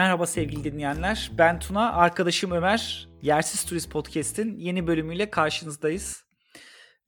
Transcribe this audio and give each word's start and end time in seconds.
Merhaba 0.00 0.26
sevgili 0.26 0.64
dinleyenler. 0.64 1.30
Ben 1.38 1.58
Tuna, 1.58 1.92
arkadaşım 1.92 2.50
Ömer. 2.50 3.08
Yersiz 3.22 3.64
Turist 3.64 3.90
Podcast'in 3.90 4.56
yeni 4.56 4.86
bölümüyle 4.86 5.30
karşınızdayız. 5.30 6.24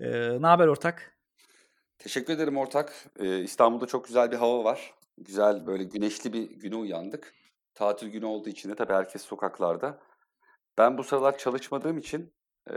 Ee, 0.00 0.42
ne 0.42 0.46
haber 0.46 0.66
ortak? 0.66 1.18
Teşekkür 1.98 2.32
ederim 2.32 2.56
ortak. 2.56 3.06
Ee, 3.18 3.38
İstanbul'da 3.38 3.86
çok 3.86 4.06
güzel 4.06 4.32
bir 4.32 4.36
hava 4.36 4.64
var. 4.64 4.94
Güzel 5.18 5.66
böyle 5.66 5.84
güneşli 5.84 6.32
bir 6.32 6.50
güne 6.50 6.76
uyandık. 6.76 7.34
Tatil 7.74 8.08
günü 8.08 8.24
olduğu 8.24 8.48
için 8.48 8.70
de 8.70 8.74
tabii 8.74 8.92
herkes 8.92 9.22
sokaklarda. 9.22 10.00
Ben 10.78 10.98
bu 10.98 11.04
sıralar 11.04 11.38
çalışmadığım 11.38 11.98
için 11.98 12.34
e, 12.70 12.76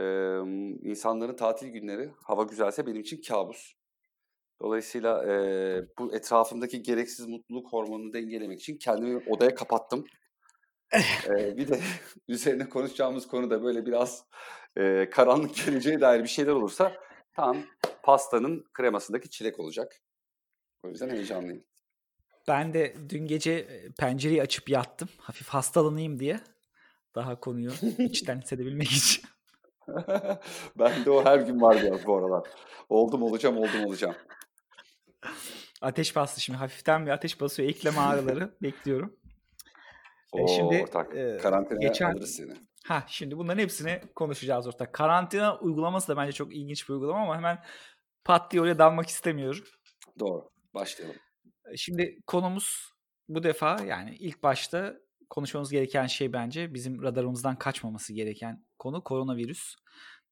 insanların 0.81 1.35
tatil 1.35 1.67
günleri 1.67 2.11
hava 2.23 2.43
güzelse 2.43 2.85
benim 2.85 3.01
için 3.01 3.21
kabus. 3.21 3.73
Dolayısıyla 4.61 5.23
e, 5.25 5.35
bu 5.99 6.15
etrafımdaki 6.15 6.83
gereksiz 6.83 7.27
mutluluk 7.27 7.73
hormonunu 7.73 8.13
dengelemek 8.13 8.61
için 8.61 8.77
kendimi 8.77 9.23
odaya 9.29 9.55
kapattım. 9.55 10.05
e, 11.29 11.57
bir 11.57 11.67
de 11.67 11.79
üzerine 12.27 12.69
konuşacağımız 12.69 13.27
konu 13.27 13.49
da 13.49 13.63
böyle 13.63 13.85
biraz 13.85 14.25
e, 14.77 15.09
karanlık 15.09 15.55
geleceğe 15.65 16.01
dair 16.01 16.23
bir 16.23 16.27
şeyler 16.27 16.51
olursa 16.51 16.93
tam 17.33 17.57
pastanın 18.03 18.65
kremasındaki 18.73 19.29
çilek 19.29 19.59
olacak. 19.59 20.01
O 20.83 20.89
yüzden 20.89 21.09
heyecanlıyım. 21.09 21.63
Ben 22.47 22.73
de 22.73 22.95
dün 23.09 23.27
gece 23.27 23.67
pencereyi 23.99 24.41
açıp 24.41 24.69
yattım. 24.69 25.09
Hafif 25.17 25.47
hastalanayım 25.47 26.19
diye. 26.19 26.39
Daha 27.15 27.39
konuyu 27.39 27.71
içten 27.99 28.41
hissedebilmek 28.41 28.91
için. 28.91 29.23
ben 30.79 31.05
de 31.05 31.09
o 31.11 31.25
her 31.25 31.39
gün 31.39 31.61
var 31.61 31.75
ya 31.75 32.05
bu 32.05 32.17
aralar. 32.17 32.47
Oldum 32.89 33.23
olacağım 33.23 33.57
oldum 33.57 33.85
olacağım. 33.85 34.15
Ateş 35.81 36.15
bastı 36.15 36.41
şimdi 36.41 36.59
hafiften 36.59 37.05
bir 37.05 37.11
ateş 37.11 37.41
basıyor. 37.41 37.69
Ekleme 37.69 37.99
ağrıları 37.99 38.55
bekliyorum. 38.61 39.17
E, 40.35 40.41
Oo, 40.41 40.47
şimdi 40.47 40.83
ortak. 40.83 41.15
E, 41.15 41.37
karantinaya 41.37 41.87
geçen... 41.87 42.11
alırız 42.11 42.35
seni. 42.35 42.53
Ha 42.85 43.03
şimdi 43.07 43.37
bunların 43.37 43.61
hepsini 43.61 44.01
konuşacağız 44.15 44.67
ortak. 44.67 44.93
Karantina 44.93 45.59
uygulaması 45.59 46.07
da 46.07 46.17
bence 46.17 46.31
çok 46.31 46.55
ilginç 46.55 46.89
bir 46.89 46.93
uygulama 46.93 47.21
ama 47.21 47.37
hemen 47.37 47.63
pat 48.23 48.51
diye 48.51 48.61
oraya 48.61 48.79
dalmak 48.79 49.07
istemiyorum. 49.07 49.63
Doğru. 50.19 50.49
Başlayalım. 50.73 51.15
Şimdi 51.75 52.21
konumuz 52.27 52.91
bu 53.29 53.43
defa 53.43 53.83
yani 53.83 54.15
ilk 54.19 54.43
başta 54.43 54.95
konuşmamız 55.29 55.71
gereken 55.71 56.07
şey 56.07 56.33
bence 56.33 56.73
bizim 56.73 57.03
radarımızdan 57.03 57.55
kaçmaması 57.55 58.13
gereken 58.13 58.65
konu 58.79 59.03
koronavirüs. 59.03 59.75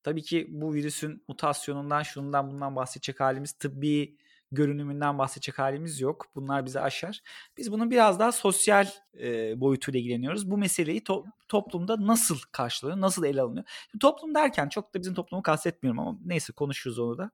Tabii 0.03 0.21
ki 0.21 0.47
bu 0.49 0.73
virüsün 0.73 1.23
mutasyonundan, 1.27 2.03
şundan 2.03 2.51
bundan 2.51 2.75
bahsedecek 2.75 3.19
halimiz, 3.19 3.53
tıbbi 3.53 4.17
görünümünden 4.55 5.17
bahsedecek 5.17 5.59
halimiz 5.59 6.01
yok. 6.01 6.25
Bunlar 6.35 6.65
bizi 6.65 6.79
aşar. 6.79 7.21
Biz 7.57 7.71
bunun 7.71 7.91
biraz 7.91 8.19
daha 8.19 8.31
sosyal 8.31 8.87
e, 9.19 9.61
boyutuyla 9.61 9.99
ilgileniyoruz. 9.99 10.51
Bu 10.51 10.57
meseleyi 10.57 11.01
to- 11.01 11.25
toplumda 11.47 12.07
nasıl 12.07 12.37
karşılanıyor, 12.51 13.01
nasıl 13.01 13.23
ele 13.25 13.41
alınıyor? 13.41 13.65
Şimdi 13.91 14.01
toplum 14.01 14.35
derken 14.35 14.69
çok 14.69 14.93
da 14.93 14.99
bizim 14.99 15.13
toplumu 15.13 15.43
kastetmiyorum 15.43 15.99
ama 15.99 16.19
neyse 16.25 16.53
konuşuruz 16.53 16.99
onu 16.99 17.17
da. 17.17 17.31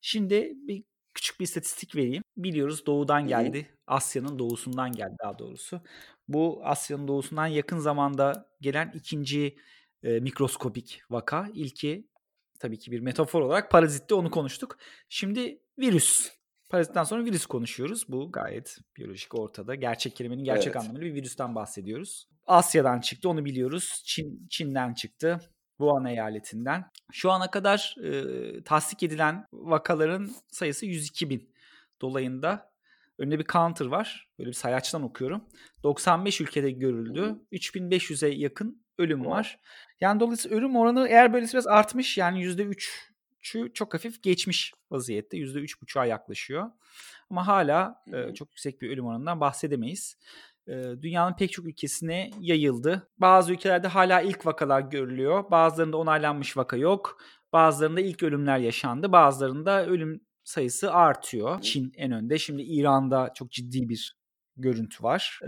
Şimdi 0.00 0.52
bir 0.54 0.84
küçük 1.14 1.40
bir 1.40 1.44
istatistik 1.44 1.96
vereyim. 1.96 2.22
Biliyoruz 2.36 2.86
doğudan 2.86 3.26
geldi. 3.26 3.70
Asya'nın 3.86 4.38
doğusundan 4.38 4.92
geldi 4.92 5.16
daha 5.24 5.38
doğrusu. 5.38 5.80
Bu 6.28 6.60
Asya'nın 6.64 7.08
doğusundan 7.08 7.46
yakın 7.46 7.78
zamanda 7.78 8.48
gelen 8.60 8.92
ikinci 8.94 9.56
e, 10.02 10.20
mikroskopik 10.20 11.02
vaka. 11.10 11.48
İlki 11.54 12.08
tabii 12.60 12.78
ki 12.78 12.92
bir 12.92 13.00
metafor 13.00 13.40
olarak 13.40 13.70
parazitti 13.70 14.14
onu 14.14 14.30
konuştuk. 14.30 14.78
Şimdi 15.08 15.62
virüs. 15.78 16.39
Parazitten 16.70 17.04
sonra 17.04 17.24
virüs 17.24 17.46
konuşuyoruz. 17.46 18.04
Bu 18.08 18.32
gayet 18.32 18.78
biyolojik 18.96 19.38
ortada. 19.38 19.74
Gerçek 19.74 20.16
kelimenin 20.16 20.44
gerçek 20.44 20.66
evet. 20.66 20.76
anlamıyla 20.76 21.06
bir 21.06 21.14
virüsten 21.14 21.54
bahsediyoruz. 21.54 22.28
Asya'dan 22.46 23.00
çıktı 23.00 23.28
onu 23.28 23.44
biliyoruz. 23.44 24.02
Çin 24.04 24.46
Çin'den 24.50 24.94
çıktı. 24.94 25.40
Wuhan 25.78 26.04
eyaletinden. 26.04 26.84
Şu 27.12 27.30
ana 27.30 27.50
kadar 27.50 27.96
e, 28.04 28.62
tasdik 28.62 29.02
edilen 29.02 29.46
vakaların 29.52 30.30
sayısı 30.48 30.86
102 30.86 31.30
bin 31.30 31.54
dolayında. 32.00 32.70
Önünde 33.18 33.38
bir 33.38 33.44
counter 33.44 33.86
var. 33.86 34.30
Böyle 34.38 34.48
bir 34.48 34.54
sayaçtan 34.54 35.02
okuyorum. 35.02 35.44
95 35.82 36.40
ülkede 36.40 36.70
görüldü. 36.70 37.36
3500'e 37.52 38.28
yakın 38.28 38.82
ölüm 38.98 39.26
var. 39.26 39.60
Yani 40.00 40.20
dolayısıyla 40.20 40.56
ölüm 40.56 40.76
oranı 40.76 41.08
eğer 41.08 41.32
böylesi 41.32 41.52
biraz 41.52 41.66
artmış 41.66 42.18
yani 42.18 42.42
%3'ü 43.42 43.72
çok 43.72 43.94
hafif 43.94 44.22
geçmiş 44.22 44.72
vaziyette. 44.90 45.36
%3,5'a 45.36 46.04
yaklaşıyor. 46.04 46.70
Ama 47.30 47.46
hala 47.46 48.02
e, 48.12 48.34
çok 48.34 48.48
yüksek 48.48 48.82
bir 48.82 48.90
ölüm 48.90 49.06
oranından 49.06 49.40
bahsedemeyiz 49.40 50.16
dünyanın 51.02 51.36
pek 51.36 51.52
çok 51.52 51.66
ülkesine 51.66 52.30
yayıldı. 52.40 53.08
Bazı 53.18 53.52
ülkelerde 53.52 53.88
hala 53.88 54.20
ilk 54.20 54.46
vakalar 54.46 54.80
görülüyor. 54.80 55.50
Bazılarında 55.50 55.96
onaylanmış 55.96 56.56
vaka 56.56 56.76
yok. 56.76 57.18
Bazılarında 57.52 58.00
ilk 58.00 58.22
ölümler 58.22 58.58
yaşandı. 58.58 59.12
Bazılarında 59.12 59.86
ölüm 59.86 60.20
sayısı 60.44 60.92
artıyor. 60.92 61.60
Çin 61.60 61.92
en 61.96 62.12
önde. 62.12 62.38
Şimdi 62.38 62.62
İran'da 62.62 63.32
çok 63.34 63.50
ciddi 63.50 63.88
bir 63.88 64.19
görüntü 64.56 65.02
var. 65.02 65.40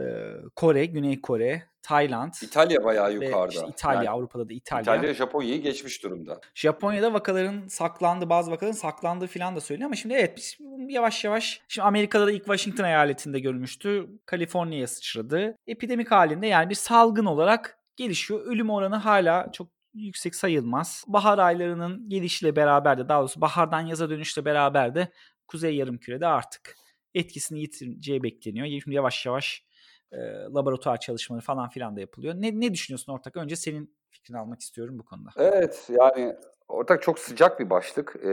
Kore, 0.56 0.86
Güney 0.86 1.20
Kore, 1.20 1.62
Tayland. 1.82 2.32
İtalya 2.42 2.84
bayağı 2.84 3.12
yukarıda. 3.12 3.54
Işte 3.54 3.66
İtalya, 3.68 4.02
yani, 4.02 4.10
Avrupa'da 4.10 4.48
da 4.48 4.52
İtalya. 4.52 4.82
İtalya 4.82 5.14
Japonya'yı 5.14 5.62
geçmiş 5.62 6.02
durumda. 6.02 6.40
Japonya'da 6.54 7.12
vakaların 7.12 7.68
saklandı, 7.68 8.30
bazı 8.30 8.50
vakaların 8.50 8.76
saklandığı 8.76 9.26
falan 9.26 9.56
da 9.56 9.60
söyleniyor 9.60 9.86
ama 9.86 9.96
şimdi 9.96 10.14
evet 10.14 10.36
biz 10.36 10.58
yavaş 10.88 11.24
yavaş 11.24 11.60
şimdi 11.68 11.86
Amerika'da 11.86 12.26
da 12.26 12.32
ilk 12.32 12.44
Washington 12.44 12.84
eyaletinde 12.84 13.40
görülmüştü. 13.40 14.08
Kaliforniya'ya 14.26 14.86
sıçradı. 14.86 15.56
Epidemik 15.66 16.10
halinde 16.10 16.46
yani 16.46 16.70
bir 16.70 16.74
salgın 16.74 17.26
olarak 17.26 17.78
gelişiyor. 17.96 18.40
Ölüm 18.46 18.70
oranı 18.70 18.96
hala 18.96 19.52
çok 19.52 19.68
yüksek 19.94 20.34
sayılmaz. 20.34 21.04
Bahar 21.06 21.38
aylarının 21.38 22.08
gelişiyle 22.08 22.56
beraber 22.56 22.98
de 22.98 23.08
daha 23.08 23.20
doğrusu 23.20 23.40
bahardan 23.40 23.80
yaza 23.80 24.10
dönüşle 24.10 24.44
beraber 24.44 24.94
de 24.94 25.12
Kuzey 25.48 25.76
Yarımküre'de 25.76 26.26
artık 26.26 26.76
etkisini 27.14 27.60
yitireceği 27.60 28.22
bekleniyor. 28.22 28.80
Şimdi 28.82 28.96
yavaş 28.96 29.26
yavaş 29.26 29.66
e, 30.12 30.16
laboratuvar 30.54 31.00
çalışmaları 31.00 31.44
falan 31.44 31.68
filan 31.68 31.96
da 31.96 32.00
yapılıyor. 32.00 32.34
Ne, 32.34 32.60
ne 32.60 32.74
düşünüyorsun 32.74 33.12
ortak? 33.12 33.36
Önce 33.36 33.56
senin 33.56 33.96
fikrini 34.10 34.38
almak 34.38 34.60
istiyorum 34.60 34.98
bu 34.98 35.04
konuda. 35.04 35.30
Evet 35.36 35.90
yani 35.90 36.36
ortak 36.68 37.02
çok 37.02 37.18
sıcak 37.18 37.60
bir 37.60 37.70
başlık. 37.70 38.16
Ee, 38.22 38.28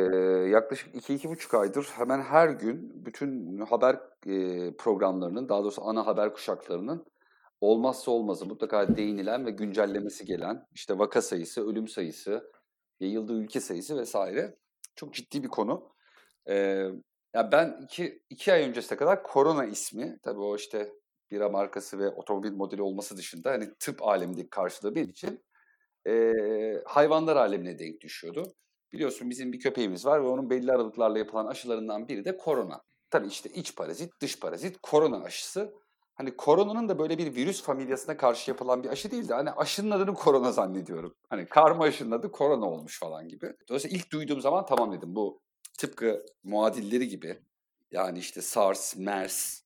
yaklaşık 0.50 0.96
2-2,5 0.96 1.58
aydır 1.58 1.84
hemen 1.96 2.22
her 2.22 2.50
gün 2.50 3.06
bütün 3.06 3.60
haber 3.60 3.96
e, 4.26 4.72
programlarının 4.78 5.50
daha 5.50 5.64
doğrusu 5.64 5.86
ana 5.86 6.08
haber 6.08 6.34
kuşaklarının 6.34 7.06
olmazsa 7.62 8.12
olmazı 8.12 8.46
mutlaka 8.46 8.96
değinilen 8.96 9.46
ve 9.46 9.52
güncellemesi 9.52 10.26
gelen 10.26 10.66
işte 10.74 11.00
vaka 11.00 11.22
sayısı, 11.22 11.70
ölüm 11.70 11.88
sayısı, 11.88 12.52
yayıldığı 13.00 13.34
ülke 13.34 13.60
sayısı 13.60 13.98
vesaire 13.98 14.56
çok 14.96 15.14
ciddi 15.14 15.44
bir 15.44 15.48
konu. 15.48 15.90
Ee, 16.50 16.88
ya 17.34 17.52
ben 17.52 17.80
iki, 17.84 18.24
iki 18.30 18.54
ay 18.54 18.64
öncesine 18.64 18.98
kadar 18.98 19.24
korona 19.24 19.66
ismi, 19.66 20.20
tabii 20.24 20.40
o 20.40 20.56
işte 20.56 20.94
bira 21.32 21.50
markası 21.50 22.00
ve 22.00 22.10
otomobil 22.10 22.52
modeli 22.52 22.82
olması 22.82 23.18
dışında 23.18 23.52
hani 23.52 23.70
tıp 23.80 24.04
alemindeki 24.04 24.50
karşılığı 24.50 24.96
benim 24.96 25.10
için 25.10 25.44
e, 26.08 26.34
hayvanlar 26.86 27.36
alemine 27.36 27.80
denk 27.80 28.02
düşüyordu. 28.02 28.54
Biliyorsun 28.94 29.30
bizim 29.30 29.54
bir 29.54 29.60
köpeğimiz 29.60 30.06
var 30.06 30.24
ve 30.24 30.28
onun 30.28 30.50
belli 30.50 30.72
aralıklarla 30.72 31.18
yapılan 31.18 31.46
aşılarından 31.46 32.08
biri 32.08 32.26
de 32.26 32.38
korona. 32.38 32.82
Tabii 33.10 33.28
işte 33.28 33.50
iç 33.50 33.76
parazit, 33.76 34.22
dış 34.22 34.40
parazit, 34.40 34.78
korona 34.82 35.24
aşısı. 35.24 35.74
Hani 36.16 36.38
koronanın 36.38 36.90
da 36.90 37.00
böyle 37.00 37.18
bir 37.18 37.36
virüs 37.36 37.64
familyasına 37.64 38.18
karşı 38.18 38.52
yapılan 38.52 38.84
bir 38.84 38.90
aşı 38.90 39.12
değildi. 39.12 39.34
Hani 39.34 39.52
aşının 39.52 39.92
adını 39.92 40.14
korona 40.14 40.52
zannediyorum. 40.52 41.16
Hani 41.30 41.46
karma 41.46 41.84
aşının 41.84 42.12
adı 42.12 42.32
korona 42.32 42.66
olmuş 42.66 43.00
falan 43.00 43.28
gibi. 43.28 43.54
Dolayısıyla 43.70 43.98
ilk 43.98 44.12
duyduğum 44.12 44.42
zaman 44.42 44.66
tamam 44.66 44.92
dedim 44.92 45.16
bu 45.16 45.42
tıpkı 45.80 46.26
muadilleri 46.44 47.08
gibi. 47.08 47.40
Yani 47.92 48.20
işte 48.20 48.42
SARS, 48.42 48.96
MERS, 48.96 49.62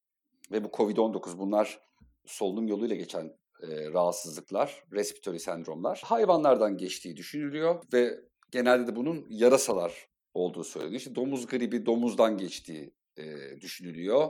ve 0.52 0.64
bu 0.64 0.68
COVID-19 0.68 1.38
bunlar 1.38 1.80
solunum 2.26 2.68
yoluyla 2.68 2.96
geçen 2.96 3.26
e, 3.62 3.92
rahatsızlıklar, 3.92 4.84
respiratory 4.92 5.40
sendromlar 5.40 6.02
hayvanlardan 6.06 6.78
geçtiği 6.78 7.18
düşünülüyor 7.18 7.84
ve 7.94 8.20
genelde 8.52 8.88
de 8.88 8.96
bunun 8.96 9.26
yarasalar 9.30 10.08
olduğu 10.34 10.64
söyleniyor. 10.64 11.00
İşte 11.00 11.16
domuz 11.16 11.48
gribi 11.48 11.86
domuzdan 11.86 12.38
geçtiği 12.38 12.94
e, 13.18 13.26
düşünülüyor. 13.62 14.30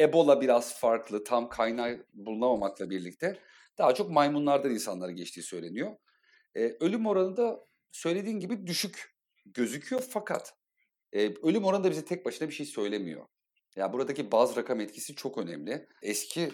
Ebola 0.00 0.40
biraz 0.40 0.78
farklı, 0.78 1.24
tam 1.24 1.48
kaynağı 1.48 2.06
bulunamamakla 2.14 2.90
birlikte 2.90 3.38
daha 3.78 3.94
çok 3.94 4.10
maymunlardan 4.10 4.70
insanlara 4.70 5.10
geçtiği 5.10 5.42
söyleniyor. 5.42 5.96
E, 6.54 6.76
ölüm 6.80 7.06
oranı 7.06 7.36
da 7.36 7.66
söylediğin 7.92 8.40
gibi 8.40 8.66
düşük 8.66 9.16
gözüküyor 9.46 10.02
fakat 10.10 10.59
e, 11.12 11.34
ölüm 11.42 11.64
oranı 11.64 11.84
da 11.84 11.90
bize 11.90 12.04
tek 12.04 12.24
başına 12.24 12.48
bir 12.48 12.54
şey 12.54 12.66
söylemiyor. 12.66 13.26
Ya 13.76 13.92
buradaki 13.92 14.32
baz 14.32 14.56
rakam 14.56 14.80
etkisi 14.80 15.14
çok 15.14 15.38
önemli. 15.38 15.86
Eski 16.02 16.50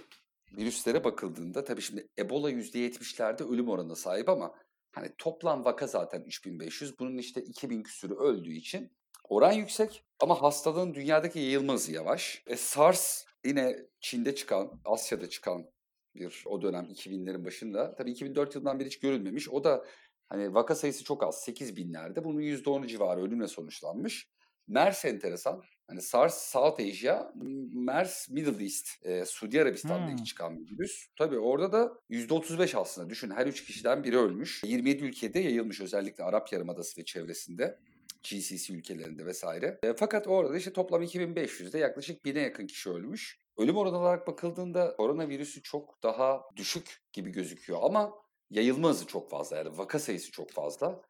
virüslere 0.53 1.05
bakıldığında 1.05 1.65
tabii 1.65 1.83
şimdi 1.83 2.09
Ebola 2.19 2.51
%70'lerde 2.51 3.53
ölüm 3.55 3.69
oranına 3.69 3.95
sahip 3.95 4.29
ama 4.29 4.55
hani 4.93 5.11
toplam 5.19 5.65
vaka 5.65 5.87
zaten 5.87 6.21
3500. 6.21 6.99
Bunun 6.99 7.19
işte 7.19 7.43
2000 7.43 7.83
küsürü 7.83 8.15
öldüğü 8.15 8.53
için 8.53 8.93
oran 9.29 9.53
yüksek 9.53 10.05
ama 10.21 10.43
hastalığın 10.43 10.95
dünyadaki 10.95 11.39
yayılma 11.39 11.73
hızı 11.73 11.93
yavaş. 11.93 12.43
E, 12.47 12.57
SARS 12.57 13.25
yine 13.45 13.77
Çin'de 14.01 14.35
çıkan, 14.35 14.81
Asya'da 14.85 15.29
çıkan 15.29 15.71
bir 16.15 16.43
o 16.47 16.63
dönem 16.63 16.85
2000'lerin 16.85 17.45
başında. 17.45 17.95
Tabii 17.95 18.11
2004 18.11 18.55
yılından 18.55 18.81
beri 18.81 18.87
hiç 18.87 18.99
görülmemiş. 18.99 19.49
O 19.49 19.65
da 19.65 19.87
hani 20.29 20.55
vaka 20.55 20.75
sayısı 20.75 21.05
çok 21.05 21.23
az 21.23 21.41
8 21.41 21.77
binlerde. 21.77 22.25
Bunun 22.25 22.41
%10'u 22.41 22.87
civarı 22.87 23.23
ölümle 23.23 23.49
sonuçlanmış. 23.49 24.29
MERS 24.69 25.05
enteresan. 25.05 25.63
Hani 25.89 26.03
SARS 26.03 26.35
South 26.35 26.81
Asia, 26.81 27.33
MERS 27.73 28.29
Middle 28.31 28.65
East, 28.65 28.89
e, 29.03 29.25
Suudi 29.25 29.63
Arabistan'da 29.63 30.11
hmm. 30.11 30.25
çıkan 30.25 30.59
bir 30.59 30.71
virüs. 30.71 31.07
Tabii 31.19 31.39
orada 31.39 31.73
da 31.73 31.93
%35 32.11 32.79
aslında 32.79 33.11
düşün 33.11 33.31
her 33.31 33.47
3 33.47 33.65
kişiden 33.65 34.05
biri 34.05 34.19
ölmüş. 34.19 34.65
27 34.65 35.05
ülkede 35.05 35.39
yayılmış 35.39 35.81
özellikle 35.81 36.25
Arap 36.25 36.53
Yarımadası 36.53 37.01
ve 37.01 37.05
çevresinde. 37.05 37.79
GCC 38.23 38.75
ülkelerinde 38.75 39.27
vesaire. 39.27 39.79
E, 39.83 39.95
fakat 39.97 40.27
orada 40.27 40.57
işte 40.57 40.73
toplam 40.73 41.03
2500'de 41.03 41.79
yaklaşık 41.79 42.25
1000'e 42.25 42.43
yakın 42.43 42.67
kişi 42.67 42.91
ölmüş. 42.91 43.41
Ölüm 43.59 43.77
oranı 43.77 43.99
olarak 43.99 44.27
bakıldığında 44.27 44.97
koronavirüsü 44.97 45.63
çok 45.63 46.03
daha 46.03 46.43
düşük 46.57 47.03
gibi 47.13 47.31
gözüküyor 47.31 47.79
ama 47.83 48.13
yayılma 48.51 48.89
hızı 48.89 49.07
çok 49.07 49.31
fazla 49.31 49.57
yani 49.57 49.79
vaka 49.79 49.99
sayısı 49.99 50.31
çok 50.31 50.51
fazla. 50.51 51.03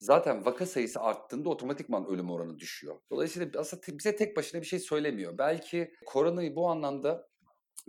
Zaten 0.00 0.44
vaka 0.44 0.66
sayısı 0.66 1.00
arttığında 1.00 1.48
otomatikman 1.48 2.06
ölüm 2.06 2.30
oranı 2.30 2.58
düşüyor. 2.58 2.96
Dolayısıyla 3.10 3.60
aslında 3.60 3.98
bize 3.98 4.16
tek 4.16 4.36
başına 4.36 4.60
bir 4.60 4.66
şey 4.66 4.78
söylemiyor. 4.78 5.38
Belki 5.38 5.94
koronayı 6.06 6.56
bu 6.56 6.68
anlamda 6.68 7.28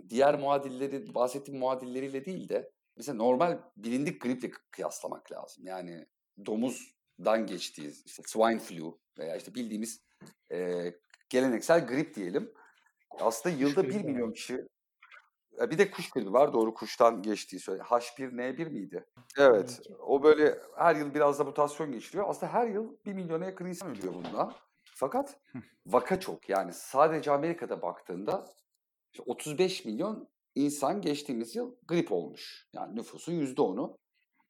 diğer 0.08 0.38
muadilleri, 0.38 1.14
bahsettiğim 1.14 1.60
muadilleriyle 1.60 2.24
değil 2.24 2.48
de 2.48 2.72
mesela 2.96 3.16
normal 3.16 3.58
bilindik 3.76 4.20
griple 4.20 4.50
kıyaslamak 4.70 5.32
lazım. 5.32 5.66
Yani 5.66 6.06
domuzdan 6.46 7.46
geçtiği 7.46 7.92
işte 8.06 8.22
swine 8.26 8.58
flu 8.58 9.00
veya 9.18 9.36
işte 9.36 9.54
bildiğimiz 9.54 10.02
e, 10.52 10.92
geleneksel 11.28 11.86
grip 11.86 12.14
diyelim. 12.14 12.52
Aslında 13.10 13.56
yılda 13.56 13.88
1 13.88 14.04
milyon 14.04 14.32
kişi 14.32 14.66
bir 15.70 15.78
de 15.78 15.90
kuş 15.90 16.10
gribi 16.10 16.32
var 16.32 16.52
doğru 16.52 16.74
kuştan 16.74 17.22
geçtiği 17.22 17.60
söyle. 17.60 17.82
H1N1 17.82 18.70
miydi? 18.70 19.04
Evet. 19.38 19.80
O 20.00 20.22
böyle 20.22 20.58
her 20.76 20.96
yıl 20.96 21.14
biraz 21.14 21.38
da 21.38 21.44
mutasyon 21.44 21.92
geçiriyor. 21.92 22.24
Aslında 22.28 22.52
her 22.52 22.68
yıl 22.68 22.96
1 23.06 23.12
milyona 23.12 23.44
yakın 23.44 23.66
insan 23.66 23.90
ölüyor 23.90 24.14
bundan. 24.14 24.52
Fakat 24.94 25.40
vaka 25.86 26.20
çok. 26.20 26.48
Yani 26.48 26.72
sadece 26.72 27.30
Amerika'da 27.30 27.82
baktığında 27.82 28.46
35 29.26 29.84
milyon 29.84 30.28
insan 30.54 31.00
geçtiğimiz 31.00 31.56
yıl 31.56 31.74
grip 31.88 32.12
olmuş. 32.12 32.68
Yani 32.72 32.96
nüfusun 32.96 33.32
%10'u. 33.32 33.96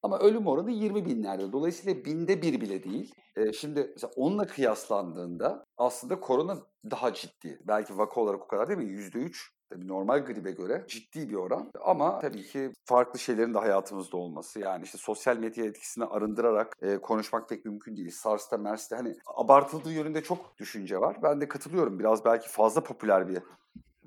Ama 0.02 0.18
ölüm 0.18 0.46
oranı 0.46 0.70
20 0.70 1.06
binlerde. 1.06 1.52
Dolayısıyla 1.52 2.04
binde 2.04 2.42
bir 2.42 2.60
bile 2.60 2.84
değil. 2.84 3.14
Ee, 3.36 3.52
şimdi 3.52 3.90
mesela 3.94 4.12
onunla 4.16 4.46
kıyaslandığında 4.46 5.64
aslında 5.76 6.20
korona 6.20 6.58
daha 6.90 7.14
ciddi. 7.14 7.60
Belki 7.64 7.98
vaka 7.98 8.20
olarak 8.20 8.42
o 8.42 8.46
kadar 8.46 8.68
değil 8.68 8.78
mi? 8.78 8.84
%3 8.84 9.50
Tabii 9.70 9.88
normal 9.88 10.18
gribe 10.18 10.50
göre 10.50 10.84
ciddi 10.88 11.28
bir 11.28 11.34
oran 11.34 11.70
ama 11.84 12.18
tabii 12.18 12.42
ki 12.42 12.72
farklı 12.84 13.18
şeylerin 13.18 13.54
de 13.54 13.58
hayatımızda 13.58 14.16
olması 14.16 14.60
yani 14.60 14.84
işte 14.84 14.98
sosyal 14.98 15.36
medya 15.36 15.64
etkisini 15.64 16.04
arındırarak 16.04 16.76
e, 16.82 16.98
konuşmak 16.98 17.48
pek 17.48 17.64
mümkün 17.64 17.96
değil. 17.96 18.10
SARS'ta, 18.10 18.58
MERS'te 18.58 18.96
hani 18.96 19.14
abartıldığı 19.26 19.92
yönünde 19.92 20.22
çok 20.22 20.58
düşünce 20.58 21.00
var. 21.00 21.16
Ben 21.22 21.40
de 21.40 21.48
katılıyorum. 21.48 21.98
Biraz 21.98 22.24
belki 22.24 22.48
fazla 22.48 22.82
popüler 22.82 23.28
bir 23.28 23.38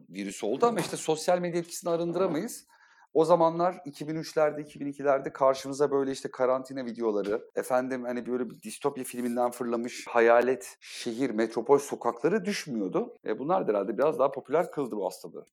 virüs 0.10 0.44
oldu 0.44 0.66
ama 0.66 0.80
işte 0.80 0.98
sosyal 0.98 1.40
medya 1.40 1.60
etkisini 1.60 1.90
arındıramayız. 1.90 2.68
O 3.14 3.26
zamanlar 3.26 3.74
2003'lerde, 3.74 4.62
2002'lerde 4.62 5.34
karşımıza 5.34 5.92
böyle 5.92 6.12
işte 6.12 6.32
karantina 6.32 6.86
videoları, 6.86 7.42
efendim 7.56 8.04
hani 8.04 8.26
böyle 8.26 8.50
bir 8.50 8.62
distopya 8.62 9.04
filminden 9.04 9.52
fırlamış 9.52 10.08
hayalet 10.08 10.78
şehir, 10.82 11.30
metropol 11.30 11.78
sokakları 11.78 12.46
düşmüyordu. 12.46 13.14
E 13.26 13.40
bunlar 13.40 13.68
da 13.68 13.72
herhalde 13.72 13.98
biraz 13.98 14.20
daha 14.20 14.32
popüler 14.32 14.72
kıldı 14.72 14.96
bu 14.96 15.06
hastalığı. 15.06 15.46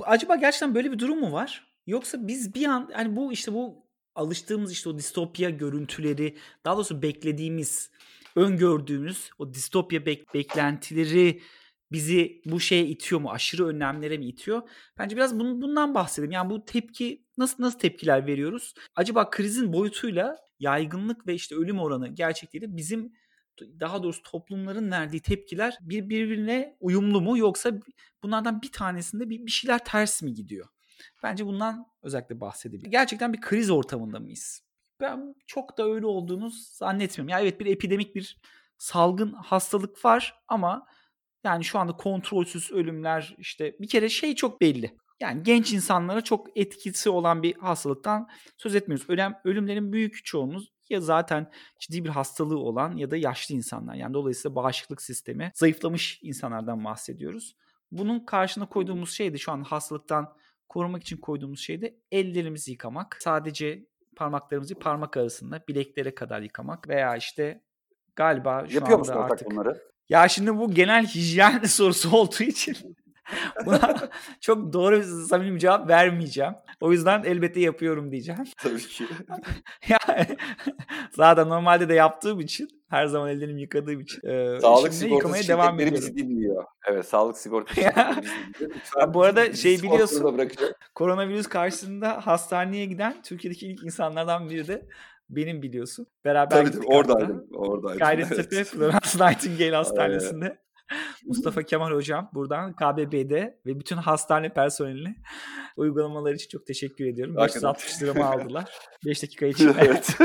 Acaba 0.00 0.36
gerçekten 0.36 0.74
böyle 0.74 0.92
bir 0.92 0.98
durum 0.98 1.20
mu 1.20 1.32
var? 1.32 1.74
Yoksa 1.86 2.26
biz 2.26 2.54
bir 2.54 2.66
an 2.66 2.90
hani 2.92 3.16
bu 3.16 3.32
işte 3.32 3.54
bu 3.54 3.76
alıştığımız 4.14 4.72
işte 4.72 4.88
o 4.90 4.98
distopya 4.98 5.50
görüntüleri, 5.50 6.36
daha 6.64 6.76
doğrusu 6.76 7.02
beklediğimiz, 7.02 7.90
öngördüğümüz 8.36 9.30
o 9.38 9.54
distopya 9.54 10.00
bek- 10.00 10.34
beklentileri 10.34 11.40
bizi 11.92 12.42
bu 12.44 12.60
şeye 12.60 12.86
itiyor 12.86 13.20
mu? 13.20 13.30
Aşırı 13.30 13.66
önlemlere 13.66 14.18
mi 14.18 14.26
itiyor? 14.26 14.62
Bence 14.98 15.16
biraz 15.16 15.38
bundan 15.38 15.94
bahsedelim. 15.94 16.30
Yani 16.30 16.50
bu 16.50 16.64
tepki 16.64 17.24
nasıl 17.38 17.62
nasıl 17.62 17.78
tepkiler 17.78 18.26
veriyoruz? 18.26 18.74
Acaba 18.96 19.30
krizin 19.30 19.72
boyutuyla 19.72 20.36
yaygınlık 20.58 21.26
ve 21.26 21.34
işte 21.34 21.54
ölüm 21.54 21.78
oranı 21.78 22.08
gerçekliğiyle 22.08 22.76
bizim 22.76 23.12
daha 23.80 24.02
doğrusu 24.02 24.22
toplumların 24.22 24.90
verdiği 24.90 25.22
tepkiler 25.22 25.78
birbirine 25.80 26.76
uyumlu 26.80 27.20
mu 27.20 27.38
yoksa 27.38 27.72
bunlardan 28.22 28.62
bir 28.62 28.72
tanesinde 28.72 29.30
bir, 29.30 29.46
bir 29.46 29.50
şeyler 29.50 29.84
ters 29.84 30.22
mi 30.22 30.34
gidiyor? 30.34 30.66
Bence 31.22 31.46
bundan 31.46 31.86
özellikle 32.02 32.40
bahsedelim. 32.40 32.90
Gerçekten 32.90 33.32
bir 33.32 33.40
kriz 33.40 33.70
ortamında 33.70 34.20
mıyız? 34.20 34.62
Ben 35.00 35.34
çok 35.46 35.78
da 35.78 35.84
öyle 35.84 36.06
olduğunu 36.06 36.50
zannetmiyorum. 36.52 37.28
Yani 37.28 37.42
evet 37.42 37.60
bir 37.60 37.66
epidemik 37.66 38.14
bir 38.14 38.38
salgın 38.78 39.32
hastalık 39.32 40.04
var 40.04 40.34
ama 40.48 40.86
yani 41.48 41.64
şu 41.64 41.78
anda 41.78 41.92
kontrolsüz 41.92 42.70
ölümler 42.72 43.34
işte 43.38 43.76
bir 43.80 43.88
kere 43.88 44.08
şey 44.08 44.34
çok 44.34 44.60
belli. 44.60 44.96
Yani 45.20 45.42
genç 45.42 45.72
insanlara 45.72 46.20
çok 46.20 46.56
etkisi 46.56 47.10
olan 47.10 47.42
bir 47.42 47.56
hastalıktan 47.56 48.28
söz 48.56 48.74
etmiyoruz. 48.74 49.10
Ölüm, 49.10 49.32
ölümlerin 49.44 49.92
büyük 49.92 50.24
çoğunluğu 50.24 50.62
ya 50.90 51.00
zaten 51.00 51.50
ciddi 51.78 52.04
bir 52.04 52.08
hastalığı 52.08 52.58
olan 52.58 52.96
ya 52.96 53.10
da 53.10 53.16
yaşlı 53.16 53.54
insanlar. 53.54 53.94
Yani 53.94 54.14
dolayısıyla 54.14 54.54
bağışıklık 54.54 55.02
sistemi 55.02 55.52
zayıflamış 55.54 56.20
insanlardan 56.22 56.84
bahsediyoruz. 56.84 57.56
Bunun 57.92 58.20
karşına 58.20 58.68
koyduğumuz 58.68 59.10
şey 59.10 59.32
de 59.32 59.38
şu 59.38 59.52
an 59.52 59.62
hastalıktan 59.62 60.34
korumak 60.68 61.02
için 61.02 61.16
koyduğumuz 61.16 61.60
şey 61.60 61.82
de 61.82 61.98
ellerimizi 62.12 62.70
yıkamak. 62.70 63.16
Sadece 63.20 63.86
parmaklarımızı 64.16 64.74
parmak 64.74 65.16
arasında 65.16 65.64
bileklere 65.68 66.14
kadar 66.14 66.40
yıkamak 66.40 66.88
veya 66.88 67.16
işte 67.16 67.62
galiba 68.16 68.66
şu 68.68 68.74
Yapıyor 68.74 68.98
anda 68.98 69.14
artık 69.14 69.50
bunları? 69.50 69.82
Ya 70.08 70.28
şimdi 70.28 70.56
bu 70.58 70.70
genel 70.74 71.06
hijyen 71.06 71.62
sorusu 71.66 72.16
olduğu 72.16 72.42
için 72.44 72.76
buna 73.66 73.96
çok 74.40 74.72
doğru 74.72 75.02
samimi 75.26 75.54
bir 75.54 75.60
cevap 75.60 75.88
vermeyeceğim. 75.88 76.52
O 76.80 76.92
yüzden 76.92 77.22
elbette 77.24 77.60
yapıyorum 77.60 78.10
diyeceğim. 78.10 78.44
Tabii 78.56 78.78
ki. 78.78 79.04
yani, 79.88 80.26
zaten 81.12 81.48
normalde 81.48 81.88
de 81.88 81.94
yaptığım 81.94 82.40
için 82.40 82.68
her 82.88 83.06
zaman 83.06 83.30
ellerimi 83.30 83.60
yıkadığım 83.60 84.00
için. 84.00 84.28
E, 84.28 84.60
sağlık 84.60 84.94
sigortası 84.94 85.48
devam 85.48 85.80
ediyorum. 85.80 85.94
bizi 85.94 86.16
dinliyor. 86.16 86.64
Evet 86.86 87.08
sağlık 87.08 87.38
sigortası 87.38 87.80
bizi 87.80 89.14
Bu 89.14 89.22
arada 89.22 89.52
şey 89.52 89.82
biliyorsun 89.82 90.40
koronavirüs 90.94 91.46
karşısında 91.46 92.26
hastaneye 92.26 92.86
giden 92.86 93.22
Türkiye'deki 93.22 93.66
ilk 93.66 93.84
insanlardan 93.84 94.50
biri 94.50 94.68
de 94.68 94.86
benim 95.30 95.62
biliyorsun. 95.62 96.06
Beraber 96.24 96.50
tabii. 96.50 96.70
Tabii 96.70 96.86
oradaydım. 96.86 97.46
Oradaydım. 97.54 97.98
Gayrettepe 97.98 98.56
evet. 98.56 98.66
Florence 98.66 98.98
Nightingale 99.28 99.76
Hastanesi'nde. 99.76 100.58
Mustafa 101.26 101.62
Kemal 101.62 101.90
Hocam 101.90 102.30
buradan 102.34 102.72
KBB'de 102.72 103.58
ve 103.66 103.80
bütün 103.80 103.96
hastane 103.96 104.48
personeline 104.48 105.14
uygulamalar 105.76 106.32
için 106.34 106.48
çok 106.48 106.66
teşekkür 106.66 107.06
ediyorum. 107.06 107.36
560 107.36 108.02
liramı 108.02 108.26
aldılar. 108.26 108.64
5 109.06 109.22
dakika 109.22 109.46
içinde. 109.46 109.72
evet. 109.78 110.18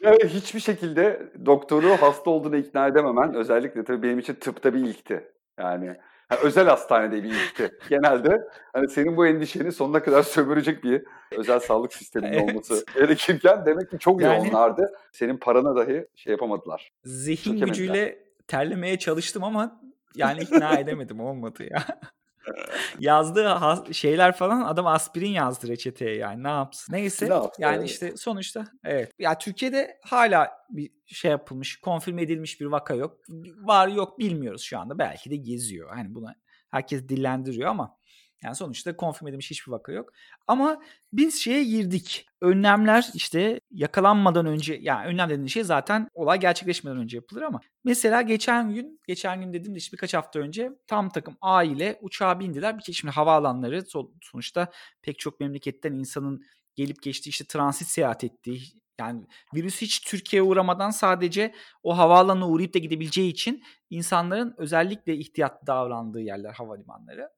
yani 0.00 0.18
hiçbir 0.24 0.60
şekilde 0.60 1.32
doktoru 1.46 1.88
hasta 1.88 2.30
olduğunu 2.30 2.56
ikna 2.56 2.86
edememen 2.86 3.34
özellikle 3.34 3.84
tabii 3.84 4.02
benim 4.02 4.18
için 4.18 4.34
tıpta 4.34 4.74
bir 4.74 4.80
ilkti. 4.80 5.24
Yani 5.58 5.96
Ha, 6.28 6.36
özel 6.42 6.66
hastanede 6.66 7.22
bir 7.22 7.30
ilkti. 7.30 7.70
Genelde 7.88 8.48
hani 8.72 8.88
senin 8.88 9.16
bu 9.16 9.26
endişeni 9.26 9.72
sonuna 9.72 10.02
kadar 10.02 10.22
sömürecek 10.34 10.84
bir 10.84 11.04
özel 11.32 11.60
sağlık 11.60 11.92
sisteminin 11.92 12.32
evet. 12.32 12.50
olması 12.50 12.84
gerekirken 12.94 13.66
demek 13.66 13.90
ki 13.90 13.98
çok 13.98 14.22
yani, 14.22 14.36
yoğunlardı. 14.36 14.92
Senin 15.12 15.36
parana 15.36 15.76
dahi 15.76 16.06
şey 16.14 16.30
yapamadılar. 16.30 16.92
Zihin 17.04 17.66
gücüyle 17.66 18.18
terlemeye 18.46 18.98
çalıştım 18.98 19.44
ama 19.44 19.80
yani 20.14 20.42
ikna 20.42 20.78
edemedim 20.78 21.20
olmadı 21.20 21.64
ya. 21.70 21.84
yazdığı 22.98 23.94
şeyler 23.94 24.32
falan 24.32 24.60
adam 24.60 24.86
aspirin 24.86 25.30
yazdı 25.30 25.68
reçeteye 25.68 26.16
yani 26.16 26.42
ne 26.42 26.48
yapsın. 26.48 26.92
Neyse 26.94 27.30
ne 27.30 27.34
yaptı, 27.34 27.62
yani 27.62 27.76
evet. 27.76 27.90
işte 27.90 28.16
sonuçta 28.16 28.64
evet. 28.84 29.12
Ya 29.18 29.38
Türkiye'de 29.38 29.98
hala 30.04 30.50
bir 30.70 30.90
şey 31.06 31.30
yapılmış, 31.30 31.80
konfirm 31.80 32.18
edilmiş 32.18 32.60
bir 32.60 32.66
vaka 32.66 32.94
yok. 32.94 33.18
Var 33.62 33.88
yok 33.88 34.18
bilmiyoruz 34.18 34.62
şu 34.62 34.78
anda. 34.78 34.98
Belki 34.98 35.30
de 35.30 35.36
geziyor. 35.36 35.90
Hani 35.94 36.14
buna 36.14 36.34
herkes 36.70 37.08
dillendiriyor 37.08 37.70
ama 37.70 37.97
yani 38.42 38.54
sonuçta 38.54 38.96
konfirm 38.96 39.28
edilmiş 39.28 39.50
hiçbir 39.50 39.72
vaka 39.72 39.92
yok. 39.92 40.12
Ama 40.46 40.82
biz 41.12 41.42
şeye 41.42 41.64
girdik. 41.64 42.26
Önlemler 42.40 43.10
işte 43.14 43.60
yakalanmadan 43.70 44.46
önce 44.46 44.78
yani 44.82 45.06
önlem 45.06 45.28
dediğin 45.28 45.46
şey 45.46 45.64
zaten 45.64 46.08
olay 46.14 46.40
gerçekleşmeden 46.40 46.98
önce 46.98 47.16
yapılır 47.16 47.42
ama 47.42 47.60
mesela 47.84 48.22
geçen 48.22 48.74
gün 48.74 49.00
geçen 49.06 49.40
gün 49.40 49.52
dedim 49.52 49.74
de 49.74 49.78
işte 49.78 49.92
birkaç 49.92 50.14
hafta 50.14 50.38
önce 50.38 50.70
tam 50.86 51.10
takım 51.10 51.36
aile 51.40 51.98
uçağa 52.02 52.40
bindiler. 52.40 52.78
Bir 52.78 52.82
kez 52.82 52.96
şimdi 52.96 53.14
havaalanları 53.14 53.84
sonuçta 54.22 54.70
pek 55.02 55.18
çok 55.18 55.40
memleketten 55.40 55.92
insanın 55.92 56.42
gelip 56.74 57.02
geçtiği 57.02 57.28
işte 57.30 57.44
transit 57.44 57.88
seyahat 57.88 58.24
ettiği 58.24 58.62
yani 58.98 59.26
virüs 59.54 59.80
hiç 59.80 60.00
Türkiye'ye 60.00 60.48
uğramadan 60.48 60.90
sadece 60.90 61.54
o 61.82 61.98
havaalanına 61.98 62.48
uğrayıp 62.48 62.74
da 62.74 62.78
gidebileceği 62.78 63.30
için 63.30 63.64
insanların 63.90 64.54
özellikle 64.58 65.16
ihtiyatlı 65.16 65.66
davrandığı 65.66 66.20
yerler 66.20 66.52
havalimanları. 66.52 67.30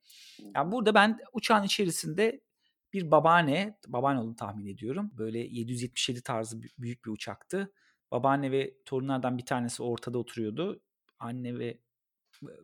Yani 0.54 0.72
burada 0.72 0.94
ben 0.94 1.18
uçağın 1.32 1.62
içerisinde 1.62 2.40
bir 2.92 3.10
babaanne, 3.10 3.78
babaanne 3.86 4.20
olduğunu 4.20 4.36
tahmin 4.36 4.66
ediyorum. 4.66 5.10
Böyle 5.18 5.38
777 5.38 6.22
tarzı 6.22 6.62
büyük 6.78 7.04
bir 7.04 7.10
uçaktı. 7.10 7.72
Babaanne 8.10 8.50
ve 8.50 8.74
torunlardan 8.84 9.38
bir 9.38 9.46
tanesi 9.46 9.82
ortada 9.82 10.18
oturuyordu. 10.18 10.80
Anne 11.18 11.58
ve 11.58 11.78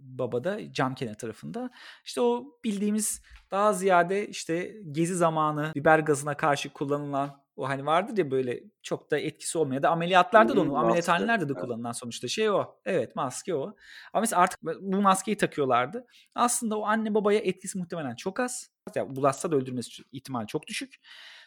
baba 0.01 0.45
da 0.45 0.73
cam 0.73 0.95
kenar 0.95 1.19
tarafında. 1.19 1.71
İşte 2.05 2.21
o 2.21 2.59
bildiğimiz 2.65 3.23
daha 3.51 3.73
ziyade 3.73 4.29
işte 4.29 4.77
gezi 4.93 5.15
zamanı 5.15 5.73
biber 5.75 5.99
gazına 5.99 6.37
karşı 6.37 6.73
kullanılan 6.73 7.46
o 7.57 7.69
hani 7.69 7.87
vardır 7.87 8.17
ya 8.19 8.31
böyle 8.31 8.61
çok 8.83 9.11
da 9.11 9.19
etkisi 9.19 9.59
olmayan 9.59 9.83
da 9.83 9.91
ameliyatlarda 9.91 10.57
da 10.57 10.61
onu 10.61 10.79
ameliyathanelerde 10.79 11.49
de 11.49 11.55
kullanılan 11.55 11.93
sonuçta 11.93 12.29
şey 12.29 12.51
o. 12.51 12.79
Evet 12.85 13.17
maske 13.17 13.55
o. 13.55 13.77
Ama 14.13 14.21
mesela 14.21 14.43
artık 14.43 14.63
bu 14.63 15.03
maskeyi 15.03 15.37
takıyorlardı. 15.37 16.07
Aslında 16.35 16.79
o 16.79 16.87
anne 16.87 17.15
babaya 17.15 17.39
etkisi 17.39 17.79
muhtemelen 17.79 18.15
çok 18.15 18.41
az. 18.41 18.71
Yani 18.95 19.17
bulaşsa 19.17 19.51
da 19.51 19.57
öldürmesi 19.57 20.03
ihtimali 20.13 20.47
çok 20.47 20.67
düşük. 20.67 20.95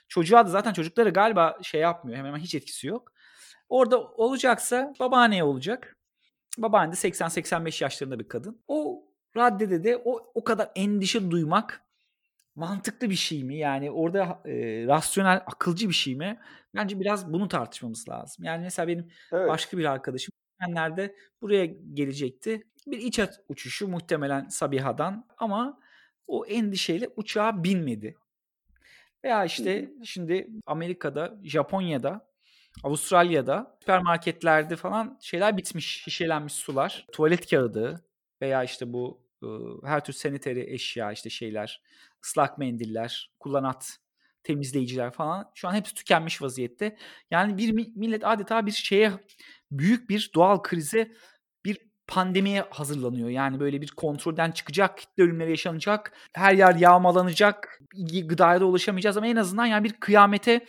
Çocuğa 0.08 0.46
da 0.46 0.50
zaten 0.50 0.74
çocukları 0.74 1.10
galiba 1.10 1.58
şey 1.62 1.82
yapmıyor. 1.82 2.18
Hemen 2.18 2.30
hemen 2.30 2.40
hiç 2.40 2.56
etkisi 2.56 2.88
yok. 2.88 3.12
Orada 3.70 4.04
olacaksa 4.04 4.94
babaanneye 5.00 5.44
olacak. 5.44 5.98
Babaanne 6.58 6.92
de 6.92 6.96
80-85 6.96 7.84
yaşlarında 7.84 8.20
bir 8.20 8.28
kadın. 8.28 8.62
O 8.68 9.06
raddede 9.38 9.84
de 9.84 10.02
o, 10.06 10.32
o 10.34 10.44
kadar 10.44 10.72
endişe 10.76 11.32
duymak 11.32 11.89
mantıklı 12.56 13.10
bir 13.10 13.16
şey 13.16 13.44
mi? 13.44 13.58
Yani 13.58 13.92
orada 13.92 14.42
e, 14.46 14.54
rasyonel, 14.88 15.42
akılcı 15.46 15.90
bir 15.90 15.94
şey 15.94 16.16
mi? 16.16 16.40
Bence 16.76 17.00
biraz 17.00 17.34
bunu 17.34 17.48
tartışmamız 17.48 18.10
lazım. 18.10 18.46
Yani 18.46 18.64
mesela 18.64 18.88
benim 18.88 19.12
evet. 19.32 19.50
başka 19.50 19.78
bir 19.78 19.86
arkadaşım 19.86 20.34
nerede 20.68 21.16
buraya 21.42 21.66
gelecekti. 21.66 22.64
Bir 22.88 22.98
iç 22.98 23.20
uçuşu 23.50 23.88
muhtemelen 23.88 24.48
Sabiha'dan 24.48 25.28
ama 25.38 25.80
o 26.28 26.46
endişeyle 26.46 27.10
uçağa 27.16 27.64
binmedi. 27.64 28.16
Veya 29.24 29.46
işte 29.46 29.92
şimdi 30.04 30.50
Amerika'da, 30.66 31.38
Japonya'da 31.44 32.30
Avustralya'da 32.84 33.78
süpermarketlerde 33.80 34.76
falan 34.76 35.18
şeyler 35.22 35.58
bitmiş, 35.58 36.04
şişelenmiş 36.04 36.54
sular, 36.54 37.06
tuvalet 37.12 37.50
kağıdı 37.50 38.06
veya 38.42 38.64
işte 38.64 38.94
bu 38.94 39.29
her 39.84 40.04
tür 40.04 40.14
sanitary 40.14 40.74
eşya 40.74 41.12
işte 41.12 41.30
şeyler, 41.30 41.82
ıslak 42.26 42.58
mendiller, 42.58 43.32
kullanat 43.40 43.98
temizleyiciler 44.44 45.12
falan 45.12 45.52
şu 45.56 45.68
an 45.68 45.74
hepsi 45.74 45.96
tükenmiş 45.96 46.42
vaziyette. 46.42 46.98
Yani 47.32 47.58
bir 47.58 47.72
millet 47.96 48.26
adeta 48.26 48.66
bir 48.66 48.72
şeye 48.72 49.12
büyük 49.72 50.10
bir 50.10 50.32
doğal 50.36 50.62
krize 50.62 51.12
bir 51.66 51.78
pandemiye 52.08 52.66
hazırlanıyor. 52.70 53.30
Yani 53.30 53.60
böyle 53.60 53.82
bir 53.82 53.88
kontrolden 53.88 54.52
çıkacak, 54.52 54.98
kitle 54.98 55.24
ölümleri 55.24 55.50
yaşanacak, 55.50 56.14
her 56.34 56.54
yer 56.54 56.76
yağmalanacak, 56.76 57.82
gıdaya 58.26 58.62
da 58.62 58.66
ulaşamayacağız 58.66 59.18
ama 59.18 59.28
en 59.28 59.36
azından 59.36 59.66
yani 59.66 59.84
bir 59.84 59.94
kıyamete 59.94 60.66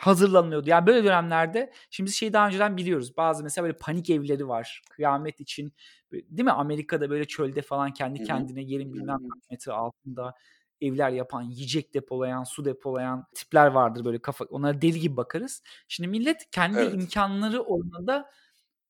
hazırlanıyordu. 0.00 0.70
Yani 0.70 0.86
böyle 0.86 1.04
dönemlerde 1.04 1.72
şimdi 1.90 2.12
şeyi 2.12 2.32
daha 2.32 2.46
önceden 2.46 2.76
biliyoruz. 2.76 3.16
Bazı 3.16 3.42
mesela 3.42 3.64
böyle 3.64 3.76
panik 3.78 4.10
evleri 4.10 4.48
var. 4.48 4.82
Kıyamet 4.90 5.40
için 5.40 5.72
değil 6.12 6.44
mi? 6.44 6.52
Amerika'da 6.52 7.10
böyle 7.10 7.24
çölde 7.24 7.62
falan 7.62 7.92
kendi 7.92 8.24
kendine 8.24 8.62
yerin 8.62 8.94
bilmem 8.94 9.18
kaç 9.28 9.50
metre 9.50 9.72
altında 9.72 10.34
evler 10.80 11.10
yapan, 11.10 11.42
yiyecek 11.42 11.94
depolayan, 11.94 12.44
su 12.44 12.64
depolayan 12.64 13.26
tipler 13.34 13.66
vardır 13.66 14.04
böyle 14.04 14.18
kafa. 14.18 14.44
Onlara 14.44 14.82
deli 14.82 15.00
gibi 15.00 15.16
bakarız. 15.16 15.62
Şimdi 15.88 16.08
millet 16.08 16.50
kendi 16.50 16.78
evet. 16.78 16.94
imkanları 16.94 17.62
oranında 17.62 18.30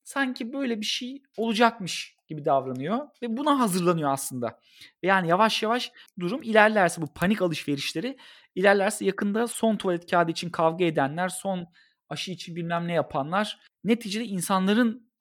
sanki 0.03 0.53
böyle 0.53 0.81
bir 0.81 0.85
şey 0.85 1.23
olacakmış 1.37 2.15
gibi 2.27 2.45
davranıyor 2.45 3.07
ve 3.21 3.37
buna 3.37 3.59
hazırlanıyor 3.59 4.11
aslında. 4.11 4.59
Yani 5.03 5.27
yavaş 5.27 5.63
yavaş 5.63 5.91
durum 6.19 6.43
ilerlerse 6.43 7.01
bu 7.01 7.13
panik 7.13 7.41
alışverişleri 7.41 8.17
ilerlerse 8.55 9.05
yakında 9.05 9.47
son 9.47 9.77
tuvalet 9.77 10.11
kağıdı 10.11 10.31
için 10.31 10.49
kavga 10.49 10.85
edenler, 10.85 11.29
son 11.29 11.67
aşı 12.09 12.31
için 12.31 12.55
bilmem 12.55 12.87
ne 12.87 12.93
yapanlar 12.93 13.59
neticede 13.83 14.25
insanların 14.25 15.11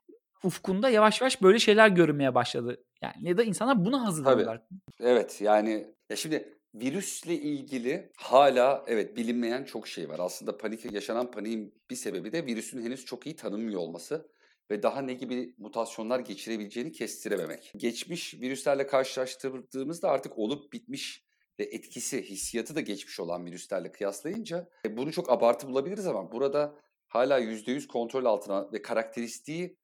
ufkunda 0.44 0.90
yavaş 0.90 1.20
yavaş 1.20 1.42
böyle 1.42 1.58
şeyler 1.58 1.88
görünmeye 1.88 2.34
başladı. 2.34 2.84
Yani 3.02 3.14
ya 3.20 3.38
da 3.38 3.42
insanlar 3.42 3.84
buna 3.84 4.04
hazırlanıyorlar. 4.04 4.62
Evet 5.00 5.40
yani 5.40 5.94
ya 6.10 6.16
şimdi 6.16 6.58
virüsle 6.74 7.34
ilgili 7.34 8.12
hala 8.16 8.84
evet 8.86 9.16
bilinmeyen 9.16 9.64
çok 9.64 9.88
şey 9.88 10.08
var. 10.08 10.18
Aslında 10.18 10.58
panik 10.58 10.92
yaşanan 10.92 11.30
paniğin 11.30 11.74
bir 11.90 11.96
sebebi 11.96 12.32
de 12.32 12.46
virüsün 12.46 12.82
henüz 12.82 13.04
çok 13.04 13.26
iyi 13.26 13.36
tanınmıyor 13.36 13.80
olması 13.80 14.28
ve 14.70 14.82
daha 14.82 15.02
ne 15.02 15.14
gibi 15.14 15.54
mutasyonlar 15.58 16.20
geçirebileceğini 16.20 16.92
kestirememek. 16.92 17.72
Geçmiş 17.76 18.34
virüslerle 18.34 18.86
karşılaştırdığımızda 18.86 20.08
artık 20.08 20.38
olup 20.38 20.72
bitmiş 20.72 21.24
ve 21.60 21.64
etkisi, 21.64 22.22
hissiyatı 22.22 22.74
da 22.74 22.80
geçmiş 22.80 23.20
olan 23.20 23.46
virüslerle 23.46 23.92
kıyaslayınca 23.92 24.68
e, 24.86 24.96
bunu 24.96 25.12
çok 25.12 25.30
abartı 25.30 25.68
bulabiliriz 25.68 26.06
ama 26.06 26.32
burada 26.32 26.74
hala 27.08 27.40
%100 27.40 27.86
kontrol 27.86 28.24
altına 28.24 28.72
ve 28.72 28.82
karakteristiği 28.82 29.76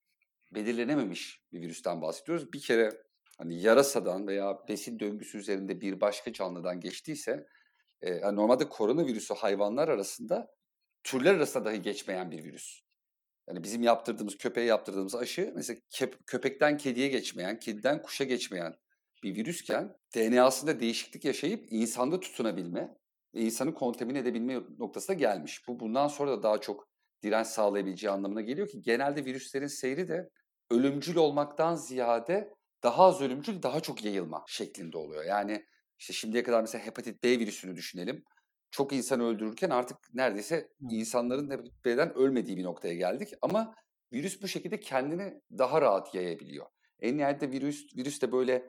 belirlenememiş 0.55 1.43
bir 1.53 1.61
virüsten 1.61 2.03
bahsediyoruz. 2.03 2.53
Bir 2.53 2.61
kere 2.61 2.91
hani 3.39 3.63
yarasadan 3.63 4.27
veya 4.27 4.59
besin 4.69 5.01
döngüsü 5.01 5.39
üzerinde 5.39 5.81
bir 5.81 6.01
başka 6.01 6.33
canlıdan 6.33 6.81
geçtiyse 6.81 7.47
e, 8.01 8.11
yani 8.11 8.37
normalde 8.37 8.69
koronavirüsü 8.69 9.35
hayvanlar 9.35 9.89
arasında 9.89 10.49
türler 11.05 11.35
arasında 11.35 11.65
dahi 11.65 11.83
geçmeyen 11.83 12.31
bir 12.31 12.45
virüs. 12.45 12.81
Yani 13.49 13.63
bizim 13.63 13.83
yaptırdığımız, 13.83 14.37
köpeğe 14.37 14.67
yaptırdığımız 14.67 15.15
aşı 15.15 15.53
mesela 15.55 15.81
köpekten 16.27 16.77
kediye 16.77 17.09
geçmeyen, 17.09 17.59
kediden 17.59 18.03
kuşa 18.03 18.25
geçmeyen 18.25 18.75
bir 19.27 19.37
virüsken 19.37 19.97
DNA'sında 20.15 20.81
değişiklik 20.81 21.25
yaşayıp 21.25 21.67
insanda 21.71 22.21
tutunabilme 22.21 22.97
ve 23.35 23.41
insanı 23.41 23.75
kontamine 23.75 24.19
edebilme 24.19 24.61
noktasına 24.79 25.17
gelmiş. 25.17 25.69
Bu 25.69 25.81
bundan 25.81 26.09
sonra 26.09 26.31
da 26.31 26.43
daha 26.43 26.59
çok 26.59 26.89
direnç 27.23 27.47
sağlayabileceği 27.47 28.11
anlamına 28.11 28.41
geliyor 28.41 28.69
ki 28.69 28.83
genelde 28.83 29.25
virüslerin 29.25 29.67
seyri 29.67 30.09
de 30.09 30.29
ölümcül 30.71 31.17
olmaktan 31.17 31.75
ziyade 31.75 32.51
daha 32.83 33.05
az 33.05 33.21
ölümcül, 33.21 33.63
daha 33.63 33.81
çok 33.81 34.05
yayılma 34.05 34.45
şeklinde 34.49 34.99
oluyor. 34.99 35.25
Yani 35.25 35.65
işte 35.99 36.13
şimdiye 36.13 36.43
kadar 36.43 36.61
mesela 36.61 36.85
hepatit 36.85 37.23
B 37.23 37.39
virüsünü 37.39 37.77
düşünelim. 37.77 38.25
Çok 38.71 38.93
insan 38.93 39.21
öldürürken 39.21 39.71
artık 39.71 39.99
neredeyse 40.15 40.69
insanların 40.91 41.51
hepatit 41.51 41.85
B'den 41.85 42.15
ölmediği 42.15 42.57
bir 42.57 42.65
noktaya 42.65 42.95
geldik. 42.95 43.29
Ama 43.43 43.75
virüs 44.13 44.43
bu 44.43 44.49
şekilde 44.49 44.81
kendini 44.81 45.41
daha 45.59 45.81
rahat 45.81 46.15
yayabiliyor. 46.15 46.67
En 47.01 47.19
nihayetinde 47.19 47.53
virüs, 47.53 47.97
virüs 47.97 48.23
de 48.23 48.33
böyle 48.33 48.69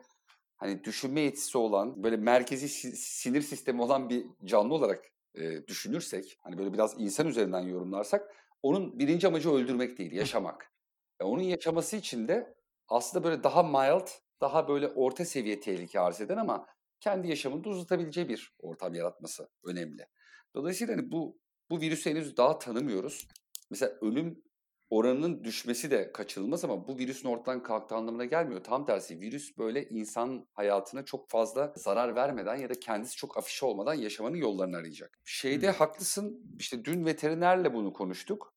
hani 0.58 0.84
düşünme 0.84 1.20
yetisi 1.20 1.58
olan, 1.58 2.02
böyle 2.02 2.16
merkezi 2.16 2.68
sinir 2.68 3.42
sistemi 3.42 3.82
olan 3.82 4.10
bir 4.10 4.26
canlı 4.44 4.74
olarak 4.74 5.04
e, 5.34 5.66
düşünürsek, 5.66 6.38
hani 6.40 6.58
böyle 6.58 6.72
biraz 6.72 6.94
insan 7.00 7.26
üzerinden 7.26 7.60
yorumlarsak, 7.60 8.34
onun 8.62 8.98
birinci 8.98 9.26
amacı 9.26 9.50
öldürmek 9.50 9.98
değil, 9.98 10.12
yaşamak. 10.12 10.72
E, 11.20 11.24
onun 11.24 11.42
yaşaması 11.42 11.96
için 11.96 12.28
de 12.28 12.54
aslında 12.88 13.24
böyle 13.24 13.44
daha 13.44 13.62
mild, 13.62 14.08
daha 14.40 14.68
böyle 14.68 14.88
orta 14.88 15.24
seviye 15.24 15.60
tehlike 15.60 16.00
arz 16.00 16.20
eden 16.20 16.36
ama 16.36 16.66
kendi 17.00 17.28
yaşamını 17.28 17.64
da 17.64 17.68
uzatabileceği 17.68 18.28
bir 18.28 18.54
ortam 18.58 18.94
yaratması 18.94 19.48
önemli. 19.64 20.06
Dolayısıyla 20.54 20.96
hani 20.96 21.12
bu 21.12 21.38
bu 21.70 21.80
virüsü 21.80 22.10
henüz 22.10 22.36
daha 22.36 22.58
tanımıyoruz. 22.58 23.28
Mesela 23.70 23.92
ölüm 24.00 24.42
oranının 24.90 25.44
düşmesi 25.44 25.90
de 25.90 26.12
kaçınılmaz 26.12 26.64
ama 26.64 26.88
bu 26.88 26.98
virüsün 26.98 27.28
ortadan 27.28 27.62
kalktığı 27.62 27.94
anlamına 27.94 28.24
gelmiyor. 28.24 28.64
Tam 28.64 28.86
tersi 28.86 29.20
virüs 29.20 29.58
böyle 29.58 29.88
insan 29.88 30.46
hayatına 30.52 31.04
çok 31.04 31.30
fazla 31.30 31.72
zarar 31.76 32.14
vermeden 32.14 32.56
ya 32.56 32.68
da 32.68 32.74
kendisi 32.80 33.16
çok 33.16 33.38
afişe 33.38 33.66
olmadan 33.66 33.94
yaşamanın 33.94 34.36
yollarını 34.36 34.76
arayacak. 34.76 35.18
Şeyde 35.24 35.68
hmm. 35.68 35.74
haklısın 35.74 36.54
işte 36.58 36.84
dün 36.84 37.06
veterinerle 37.06 37.74
bunu 37.74 37.92
konuştuk. 37.92 38.54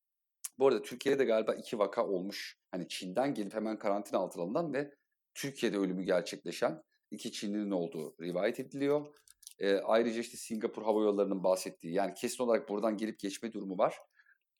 Bu 0.60 0.68
arada 0.68 0.82
Türkiye'de 0.82 1.20
de 1.20 1.26
galiba 1.26 1.54
iki 1.54 1.80
vaka 1.80 2.08
olmuş. 2.08 2.58
Hani 2.72 2.88
Çin'den 2.88 3.34
gelip 3.34 3.54
hemen 3.54 3.80
karantina 3.80 4.20
altına 4.20 4.44
alınan 4.44 4.74
ve 4.74 4.92
Türkiye'de 5.34 5.78
ölümü 5.78 6.04
gerçekleşen 6.04 6.82
iki 7.12 7.32
Çinlinin 7.32 7.72
olduğu 7.72 8.16
rivayet 8.22 8.60
ediliyor. 8.60 9.16
E, 9.60 9.76
ayrıca 9.76 10.20
işte 10.20 10.38
Singapur 10.38 10.84
Hava 10.84 11.02
Yolları'nın 11.04 11.44
bahsettiği 11.44 11.94
yani 11.94 12.14
kesin 12.14 12.44
olarak 12.44 12.70
buradan 12.70 12.98
gelip 12.98 13.20
geçme 13.20 13.54
durumu 13.54 13.78
var. 13.78 13.96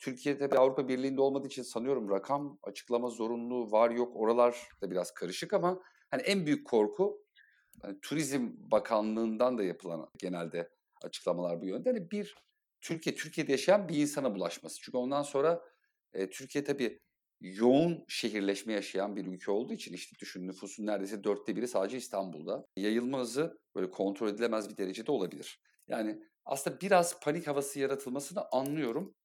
Türkiye'de 0.02 0.52
bir 0.52 0.56
Avrupa 0.56 0.88
Birliği'nde 0.88 1.22
olmadığı 1.22 1.48
için 1.48 1.64
sanıyorum 1.64 2.10
rakam 2.10 2.60
açıklama 2.64 3.10
zorunluluğu 3.10 3.72
var 3.72 3.90
yok 3.90 4.16
oralar 4.16 4.70
da 4.82 4.92
biraz 4.92 5.14
karışık 5.14 5.54
ama 5.54 5.82
hani 6.12 6.22
en 6.22 6.46
büyük 6.46 6.68
korku 6.68 7.26
hani 7.82 8.00
Turizm 8.02 8.50
Bakanlığı'ndan 8.58 9.58
da 9.58 9.64
yapılan 9.64 10.10
genelde 10.18 10.70
açıklamalar 11.04 11.62
bu 11.62 11.66
yönde. 11.66 11.90
Hani 11.90 12.12
bir 12.12 12.36
Türkiye 12.82 13.16
Türkiye'de 13.16 13.52
yaşayan 13.52 13.90
bir 13.90 13.98
insana 13.98 14.36
bulaşması. 14.36 14.82
Çünkü 14.82 14.98
ondan 14.98 15.24
sonra 15.24 15.62
e, 16.14 16.30
Türkiye 16.30 16.64
tabii 16.64 17.00
yoğun 17.42 18.06
şehirleşme 18.08 18.74
yaşayan 18.74 19.16
bir 19.16 19.26
ülke 19.26 19.52
olduğu 19.52 19.74
için 19.74 19.94
işte 19.94 20.16
düşün 20.20 20.48
nüfusun 20.48 20.86
neredeyse 20.86 21.24
dörtte 21.24 21.56
biri 21.56 21.68
sadece 21.68 21.98
İstanbul'da. 21.98 22.66
Yayılma 22.78 23.20
hızı 23.20 23.60
böyle 23.76 23.92
kontrol 23.92 24.30
edilemez 24.30 24.70
bir 24.70 24.78
derecede 24.78 25.12
olabilir. 25.12 25.62
Yani 25.88 26.24
aslında 26.46 26.82
biraz 26.82 27.20
panik 27.20 27.48
havası 27.48 27.80
yaratılmasını 27.80 28.42
anlıyorum. 28.52 29.16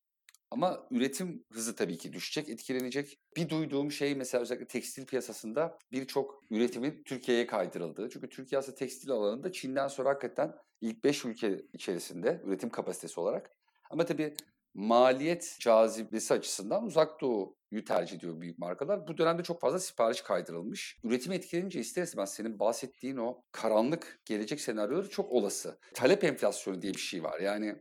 Ama 0.51 0.87
üretim 0.91 1.45
hızı 1.53 1.77
tabii 1.77 1.99
ki 1.99 2.13
düşecek, 2.13 2.49
etkilenecek. 2.49 3.19
Bir 3.37 3.49
duyduğum 3.49 3.93
şey 3.93 4.15
mesela 4.15 4.43
özellikle 4.43 4.67
tekstil 4.67 5.07
piyasasında 5.07 5.79
birçok 5.93 6.43
üretimin 6.51 7.03
Türkiye'ye 7.07 7.47
kaydırıldığı. 7.47 8.11
Çünkü 8.11 8.29
Türkiye 8.29 8.59
aslında 8.59 8.77
tekstil 8.77 9.11
alanında 9.11 9.53
Çin'den 9.53 9.89
sonra 9.89 10.09
hakikaten 10.09 10.55
ilk 10.81 11.05
5 11.05 11.25
ülke 11.25 11.63
içerisinde 11.73 12.43
üretim 12.45 12.71
kapasitesi 12.71 13.21
olarak. 13.21 13.51
Ama 13.91 14.05
tabii 14.05 14.35
maliyet 14.75 15.57
cazibesi 15.61 16.35
açısından 16.35 16.85
uzak 16.85 17.21
doğuyu 17.21 17.85
tercih 17.87 18.17
ediyor 18.17 18.41
büyük 18.41 18.59
markalar. 18.59 19.09
Bu 19.09 19.19
dönemde 19.19 19.43
çok 19.43 19.61
fazla 19.61 19.79
sipariş 19.79 20.21
kaydırılmış. 20.21 20.99
Üretim 21.05 21.33
etkilenince 21.33 21.81
ister 21.81 22.03
istemez 22.03 22.35
senin 22.35 22.59
bahsettiğin 22.59 23.17
o 23.17 23.43
karanlık 23.53 24.21
gelecek 24.25 24.61
senaryoları 24.61 25.11
çok 25.11 25.33
olası. 25.33 25.79
Talep 25.95 26.25
enflasyonu 26.25 26.83
diye 26.83 26.93
bir 26.93 26.99
şey 26.99 27.23
var. 27.23 27.41
Yani 27.41 27.77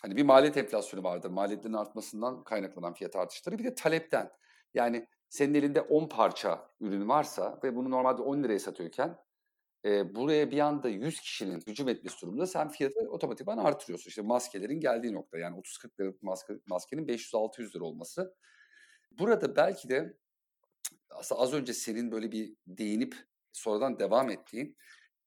hani 0.00 0.16
bir 0.16 0.22
maliyet 0.22 0.56
enflasyonu 0.56 1.04
vardır. 1.04 1.30
Maliyetlerin 1.30 1.74
artmasından 1.74 2.44
kaynaklanan 2.44 2.94
fiyat 2.94 3.16
artışları. 3.16 3.58
Bir 3.58 3.64
de 3.64 3.74
talepten. 3.74 4.30
Yani 4.74 5.06
senin 5.28 5.54
elinde 5.54 5.80
10 5.80 6.08
parça 6.08 6.70
ürün 6.80 7.08
varsa 7.08 7.60
ve 7.64 7.76
bunu 7.76 7.90
normalde 7.90 8.22
10 8.22 8.42
liraya 8.42 8.58
satıyorken 8.58 9.18
e, 9.84 10.14
buraya 10.14 10.50
bir 10.50 10.58
anda 10.58 10.88
100 10.88 11.20
kişinin 11.20 11.62
hücum 11.66 11.88
etmesi 11.88 12.22
durumunda 12.22 12.46
sen 12.46 12.68
fiyatı 12.68 13.00
otomatikman 13.00 13.58
artırıyorsun. 13.58 14.08
İşte 14.08 14.22
maskelerin 14.22 14.80
geldiği 14.80 15.12
nokta 15.12 15.38
yani 15.38 15.56
30-40 15.56 16.00
liralık 16.00 16.22
maske, 16.22 16.54
maskenin 16.66 17.06
500-600 17.06 17.76
lira 17.76 17.84
olması. 17.84 18.34
Burada 19.18 19.56
belki 19.56 19.88
de 19.88 20.16
aslında 21.10 21.40
az 21.40 21.52
önce 21.52 21.74
senin 21.74 22.12
böyle 22.12 22.32
bir 22.32 22.54
değinip 22.66 23.16
sonradan 23.52 23.98
devam 23.98 24.30
ettiğin 24.30 24.76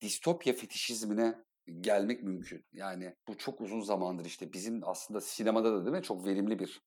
distopya 0.02 0.54
fetişizmine 0.54 1.36
gelmek 1.82 2.24
mümkün. 2.24 2.66
Yani 2.74 3.16
bu 3.28 3.38
çok 3.38 3.62
uzun 3.62 3.82
zamandır 3.82 4.26
işte 4.26 4.54
bizim 4.54 4.82
aslında 4.84 5.22
sinemada 5.22 5.74
da 5.74 5.86
değil 5.86 5.96
mi 5.96 6.04
çok 6.04 6.26
verimli 6.26 6.60
bir 6.60 6.82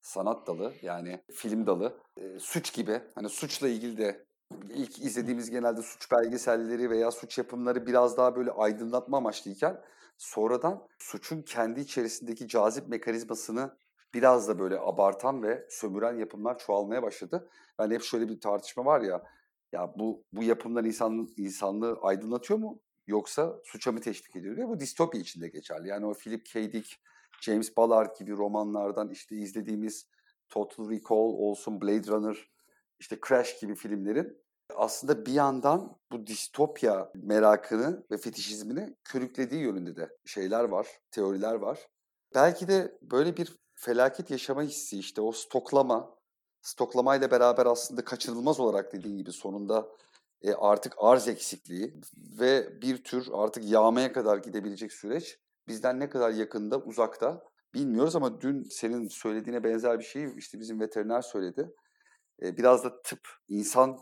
sanat 0.00 0.46
dalı 0.46 0.72
yani 0.82 1.24
film 1.32 1.66
dalı. 1.66 2.00
E, 2.16 2.38
suç 2.38 2.74
gibi 2.74 3.00
hani 3.14 3.28
suçla 3.28 3.68
ilgili 3.68 3.98
de 3.98 4.26
ilk 4.70 4.98
izlediğimiz 4.98 5.50
genelde 5.50 5.82
suç 5.82 6.12
belgeselleri 6.12 6.90
veya 6.90 7.10
suç 7.10 7.38
yapımları 7.38 7.86
biraz 7.86 8.16
daha 8.16 8.36
böyle 8.36 8.50
aydınlatma 8.50 9.16
amaçlıyken 9.16 9.80
sonradan 10.18 10.88
suçun 10.98 11.42
kendi 11.42 11.80
içerisindeki 11.80 12.48
cazip 12.48 12.88
mekanizmasını 12.88 13.76
biraz 14.14 14.48
da 14.48 14.58
böyle 14.58 14.78
abartan 14.80 15.42
ve 15.42 15.66
sömüren 15.70 16.18
yapımlar 16.18 16.58
çoğalmaya 16.58 17.02
başladı. 17.02 17.48
Yani 17.80 17.94
hep 17.94 18.02
şöyle 18.02 18.28
bir 18.28 18.40
tartışma 18.40 18.84
var 18.84 19.00
ya 19.00 19.22
ya 19.72 19.94
bu 19.96 20.24
bu 20.32 20.42
yapımlar 20.42 20.84
insan 20.84 21.28
insanlığı 21.36 21.98
aydınlatıyor 22.02 22.58
mu 22.60 22.80
yoksa 23.06 23.60
suça 23.64 23.92
mı 23.92 24.00
teşvik 24.00 24.36
ediyor 24.36 24.56
diye 24.56 24.68
bu 24.68 24.80
distopya 24.80 25.20
içinde 25.20 25.48
geçerli. 25.48 25.88
Yani 25.88 26.06
o 26.06 26.14
Philip 26.14 26.46
K. 26.46 26.72
Dick, 26.72 27.00
James 27.40 27.76
Ballard 27.76 28.18
gibi 28.18 28.32
romanlardan 28.32 29.10
işte 29.10 29.36
izlediğimiz 29.36 30.06
Total 30.48 30.90
Recall 30.90 31.16
olsun, 31.16 31.80
Blade 31.80 32.06
Runner, 32.06 32.50
işte 32.98 33.18
Crash 33.28 33.60
gibi 33.60 33.74
filmlerin 33.74 34.42
aslında 34.76 35.26
bir 35.26 35.32
yandan 35.32 35.96
bu 36.12 36.26
distopya 36.26 37.10
merakını 37.14 38.06
ve 38.10 38.16
fetişizmini 38.16 38.96
körüklediği 39.04 39.62
yönünde 39.62 39.96
de 39.96 40.16
şeyler 40.24 40.64
var, 40.64 40.86
teoriler 41.10 41.54
var. 41.54 41.88
Belki 42.34 42.68
de 42.68 42.98
böyle 43.02 43.36
bir 43.36 43.56
felaket 43.74 44.30
yaşama 44.30 44.62
hissi 44.62 44.98
işte 44.98 45.20
o 45.20 45.32
stoklama, 45.32 46.14
stoklamayla 46.62 47.30
beraber 47.30 47.66
aslında 47.66 48.04
kaçınılmaz 48.04 48.60
olarak 48.60 48.92
dediğin 48.92 49.16
gibi 49.16 49.32
sonunda 49.32 49.88
e, 50.42 50.54
artık 50.54 50.94
arz 50.98 51.28
eksikliği 51.28 52.00
ve 52.40 52.82
bir 52.82 53.04
tür 53.04 53.28
artık 53.32 53.64
yağmaya 53.70 54.12
kadar 54.12 54.38
gidebilecek 54.38 54.92
süreç 54.92 55.38
bizden 55.68 56.00
ne 56.00 56.08
kadar 56.08 56.30
yakında, 56.30 56.78
uzakta 56.78 57.42
bilmiyoruz 57.74 58.16
ama 58.16 58.40
dün 58.40 58.62
senin 58.62 59.08
söylediğine 59.08 59.64
benzer 59.64 59.98
bir 59.98 60.04
şey 60.04 60.28
işte 60.36 60.60
bizim 60.60 60.80
veteriner 60.80 61.22
söyledi. 61.22 61.74
E, 62.42 62.56
biraz 62.56 62.84
da 62.84 63.02
tıp, 63.02 63.20
insan 63.48 63.98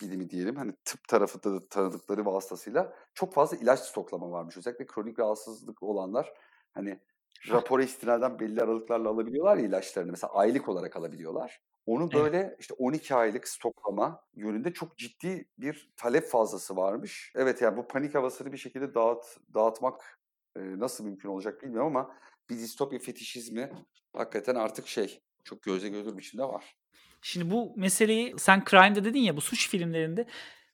bilimi 0.00 0.30
diyelim 0.30 0.56
hani 0.56 0.72
tıp 0.84 1.08
tarafında 1.08 1.54
da 1.54 1.68
tanıdıkları 1.68 2.26
vasıtasıyla 2.26 2.94
çok 3.14 3.34
fazla 3.34 3.56
ilaç 3.56 3.80
stoklama 3.80 4.30
varmış. 4.30 4.56
Özellikle 4.56 4.86
kronik 4.86 5.18
rahatsızlık 5.18 5.82
olanlar 5.82 6.32
hani 6.74 7.00
rapora 7.48 7.82
istinaden 7.82 8.38
belli 8.38 8.62
aralıklarla 8.62 9.08
alabiliyorlar 9.08 9.56
ya 9.56 9.66
ilaçlarını. 9.66 10.10
Mesela 10.10 10.32
aylık 10.32 10.68
olarak 10.68 10.96
alabiliyorlar. 10.96 11.60
Onu 11.86 12.12
böyle 12.12 12.38
evet. 12.38 12.56
işte 12.60 12.74
12 12.74 13.14
aylık 13.14 13.48
stoklama 13.48 14.24
yönünde 14.34 14.72
çok 14.72 14.96
ciddi 14.96 15.48
bir 15.58 15.92
talep 15.96 16.24
fazlası 16.24 16.76
varmış. 16.76 17.32
Evet 17.34 17.62
yani 17.62 17.76
bu 17.76 17.88
panik 17.88 18.14
havasını 18.14 18.52
bir 18.52 18.58
şekilde 18.58 18.94
dağıt, 18.94 19.24
dağıtmak 19.54 20.20
e, 20.56 20.60
nasıl 20.60 21.04
mümkün 21.04 21.28
olacak 21.28 21.62
bilmiyorum 21.62 21.96
ama 21.96 22.16
bir 22.50 22.58
distopya 22.58 22.98
fetişizmi 22.98 23.72
hakikaten 24.12 24.54
artık 24.54 24.88
şey 24.88 25.20
çok 25.44 25.62
göze 25.62 25.88
görülür 25.88 26.18
biçimde 26.18 26.44
var. 26.44 26.76
Şimdi 27.22 27.50
bu 27.50 27.72
meseleyi 27.76 28.34
sen 28.38 28.64
Crime'da 28.70 29.04
dedin 29.04 29.20
ya 29.20 29.36
bu 29.36 29.40
suç 29.40 29.68
filmlerinde 29.68 30.26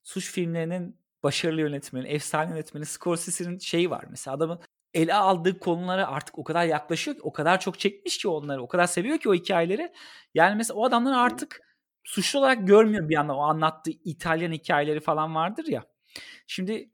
suç 0.02 0.32
filmlerinin 0.32 0.96
başarılı 1.22 1.60
yönetmeni, 1.60 2.08
efsane 2.08 2.50
yönetmeni 2.50 2.86
Scorsese'nin 2.86 3.58
şeyi 3.58 3.90
var. 3.90 4.04
Mesela 4.10 4.36
adamın 4.36 4.60
ele 4.94 5.14
aldığı 5.14 5.58
konulara 5.58 6.06
artık 6.08 6.38
o 6.38 6.44
kadar 6.44 6.64
yaklaşıyor 6.64 7.16
ki, 7.16 7.22
o 7.22 7.32
kadar 7.32 7.60
çok 7.60 7.78
çekmiş 7.78 8.18
ki 8.18 8.28
onları, 8.28 8.62
o 8.62 8.68
kadar 8.68 8.86
seviyor 8.86 9.18
ki 9.18 9.28
o 9.28 9.34
hikayeleri. 9.34 9.92
Yani 10.34 10.56
mesela 10.56 10.78
o 10.78 10.84
adamları 10.84 11.16
artık 11.16 11.60
suçlu 12.04 12.38
olarak 12.38 12.66
görmüyor 12.66 13.08
bir 13.08 13.14
yandan 13.14 13.36
o 13.36 13.40
anlattığı 13.40 13.90
İtalyan 14.04 14.52
hikayeleri 14.52 15.00
falan 15.00 15.34
vardır 15.34 15.66
ya. 15.66 15.84
Şimdi 16.46 16.90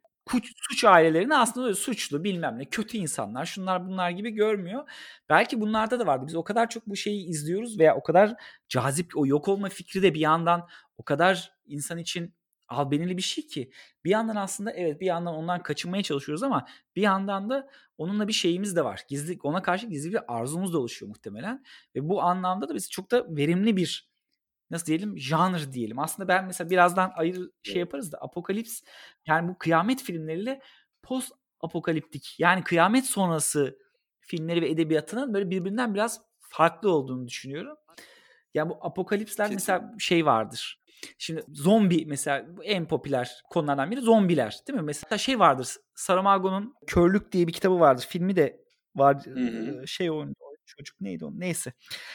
suç 0.70 0.84
ailelerini 0.84 1.36
aslında 1.36 1.66
öyle 1.66 1.76
suçlu 1.76 2.24
bilmem 2.24 2.58
ne 2.58 2.64
kötü 2.64 2.96
insanlar 2.98 3.46
şunlar 3.46 3.86
bunlar 3.86 4.10
gibi 4.10 4.30
görmüyor. 4.30 4.90
Belki 5.28 5.60
bunlarda 5.60 6.00
da 6.00 6.06
vardı. 6.06 6.24
Biz 6.28 6.34
o 6.34 6.44
kadar 6.44 6.68
çok 6.70 6.86
bu 6.86 6.96
şeyi 6.96 7.26
izliyoruz 7.28 7.78
veya 7.78 7.96
o 7.96 8.02
kadar 8.02 8.34
cazip 8.68 9.16
o 9.16 9.26
yok 9.26 9.48
olma 9.48 9.68
fikri 9.68 10.02
de 10.02 10.14
bir 10.14 10.20
yandan 10.20 10.68
o 10.98 11.04
kadar 11.04 11.52
insan 11.66 11.98
için 11.98 12.34
albenili 12.68 13.16
bir 13.16 13.22
şey 13.22 13.46
ki 13.46 13.70
bir 14.04 14.10
yandan 14.10 14.36
aslında 14.36 14.72
evet 14.72 15.00
bir 15.00 15.06
yandan 15.06 15.34
ondan 15.34 15.62
kaçınmaya 15.62 16.02
çalışıyoruz 16.02 16.42
ama 16.42 16.66
bir 16.96 17.02
yandan 17.02 17.50
da 17.50 17.68
onunla 17.98 18.28
bir 18.28 18.32
şeyimiz 18.32 18.76
de 18.76 18.84
var. 18.84 19.04
Gizli 19.08 19.38
ona 19.42 19.62
karşı 19.62 19.86
gizli 19.86 20.12
bir 20.12 20.20
arzumuz 20.28 20.72
da 20.72 20.78
oluşuyor 20.78 21.08
muhtemelen 21.08 21.64
ve 21.94 22.08
bu 22.08 22.22
anlamda 22.22 22.68
da 22.68 22.74
biz 22.74 22.90
çok 22.90 23.10
da 23.10 23.36
verimli 23.36 23.76
bir 23.76 24.08
nasıl 24.70 24.86
diyelim 24.86 25.18
janr 25.18 25.72
diyelim. 25.72 25.98
Aslında 25.98 26.28
ben 26.28 26.46
mesela 26.46 26.70
birazdan 26.70 27.12
ayrı 27.14 27.50
şey 27.62 27.76
yaparız 27.76 28.12
da 28.12 28.18
apokalips 28.18 28.82
yani 29.26 29.48
bu 29.48 29.58
kıyamet 29.58 30.02
filmleriyle 30.02 30.62
post 31.02 31.32
apokaliptik 31.60 32.34
yani 32.38 32.64
kıyamet 32.64 33.06
sonrası 33.06 33.78
filmleri 34.20 34.62
ve 34.62 34.70
edebiyatının 34.70 35.34
böyle 35.34 35.50
birbirinden 35.50 35.94
biraz 35.94 36.20
farklı 36.40 36.92
olduğunu 36.92 37.28
düşünüyorum. 37.28 37.76
Yani 38.54 38.70
bu 38.70 38.78
apokalipsler 38.80 39.46
Kesin. 39.46 39.56
mesela 39.56 39.94
şey 39.98 40.26
vardır. 40.26 40.80
Şimdi 41.18 41.42
zombi 41.52 42.06
mesela 42.06 42.46
en 42.62 42.88
popüler 42.88 43.42
konulardan 43.50 43.90
biri 43.90 44.00
zombiler 44.00 44.58
değil 44.68 44.78
mi? 44.78 44.84
Mesela 44.84 45.18
şey 45.18 45.38
vardır. 45.38 45.68
Saramago'nun 45.94 46.74
Körlük 46.86 47.32
diye 47.32 47.46
bir 47.46 47.52
kitabı 47.52 47.80
vardır. 47.80 48.06
Filmi 48.08 48.36
de 48.36 48.60
var. 48.94 49.16
Şey 49.86 50.10
oynuyor 50.10 50.48
çocuk 50.68 51.00
neydi 51.00 51.24
o 51.24 51.32
neyse. 51.34 51.72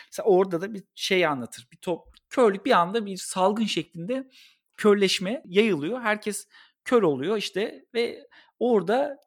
Mesela 0.07 0.29
orada 0.29 0.61
da 0.61 0.73
bir 0.73 0.83
şey 0.95 1.25
anlatır. 1.25 1.67
Bir 1.71 1.77
top 1.77 2.07
körlük 2.29 2.65
bir 2.65 2.71
anda 2.71 3.05
bir 3.05 3.17
salgın 3.17 3.65
şeklinde 3.65 4.29
körleşme 4.77 5.41
yayılıyor. 5.45 6.01
Herkes 6.01 6.47
kör 6.85 7.03
oluyor 7.03 7.37
işte 7.37 7.85
ve 7.93 8.27
orada 8.59 9.17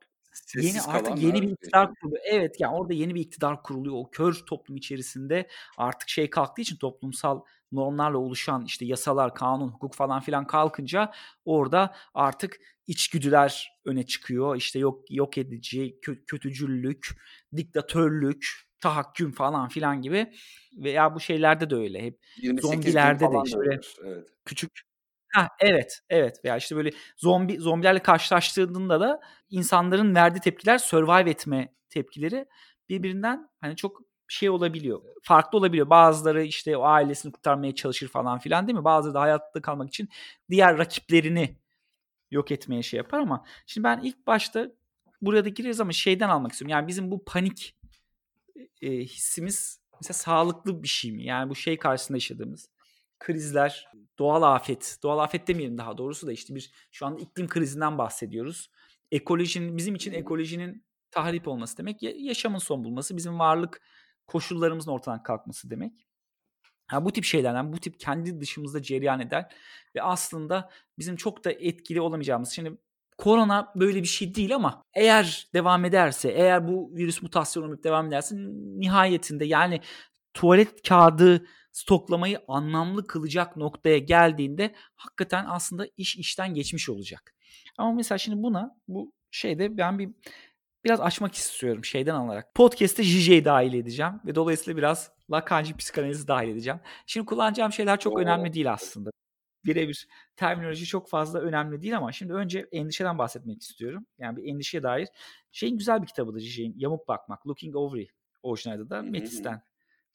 Sessiz 0.44 0.75
yeni 0.75 0.83
artık 0.83 1.22
yeni 1.22 1.42
bir 1.42 1.49
iktidar 1.49 1.94
kuruluyor. 1.94 2.22
Evet 2.25 2.61
yani 2.61 2.77
orada 2.77 2.92
yeni 2.92 3.14
bir 3.14 3.20
iktidar 3.20 3.62
kuruluyor. 3.62 3.96
O 3.96 4.11
kör 4.11 4.35
toplum 4.35 4.77
içerisinde 4.77 5.49
artık 5.77 6.09
şey 6.09 6.31
kalktığı 6.31 6.62
için 6.62 6.77
toplumsal 6.77 7.40
normlarla 7.72 8.18
oluşan 8.18 8.64
işte 8.64 8.85
yasalar, 8.85 9.35
kanun, 9.35 9.68
hukuk 9.68 9.94
falan 9.94 10.20
filan 10.20 10.46
kalkınca 10.46 11.12
orada 11.44 11.94
artık 12.14 12.61
içgüdüler 12.87 13.72
öne 13.85 14.07
çıkıyor. 14.07 14.57
İşte 14.57 14.79
yok 14.79 15.05
yok 15.11 15.38
edici, 15.38 15.99
kö- 16.03 16.25
kötücüllük, 16.27 17.09
diktatörlük, 17.57 18.46
tahakküm 18.81 19.33
falan 19.33 19.68
filan 19.68 20.03
gibi 20.03 20.33
veya 20.77 21.14
bu 21.14 21.20
şeylerde 21.20 21.70
de 21.70 21.75
öyle 21.75 22.03
hep 22.03 22.18
zombilerde 22.61 23.25
de 23.25 23.37
işte 23.44 23.59
evet. 24.05 24.29
küçük 24.44 24.86
Ha 25.37 25.49
evet, 25.61 26.01
evet 26.11 26.44
veya 26.44 26.57
işte 26.57 26.77
böyle 26.77 26.90
zombi 27.16 27.59
zombilerle 27.59 27.99
karşılaştığında 28.03 29.01
da 29.01 29.20
insanların 29.51 30.14
verdiği 30.14 30.40
tepkiler 30.40 30.79
survive 30.79 31.31
etme 31.31 31.75
tepkileri 31.90 32.46
birbirinden 32.88 33.49
hani 33.61 33.77
çok 33.77 34.01
şey 34.29 34.51
olabiliyor. 34.51 35.03
Farklı 35.22 35.59
olabiliyor. 35.59 35.90
Bazıları 35.90 36.42
işte 36.44 36.77
o 36.77 36.83
ailesini 36.85 37.33
kurtarmaya 37.33 37.75
çalışır 37.75 38.09
falan 38.09 38.38
filan 38.38 38.66
değil 38.66 38.79
mi? 38.79 38.85
Bazıları 38.85 39.14
da 39.14 39.20
hayatta 39.20 39.62
kalmak 39.62 39.88
için 39.88 40.09
diğer 40.51 40.79
rakiplerini 40.79 41.57
yok 42.31 42.53
etmeye 42.53 42.83
şey 42.83 42.99
yapar 42.99 43.20
ama 43.20 43.44
şimdi 43.66 43.85
ben 43.85 44.01
ilk 44.05 44.27
başta 44.27 44.68
burada 45.22 45.49
gireriz 45.49 45.81
ama 45.81 45.92
şeyden 45.92 46.29
almak 46.29 46.53
istiyorum. 46.53 46.72
Yani 46.72 46.88
bizim 46.88 47.11
bu 47.11 47.25
panik 47.25 47.77
e, 48.83 48.90
hissimiz 48.92 49.81
mesela 50.03 50.14
sağlıklı 50.14 50.83
bir 50.83 50.88
şey 50.88 51.12
mi? 51.12 51.25
Yani 51.25 51.51
bu 51.51 51.55
şey 51.55 51.79
karşısında 51.79 52.16
yaşadığımız 52.16 52.68
krizler, 53.18 53.88
doğal 54.18 54.42
afet, 54.42 54.98
doğal 55.02 55.18
afet 55.18 55.48
demeyelim 55.48 55.79
daha 55.79 55.98
doğrusu 55.98 56.26
da 56.26 56.33
işte 56.33 56.55
bir 56.55 56.70
şu 56.90 57.07
anda 57.07 57.20
iklim 57.20 57.48
krizinden 57.48 57.98
bahsediyoruz. 57.98 58.70
Ekolojinin 59.11 59.76
bizim 59.76 59.94
için 59.94 60.12
ekolojinin 60.12 60.85
tahrip 61.11 61.48
olması 61.48 61.79
demek 61.79 62.02
yaşamın 62.02 62.59
son 62.59 62.85
bulması, 62.85 63.16
bizim 63.16 63.38
varlık 63.38 63.83
koşullarımızın 64.26 64.90
ortadan 64.90 65.22
kalkması 65.22 65.70
demek. 65.70 66.07
Ha, 66.87 67.05
bu 67.05 67.12
tip 67.12 67.24
şeylerden, 67.24 67.72
bu 67.72 67.79
tip 67.79 68.00
kendi 68.00 68.40
dışımızda 68.40 68.83
cereyan 68.83 69.20
eden 69.20 69.48
ve 69.94 70.02
aslında 70.02 70.70
bizim 70.98 71.16
çok 71.16 71.44
da 71.44 71.52
etkili 71.52 72.00
olamayacağımız. 72.00 72.50
Şimdi 72.50 72.79
korona 73.18 73.72
böyle 73.76 74.02
bir 74.02 74.09
şey 74.09 74.35
değil 74.35 74.55
ama 74.55 74.83
eğer 74.94 75.48
devam 75.55 75.85
ederse, 75.85 76.31
eğer 76.31 76.68
bu 76.68 76.90
virüs 76.94 77.22
mutasyonu 77.22 77.83
devam 77.83 78.07
ederse 78.07 78.37
nihayetinde 78.37 79.44
yani 79.44 79.81
tuvalet 80.37 80.88
kağıdı 80.88 81.46
stoklamayı 81.72 82.40
anlamlı 82.49 83.07
kılacak 83.07 83.57
noktaya 83.57 83.99
geldiğinde 83.99 84.75
hakikaten 84.96 85.44
aslında 85.49 85.87
iş 85.96 86.16
işten 86.16 86.55
geçmiş 86.55 86.88
olacak. 86.88 87.35
Ama 87.79 87.92
mesela 87.92 88.18
şimdi 88.18 88.42
buna 88.42 88.77
bu 88.88 89.12
şeyde 89.31 89.77
ben 89.77 89.99
bir 89.99 90.11
biraz 90.85 91.01
açmak 91.01 91.35
istiyorum 91.35 91.85
şeyden 91.85 92.14
alarak. 92.14 92.55
Podcast'te 92.55 93.03
JJ'yi 93.03 93.44
dahil 93.44 93.75
edeceğim 93.75 94.12
ve 94.27 94.35
dolayısıyla 94.35 94.77
biraz 94.77 95.11
Lacan'cı 95.31 95.77
psikanalizi 95.77 96.29
dahil 96.29 96.49
edeceğim. 96.49 96.81
Şimdi 97.07 97.27
kullanacağım 97.27 97.72
şeyler 97.72 98.01
çok 98.01 98.18
önemli 98.18 98.53
değil 98.53 98.72
aslında. 98.72 99.11
Birebir 99.64 100.09
terminoloji 100.37 100.87
çok 100.87 101.09
fazla 101.09 101.40
önemli 101.40 101.83
değil 101.83 101.96
ama 101.96 102.12
şimdi 102.12 102.33
önce 102.33 102.68
endişeden 102.72 103.18
bahsetmek 103.18 103.62
istiyorum. 103.62 104.07
Yani 104.18 104.37
bir 104.37 104.53
endişeye 104.53 104.83
dair. 104.83 105.09
Şeyin 105.53 105.79
güzel 105.79 106.03
bir 106.03 106.07
kitabıdır 106.07 106.40
JJ'in. 106.40 106.75
Yamuk 106.77 107.09
Bakmak. 107.09 107.46
Looking 107.46 107.77
Over 107.77 108.07
orijinalde 108.42 108.90
da 108.90 109.03
Metis'ten 109.03 109.62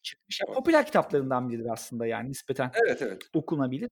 çıkmış. 0.03 0.39
Yani 0.41 0.55
popüler 0.55 0.85
kitaplarından 0.85 1.49
biridir 1.49 1.69
aslında 1.73 2.05
yani 2.05 2.29
nispeten 2.29 2.71
evet, 2.85 3.01
evet. 3.01 3.23
okunabilir. 3.33 3.89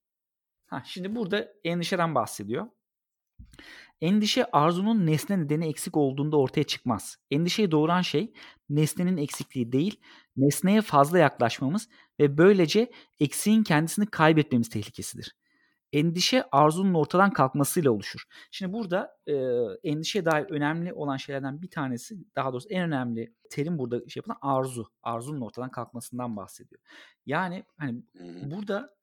Ha, 0.68 0.84
şimdi 0.86 1.16
burada 1.16 1.48
endişeden 1.64 2.16
bahsediyor. 2.16 2.68
Endişe 4.02 4.46
arzunun 4.46 5.06
nesne 5.06 5.40
nedeni 5.40 5.68
eksik 5.68 5.98
olduğunda 5.98 6.38
ortaya 6.38 6.64
çıkmaz. 6.64 7.18
Endişeyi 7.32 7.72
doğuran 7.72 8.02
şey 8.02 8.34
nesnenin 8.70 9.18
eksikliği 9.18 9.72
değil, 9.72 10.02
nesneye 10.38 10.82
fazla 10.82 11.20
yaklaşmamız 11.20 11.90
ve 12.20 12.38
böylece 12.38 12.92
eksiğin 13.20 13.64
kendisini 13.64 14.06
kaybetmemiz 14.06 14.70
tehlikesidir. 14.70 15.36
Endişe 15.94 16.44
arzunun 16.52 16.94
ortadan 16.94 17.34
kalkmasıyla 17.34 17.92
oluşur. 17.92 18.24
Şimdi 18.52 18.74
burada 18.74 19.18
e, 19.28 19.34
endişeye 19.84 20.26
dair 20.26 20.46
önemli 20.46 20.94
olan 20.94 21.18
şeylerden 21.18 21.62
bir 21.62 21.70
tanesi, 21.70 22.16
daha 22.36 22.54
doğrusu 22.54 22.70
en 22.70 22.84
önemli 22.84 23.34
terim 23.50 23.78
burada 23.78 24.10
şey 24.10 24.22
yapılan 24.26 24.38
arzu. 24.42 24.92
Arzunun 25.04 25.42
ortadan 25.42 25.72
kalkmasından 25.72 26.38
bahsediyor. 26.38 26.82
Yani 27.26 27.64
hani 27.78 28.04
burada 28.52 29.00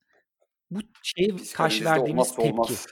bu 0.71 0.81
şeye 1.03 1.37
karşı 1.55 1.85
verdiğimiz 1.85 2.35
tepki. 2.35 2.53
Olmaz. 2.53 2.87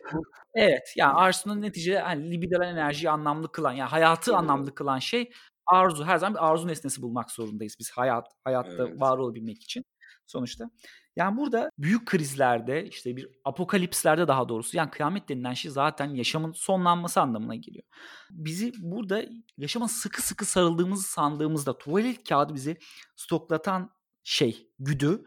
Evet 0.54 0.92
yani 0.96 1.12
arzu'nun 1.12 1.62
neticede 1.62 1.98
hani 1.98 2.30
libidinal 2.30 2.68
enerjiyi 2.68 3.10
anlamlı 3.10 3.52
kılan 3.52 3.72
yani 3.72 3.88
hayatı 3.88 4.30
evet. 4.30 4.38
anlamlı 4.38 4.74
kılan 4.74 4.98
şey 4.98 5.30
arzu. 5.66 6.04
Her 6.04 6.18
zaman 6.18 6.34
bir 6.34 6.50
arzu 6.50 6.68
nesnesi 6.68 7.02
bulmak 7.02 7.30
zorundayız 7.30 7.76
biz 7.78 7.90
hayat 7.90 8.28
hayatta 8.44 8.88
evet. 8.88 9.00
var 9.00 9.18
olabilmek 9.18 9.62
için 9.62 9.84
sonuçta. 10.26 10.70
Yani 11.16 11.36
burada 11.36 11.70
büyük 11.78 12.06
krizlerde 12.06 12.86
işte 12.86 13.16
bir 13.16 13.28
apokalipslerde 13.44 14.28
daha 14.28 14.48
doğrusu 14.48 14.76
yani 14.76 14.90
kıyamet 14.90 15.28
denilen 15.28 15.54
şey 15.54 15.70
zaten 15.70 16.14
yaşamın 16.14 16.52
sonlanması 16.52 17.20
anlamına 17.20 17.54
geliyor. 17.54 17.84
Bizi 18.30 18.72
burada 18.78 19.22
yaşama 19.58 19.88
sıkı 19.88 20.22
sıkı 20.22 20.44
sarıldığımızı 20.44 21.02
sandığımızda 21.02 21.78
tuvalet 21.78 22.28
kağıdı 22.28 22.54
bizi 22.54 22.78
stoklatan 23.16 23.90
şey 24.22 24.68
güdü 24.78 25.24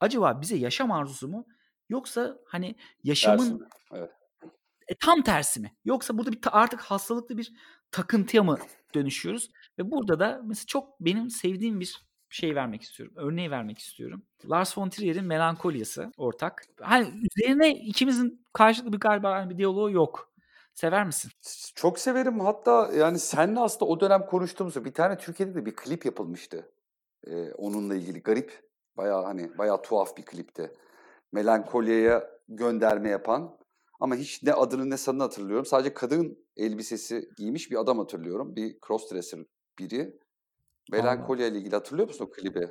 acaba 0.00 0.40
bize 0.40 0.56
yaşam 0.56 0.92
arzusu 0.92 1.28
mu 1.28 1.46
Yoksa 1.88 2.38
hani 2.46 2.76
yaşamın 3.04 3.68
evet. 3.92 4.10
e, 4.88 4.94
tam 4.94 5.22
tersi 5.22 5.60
mi? 5.60 5.76
Yoksa 5.84 6.18
burada 6.18 6.32
bir 6.32 6.38
artık 6.44 6.80
hastalıklı 6.80 7.38
bir 7.38 7.52
takıntıya 7.90 8.42
mı 8.42 8.58
dönüşüyoruz? 8.94 9.50
Ve 9.78 9.90
burada 9.90 10.20
da 10.20 10.40
mesela 10.44 10.66
çok 10.66 11.00
benim 11.00 11.30
sevdiğim 11.30 11.80
bir 11.80 12.07
şey 12.34 12.54
vermek 12.54 12.82
istiyorum. 12.82 13.14
Örneği 13.18 13.50
vermek 13.50 13.78
istiyorum. 13.78 14.22
Lars 14.50 14.78
von 14.78 14.88
Trier'in 14.88 15.24
Melankolyası 15.24 16.12
ortak. 16.16 16.64
Hani 16.80 17.12
üzerine 17.36 17.74
ikimizin 17.74 18.44
karşılıklı 18.52 18.92
bir 18.92 19.00
galiba 19.00 19.50
bir 19.50 19.58
diyaloğu 19.58 19.90
yok. 19.90 20.32
Sever 20.74 21.06
misin? 21.06 21.30
Çok 21.74 21.98
severim. 21.98 22.40
Hatta 22.40 22.90
yani 22.96 23.18
senle 23.18 23.60
aslında 23.60 23.84
o 23.84 24.00
dönem 24.00 24.26
konuştuğumuzda 24.26 24.84
bir 24.84 24.92
tane 24.92 25.18
Türkiye'de 25.18 25.54
de 25.54 25.66
bir 25.66 25.76
klip 25.76 26.04
yapılmıştı. 26.04 26.72
Ee, 27.26 27.52
onunla 27.52 27.94
ilgili 27.94 28.22
garip. 28.22 28.68
Bayağı 28.96 29.24
hani 29.24 29.58
bayağı 29.58 29.82
tuhaf 29.82 30.16
bir 30.16 30.24
klipti 30.24 30.72
melankoliye 31.32 32.22
gönderme 32.48 33.08
yapan 33.08 33.58
ama 34.00 34.14
hiç 34.14 34.42
ne 34.42 34.52
adını 34.52 34.90
ne 34.90 34.96
sanını 34.96 35.22
hatırlıyorum. 35.22 35.66
Sadece 35.66 35.94
kadın 35.94 36.38
elbisesi 36.56 37.28
giymiş 37.36 37.70
bir 37.70 37.76
adam 37.76 37.98
hatırlıyorum. 37.98 38.56
Bir 38.56 38.76
crossdresser 38.86 39.40
biri. 39.78 40.18
Melankoliye 40.92 41.48
ile 41.48 41.58
ilgili 41.58 41.74
hatırlıyor 41.74 42.08
musun 42.08 42.24
o 42.24 42.30
klibi? 42.30 42.68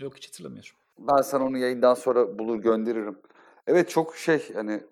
Yok 0.00 0.16
hiç 0.16 0.28
hatırlamıyorum. 0.28 0.70
Ben 0.98 1.22
sana 1.22 1.44
onu 1.44 1.58
yayından 1.58 1.94
sonra 1.94 2.38
bulur 2.38 2.56
gönderirim. 2.58 3.18
Evet 3.66 3.90
çok 3.90 4.16
şey 4.16 4.52
hani 4.54 4.82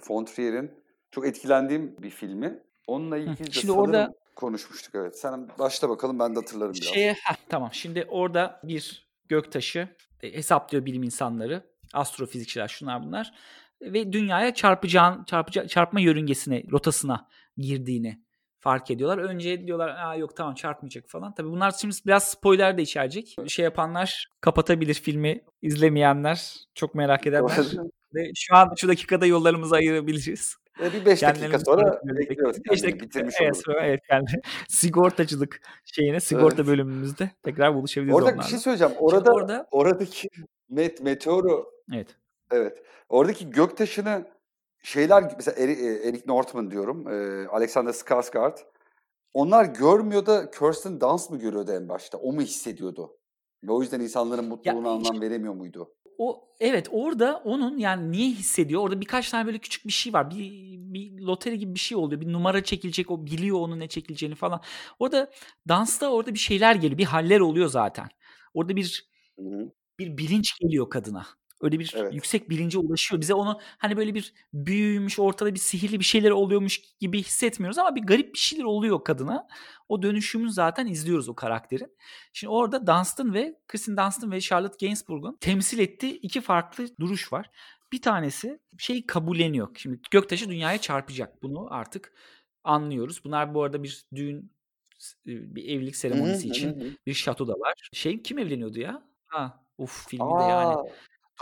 Fontrier'in 0.00 0.70
çok 1.10 1.26
etkilendiğim 1.26 1.96
bir 1.98 2.10
filmi. 2.10 2.62
Onunla 2.86 3.16
ilgili 3.16 3.46
de 3.46 3.50
Şimdi 3.50 3.72
orada 3.72 4.14
konuşmuştuk 4.36 4.94
evet. 4.94 5.18
Sen 5.18 5.48
başla 5.58 5.88
bakalım 5.88 6.18
ben 6.18 6.34
de 6.34 6.38
hatırlarım 6.38 6.74
biraz. 6.74 6.84
Şeye, 6.84 7.12
heh, 7.12 7.36
tamam 7.48 7.70
şimdi 7.72 8.06
orada 8.08 8.60
bir 8.64 9.08
göktaşı 9.28 9.88
e, 10.22 10.32
hesaplıyor 10.34 10.84
bilim 10.84 11.02
insanları 11.02 11.62
astrofizikçiler 11.92 12.68
şunlar 12.68 13.02
bunlar 13.02 13.34
ve 13.80 14.12
dünyaya 14.12 14.54
çarpacağın 14.54 15.24
çarpıca, 15.24 15.68
çarpma 15.68 16.00
yörüngesine 16.00 16.62
rotasına 16.72 17.28
girdiğini 17.56 18.24
fark 18.64 18.90
ediyorlar. 18.90 19.18
Önce 19.18 19.66
diyorlar 19.66 19.88
Aa, 19.88 20.14
yok 20.16 20.36
tamam 20.36 20.54
çarpmayacak 20.54 21.04
falan. 21.08 21.34
Tabii 21.34 21.48
bunlar 21.48 21.70
şimdi 21.80 21.96
biraz 22.06 22.24
spoiler 22.24 22.78
de 22.78 22.82
içerecek. 22.82 23.36
Şey 23.46 23.64
yapanlar 23.64 24.28
kapatabilir 24.40 24.94
filmi 24.94 25.40
izlemeyenler 25.62 26.54
çok 26.74 26.94
merak 26.94 27.26
ederler. 27.26 27.66
ve 28.14 28.30
şu 28.34 28.56
an 28.56 28.72
şu 28.76 28.88
dakikada 28.88 29.26
yollarımızı 29.26 29.74
ayırabiliriz. 29.74 30.56
E 30.80 30.92
bir 30.92 31.04
5 31.04 31.22
dakika 31.22 31.58
sonra 31.58 32.00
bekliyoruz. 32.04 32.58
5 32.70 32.82
dakika 32.82 33.04
bitirmiş 33.04 33.34
evet, 33.40 33.62
sonra, 33.64 33.86
evet 33.86 34.00
yani 34.10 34.24
sigortacılık 34.68 35.60
şeyine 35.84 36.20
sigorta 36.20 36.56
evet. 36.56 36.66
bölümümüzde 36.66 37.30
tekrar 37.42 37.74
buluşabiliriz 37.74 38.14
Orada 38.14 38.26
onlarla. 38.26 38.42
bir 38.42 38.48
şey 38.48 38.58
söyleyeceğim. 38.58 38.94
Orada 38.98 39.32
orada 39.32 39.66
oradaki 39.70 40.28
met 40.70 41.00
meteoru 41.00 41.66
Evet. 41.92 42.16
Evet. 42.50 42.82
Oradaki 43.08 43.50
göktaşını 43.50 44.24
şeyler 44.84 45.34
mesela 45.36 45.66
e, 45.66 46.08
Eric 46.08 46.22
Northman 46.26 46.70
diyorum. 46.70 47.08
E, 47.08 47.46
Alexander 47.48 47.92
Skarsgård. 47.92 48.58
Onlar 49.34 49.64
görmüyor 49.64 50.26
da 50.26 50.50
Kirsten 50.50 51.00
Dunst 51.00 51.30
mı 51.30 51.38
görüyordu 51.38 51.72
en 51.72 51.88
başta? 51.88 52.18
O 52.18 52.32
mu 52.32 52.40
hissediyordu? 52.40 53.16
Ve 53.64 53.72
o 53.72 53.82
yüzden 53.82 54.00
insanların 54.00 54.44
mutluluğuna 54.44 54.88
ya, 54.88 54.94
anlam 54.94 55.20
veremiyor 55.20 55.54
muydu? 55.54 55.94
O 56.18 56.48
evet 56.60 56.88
orada 56.92 57.42
onun 57.44 57.78
yani 57.78 58.12
niye 58.12 58.30
hissediyor? 58.30 58.82
Orada 58.82 59.00
birkaç 59.00 59.30
tane 59.30 59.46
böyle 59.46 59.58
küçük 59.58 59.86
bir 59.86 59.92
şey 59.92 60.12
var. 60.12 60.30
Bir, 60.30 60.76
bir 60.78 61.20
loteri 61.20 61.58
gibi 61.58 61.74
bir 61.74 61.80
şey 61.80 61.98
oluyor. 61.98 62.20
Bir 62.20 62.32
numara 62.32 62.64
çekilecek. 62.64 63.10
O 63.10 63.26
biliyor 63.26 63.58
onun 63.58 63.80
ne 63.80 63.88
çekileceğini 63.88 64.34
falan. 64.34 64.60
Orada 64.98 65.30
dansta 65.68 66.12
orada 66.12 66.34
bir 66.34 66.38
şeyler 66.38 66.74
geliyor. 66.74 66.98
Bir 66.98 67.04
haller 67.04 67.40
oluyor 67.40 67.68
zaten. 67.68 68.08
Orada 68.54 68.76
bir 68.76 69.10
Hı-hı. 69.38 69.72
bir 69.98 70.16
bilinç 70.16 70.58
geliyor 70.60 70.90
kadına. 70.90 71.26
Öyle 71.60 71.78
bir 71.78 71.94
evet. 71.96 72.14
yüksek 72.14 72.50
bilince 72.50 72.78
ulaşıyor. 72.78 73.20
Bize 73.20 73.34
onu 73.34 73.60
hani 73.78 73.96
böyle 73.96 74.14
bir 74.14 74.34
büyümüş, 74.52 75.18
ortada 75.18 75.54
bir 75.54 75.58
sihirli 75.58 75.98
bir 75.98 76.04
şeyler 76.04 76.30
oluyormuş 76.30 76.80
gibi 77.00 77.22
hissetmiyoruz 77.22 77.78
ama 77.78 77.96
bir 77.96 78.02
garip 78.02 78.34
bir 78.34 78.38
şeyler 78.38 78.64
oluyor 78.64 79.04
kadına. 79.04 79.48
O 79.88 80.02
dönüşümü 80.02 80.50
zaten 80.50 80.86
izliyoruz 80.86 81.28
o 81.28 81.34
karakterin. 81.34 81.96
Şimdi 82.32 82.50
orada 82.50 82.86
Dunstan 82.86 83.34
ve 83.34 83.58
Kristen 83.68 83.96
Dunstan 83.96 84.32
ve 84.32 84.40
Charlotte 84.40 84.86
Gainsbourg'un 84.86 85.36
temsil 85.40 85.78
ettiği 85.78 86.12
iki 86.12 86.40
farklı 86.40 86.88
duruş 87.00 87.32
var. 87.32 87.50
Bir 87.92 88.02
tanesi 88.02 88.58
şey 88.78 89.06
kabulleniyor. 89.06 89.68
Şimdi 89.76 90.00
göktaşı 90.10 90.48
dünyaya 90.48 90.78
çarpacak. 90.78 91.42
Bunu 91.42 91.66
artık 91.70 92.12
anlıyoruz. 92.64 93.24
Bunlar 93.24 93.54
bu 93.54 93.62
arada 93.62 93.82
bir 93.82 94.04
düğün 94.14 94.54
bir 95.26 95.68
evlilik 95.68 95.96
seremonisi 95.96 96.48
için 96.48 96.98
bir 97.06 97.14
şatodalar. 97.14 97.88
Şey 97.92 98.22
kim 98.22 98.38
evleniyordu 98.38 98.80
ya? 98.80 99.02
Ha, 99.26 99.64
uf 99.78 100.08
filmi 100.08 100.40
de 100.40 100.42
yani. 100.42 100.90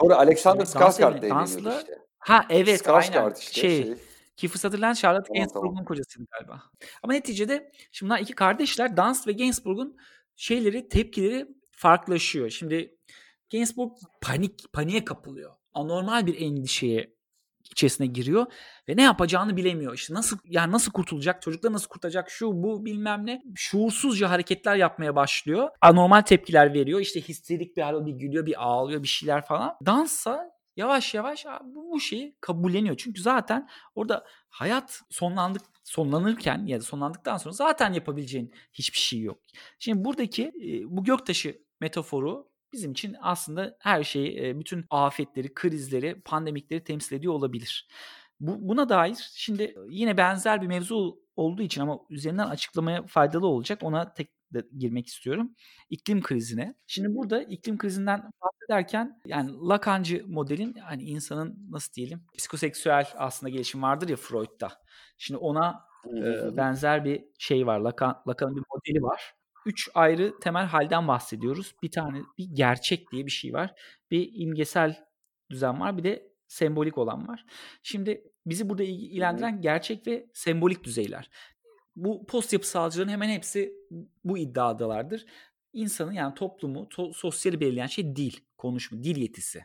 Doğru 0.01 0.15
Alexander 0.15 0.65
Skarsgård 0.65 1.23
da 1.23 1.45
işte. 1.45 1.99
Ha 2.19 2.47
evet 2.51 2.81
Skarsgård 2.81 3.19
aynen. 3.19 3.35
Işte, 3.35 3.61
şey, 3.61 3.83
şey. 3.83 3.95
Kiefer 4.37 4.59
Sutherland 4.59 4.95
Charlotte 4.95 5.27
tamam, 5.29 5.39
Gainsbourg'un 5.39 5.75
tamam. 5.75 5.85
kocasıydı 5.85 6.27
galiba. 6.31 6.63
Ama 7.03 7.13
neticede 7.13 7.73
şimdi 7.93 8.11
bunlar 8.11 8.21
iki 8.21 8.35
kardeşler. 8.35 8.97
Dans 8.97 9.27
ve 9.27 9.33
Gainsbourg'un 9.33 9.97
şeyleri, 10.37 10.89
tepkileri 10.89 11.49
farklılaşıyor. 11.71 12.51
Şimdi 12.51 12.97
Gainsbourg 13.53 13.93
panik, 14.21 14.73
paniğe 14.73 15.05
kapılıyor. 15.05 15.53
Anormal 15.75 16.27
bir 16.27 16.41
endişeye 16.41 17.12
içerisine 17.73 18.07
giriyor 18.07 18.47
ve 18.89 18.97
ne 18.97 19.03
yapacağını 19.03 19.57
bilemiyor. 19.57 19.95
İşte 19.95 20.15
nasıl 20.15 20.39
yani 20.45 20.73
nasıl 20.73 20.93
kurtulacak, 20.93 21.43
çocuklar 21.43 21.73
nasıl 21.73 21.89
kurtulacak, 21.89 22.31
şu 22.31 22.53
bu 22.53 22.85
bilmem 22.85 23.27
ne. 23.27 23.43
Şuursuzca 23.55 24.31
hareketler 24.31 24.77
yapmaya 24.77 25.17
başlıyor. 25.17 25.69
Anormal 25.81 26.21
tepkiler 26.21 26.75
veriyor. 26.75 27.01
İşte 27.01 27.21
histerik 27.21 27.77
bir 27.77 27.83
hal 27.83 28.07
bir 28.07 28.13
gülüyor, 28.13 28.47
bir 28.47 28.65
ağlıyor, 28.65 29.03
bir 29.03 29.09
şeyler 29.09 29.45
falan. 29.47 29.75
Dansa 29.87 30.51
yavaş 30.77 31.15
yavaş 31.15 31.47
bu, 31.65 31.91
bu 31.91 32.01
şeyi 32.01 32.37
kabulleniyor. 32.41 32.97
Çünkü 32.97 33.23
zaten 33.23 33.69
orada 33.95 34.25
hayat 34.49 35.01
sonlandık 35.11 35.63
sonlanırken 35.85 36.67
ya 36.67 36.79
da 36.79 36.83
sonlandıktan 36.83 37.37
sonra 37.37 37.53
zaten 37.53 37.93
yapabileceğin 37.93 38.55
hiçbir 38.73 38.99
şey 38.99 39.21
yok. 39.21 39.39
Şimdi 39.79 40.05
buradaki 40.05 40.53
bu 40.85 41.05
göktaşı 41.05 41.63
metaforu 41.81 42.52
bizim 42.73 42.93
için 42.93 43.17
aslında 43.21 43.77
her 43.81 44.05
şeyi, 44.05 44.61
bütün 44.61 44.85
afetleri, 44.91 45.55
krizleri, 45.55 46.21
pandemikleri 46.25 46.85
temsil 46.85 47.17
ediyor 47.17 47.35
olabilir. 47.35 47.89
Bu, 48.41 48.69
buna 48.69 48.89
dair 48.89 49.31
şimdi 49.35 49.75
yine 49.89 50.17
benzer 50.17 50.63
bir 50.63 50.67
mevzu 50.67 51.23
olduğu 51.37 51.63
için 51.63 51.81
ama 51.81 51.99
üzerinden 52.11 52.47
açıklamaya 52.47 53.07
faydalı 53.07 53.47
olacak. 53.47 53.79
Ona 53.83 54.13
tek 54.15 54.31
de 54.55 54.63
girmek 54.79 55.07
istiyorum. 55.07 55.55
İklim 55.91 56.23
krizine. 56.23 56.75
Şimdi 56.87 57.17
burada 57.17 57.43
iklim 57.43 57.79
krizinden 57.79 58.31
bahsederken 58.43 59.21
yani 59.27 59.51
Lacancı 59.69 60.25
modelin 60.27 60.75
hani 60.75 61.03
insanın 61.03 61.67
nasıl 61.71 61.93
diyelim 61.93 62.27
psikoseksüel 62.39 63.07
aslında 63.17 63.51
gelişim 63.51 63.83
vardır 63.83 64.09
ya 64.09 64.17
Freud'da. 64.17 64.73
Şimdi 65.19 65.39
ona 65.39 65.85
e, 66.07 66.57
benzer 66.57 67.05
bir 67.05 67.25
şey 67.39 67.67
var. 67.67 67.79
Lacan, 67.79 68.23
Lacan'ın 68.29 68.57
bir 68.57 68.65
modeli 68.75 69.03
var. 69.03 69.35
Üç 69.67 69.89
ayrı 69.95 70.35
temel 70.41 70.67
halden 70.67 71.09
bahsediyoruz. 71.09 71.75
Bir 71.83 71.91
tane 71.91 72.19
bir 72.39 72.49
gerçek 72.53 73.13
diye 73.13 73.27
bir 73.27 73.31
şey 73.31 73.53
var. 73.53 73.75
Bir 74.11 74.31
imgesel 74.35 75.05
düzen 75.51 75.81
var. 75.81 75.99
Bir 75.99 76.05
de 76.05 76.33
sembolik 76.47 76.99
olan 76.99 77.29
var. 77.29 77.45
Şimdi 77.83 78.25
bizi 78.47 78.69
burada 78.69 78.83
ilgilendiren 78.83 79.61
gerçek 79.61 80.07
ve 80.07 80.27
sembolik 80.35 80.85
düzeyler. 80.85 81.31
Bu 81.97 82.27
post 82.27 82.53
yapısalcıların 82.53 83.09
hemen 83.09 83.29
hepsi 83.29 83.73
bu 84.25 84.39
iddiadalardır. 84.39 85.27
İnsanın 85.73 86.13
yani 86.13 86.35
toplumu, 86.35 86.81
to- 86.91 87.15
sosyali 87.15 87.61
belirleyen 87.61 87.87
şey 87.87 88.17
dil, 88.17 88.33
konuşma, 88.59 89.03
dil 89.03 89.17
yetisi. 89.17 89.65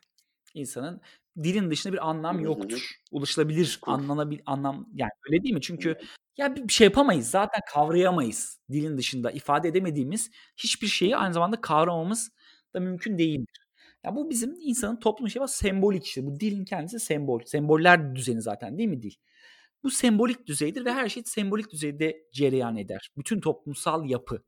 İnsanın 0.54 1.02
dilin 1.44 1.72
dışında 1.72 1.94
bir 1.94 2.10
anlam 2.10 2.40
yoktur. 2.40 2.92
Ulaşılabilir, 3.12 3.80
anlanabil 3.82 4.40
anlam 4.46 4.90
yani 4.94 5.12
öyle 5.30 5.44
değil 5.44 5.54
mi? 5.54 5.62
Çünkü 5.62 5.98
ya 6.38 6.56
bir 6.56 6.74
şey 6.74 6.86
yapamayız. 6.86 7.30
Zaten 7.30 7.62
kavrayamayız. 7.74 8.60
Dilin 8.72 8.98
dışında 8.98 9.32
ifade 9.32 9.68
edemediğimiz 9.68 10.32
hiçbir 10.58 10.88
şeyi 10.88 11.18
aynı 11.18 11.34
zamanda 11.34 11.62
kavramamız 11.62 12.30
da 12.74 12.80
mümkün 12.80 13.18
değildir. 13.18 13.68
Ya 14.04 14.16
bu 14.16 14.30
bizim 14.30 14.56
insanın 14.60 15.00
toplum 15.00 15.30
şey 15.30 15.42
var 15.42 15.48
sembolik 15.48 16.06
işte. 16.06 16.26
Bu 16.26 16.40
dilin 16.40 16.66
kendisi 16.66 17.00
sembol. 17.00 17.42
Semboller 17.46 18.16
düzeni 18.16 18.42
zaten 18.42 18.78
değil 18.78 18.90
mi 18.90 19.02
dil? 19.02 19.14
Bu 19.84 19.92
sembolik 19.92 20.48
düzeydir 20.48 20.86
ve 20.86 20.94
her 20.94 21.10
şey 21.10 21.24
sembolik 21.26 21.72
düzeyde 21.72 22.18
cereyan 22.34 22.78
eder. 22.78 23.12
Bütün 23.18 23.40
toplumsal 23.40 24.06
yapı. 24.10 24.44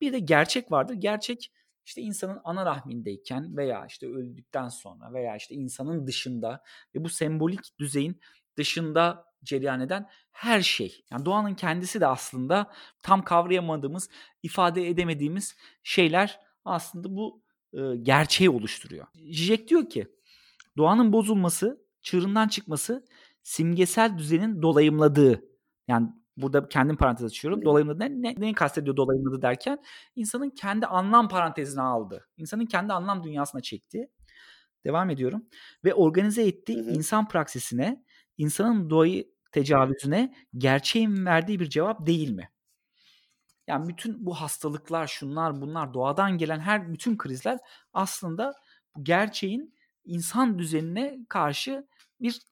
Bir 0.00 0.12
de 0.12 0.18
gerçek 0.18 0.72
vardır. 0.72 0.94
Gerçek 0.94 1.52
işte 1.90 2.02
insanın 2.02 2.40
ana 2.44 2.66
rahmindeyken 2.66 3.56
veya 3.56 3.86
işte 3.86 4.06
öldükten 4.06 4.68
sonra 4.68 5.12
veya 5.12 5.36
işte 5.36 5.54
insanın 5.54 6.06
dışında 6.06 6.62
ve 6.94 7.04
bu 7.04 7.08
sembolik 7.08 7.78
düzeyin 7.78 8.20
dışında 8.56 9.24
cereyan 9.44 9.80
eden 9.80 10.08
her 10.30 10.60
şey. 10.60 11.04
Yani 11.10 11.24
doğanın 11.24 11.54
kendisi 11.54 12.00
de 12.00 12.06
aslında 12.06 12.72
tam 13.02 13.24
kavrayamadığımız, 13.24 14.08
ifade 14.42 14.88
edemediğimiz 14.88 15.56
şeyler 15.82 16.40
aslında 16.64 17.16
bu 17.16 17.42
e, 17.72 17.96
gerçeği 18.02 18.50
oluşturuyor. 18.50 19.06
Zizek 19.14 19.68
diyor 19.68 19.88
ki 19.88 20.06
doğanın 20.76 21.12
bozulması, 21.12 21.86
çığırından 22.02 22.48
çıkması 22.48 23.04
simgesel 23.42 24.18
düzenin 24.18 24.62
dolayımladığı 24.62 25.44
yani 25.88 26.08
burada 26.42 26.68
kendim 26.68 26.96
parantez 26.96 27.26
açıyorum. 27.26 27.64
Dolayımladı 27.64 27.98
ne, 27.98 28.22
ne, 28.22 28.34
neyi 28.38 28.54
kastediyor 28.54 28.96
dolayımladı 28.96 29.42
derken 29.42 29.78
insanın 30.16 30.50
kendi 30.50 30.86
anlam 30.86 31.28
parantezine 31.28 31.82
aldı. 31.82 32.28
İnsanın 32.36 32.66
kendi 32.66 32.92
anlam 32.92 33.24
dünyasına 33.24 33.60
çekti. 33.60 34.10
Devam 34.84 35.10
ediyorum. 35.10 35.46
Ve 35.84 35.94
organize 35.94 36.46
ettiği 36.46 36.78
hı 36.78 36.82
hı. 36.82 36.90
insan 36.90 37.28
praksisine, 37.28 38.04
insanın 38.38 38.90
doğayı 38.90 39.30
tecavüzüne 39.52 40.34
gerçeğin 40.58 41.26
verdiği 41.26 41.60
bir 41.60 41.68
cevap 41.70 42.06
değil 42.06 42.30
mi? 42.30 42.50
Yani 43.66 43.88
bütün 43.88 44.26
bu 44.26 44.34
hastalıklar, 44.34 45.06
şunlar, 45.06 45.60
bunlar, 45.60 45.94
doğadan 45.94 46.38
gelen 46.38 46.60
her 46.60 46.92
bütün 46.92 47.18
krizler 47.18 47.58
aslında 47.92 48.54
bu 48.96 49.04
gerçeğin 49.04 49.74
insan 50.04 50.58
düzenine 50.58 51.18
karşı 51.28 51.86
bir 52.20 52.42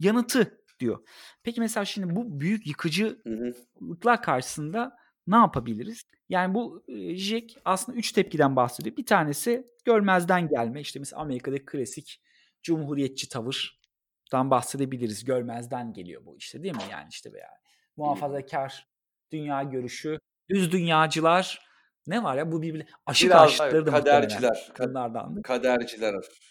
yanıtı 0.00 0.60
diyor. 0.80 1.06
Peki 1.42 1.60
mesela 1.60 1.84
şimdi 1.84 2.16
bu 2.16 2.40
büyük 2.40 2.66
yıkıcılıklar 2.66 4.22
karşısında 4.22 4.96
ne 5.26 5.36
yapabiliriz? 5.36 6.02
Yani 6.28 6.54
bu 6.54 6.84
Jack 7.14 7.52
aslında 7.64 7.98
üç 7.98 8.12
tepkiden 8.12 8.56
bahsediyor. 8.56 8.96
Bir 8.96 9.06
tanesi 9.06 9.66
görmezden 9.84 10.48
gelme. 10.48 10.80
İşte 10.80 10.98
mesela 10.98 11.22
Amerika'daki 11.22 11.64
klasik 11.66 12.22
cumhuriyetçi 12.62 13.28
tavırdan 13.28 14.50
bahsedebiliriz. 14.50 15.24
Görmezden 15.24 15.92
geliyor 15.92 16.26
bu 16.26 16.36
işte 16.38 16.62
değil 16.62 16.74
mi? 16.74 16.82
Yani 16.90 17.06
işte 17.10 17.32
veya 17.32 17.48
muhafazakar 17.96 18.86
dünya 19.32 19.62
görüşü 19.62 20.18
düz 20.48 20.72
dünyacılar 20.72 21.68
ne 22.06 22.22
var 22.22 22.36
ya 22.36 22.52
bu 22.52 22.62
birbirine 22.62 22.86
aşık 23.06 23.30
Biraz, 23.30 23.42
aşıkları 23.42 23.86
da 23.86 23.90
kaderciler. 23.90 24.72
Bunlardan. 24.78 25.42
Kaderciler 25.42 26.14
aslında. 26.14 26.48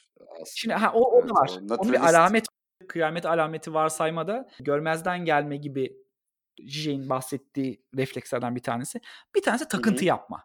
Şimdi 0.56 0.76
ha, 0.76 0.92
o, 0.94 1.02
o 1.02 1.20
evet, 1.20 1.30
da 1.30 1.34
var. 1.34 1.52
O, 1.72 1.76
Onun 1.76 1.94
bir 1.94 2.00
alamet 2.00 2.46
kıyamet 2.88 3.26
alameti 3.26 3.74
varsaymada 3.74 4.50
görmezden 4.60 5.26
gelme 5.26 5.58
gibi 5.58 5.98
Zizek'in 6.68 7.10
bahsettiği 7.10 7.84
reflekslerden 7.98 8.56
bir 8.56 8.64
tanesi. 8.64 9.02
Bir 9.36 9.42
tanesi 9.42 9.68
takıntı 9.68 9.98
Hı-hı. 9.98 10.06
yapma. 10.06 10.44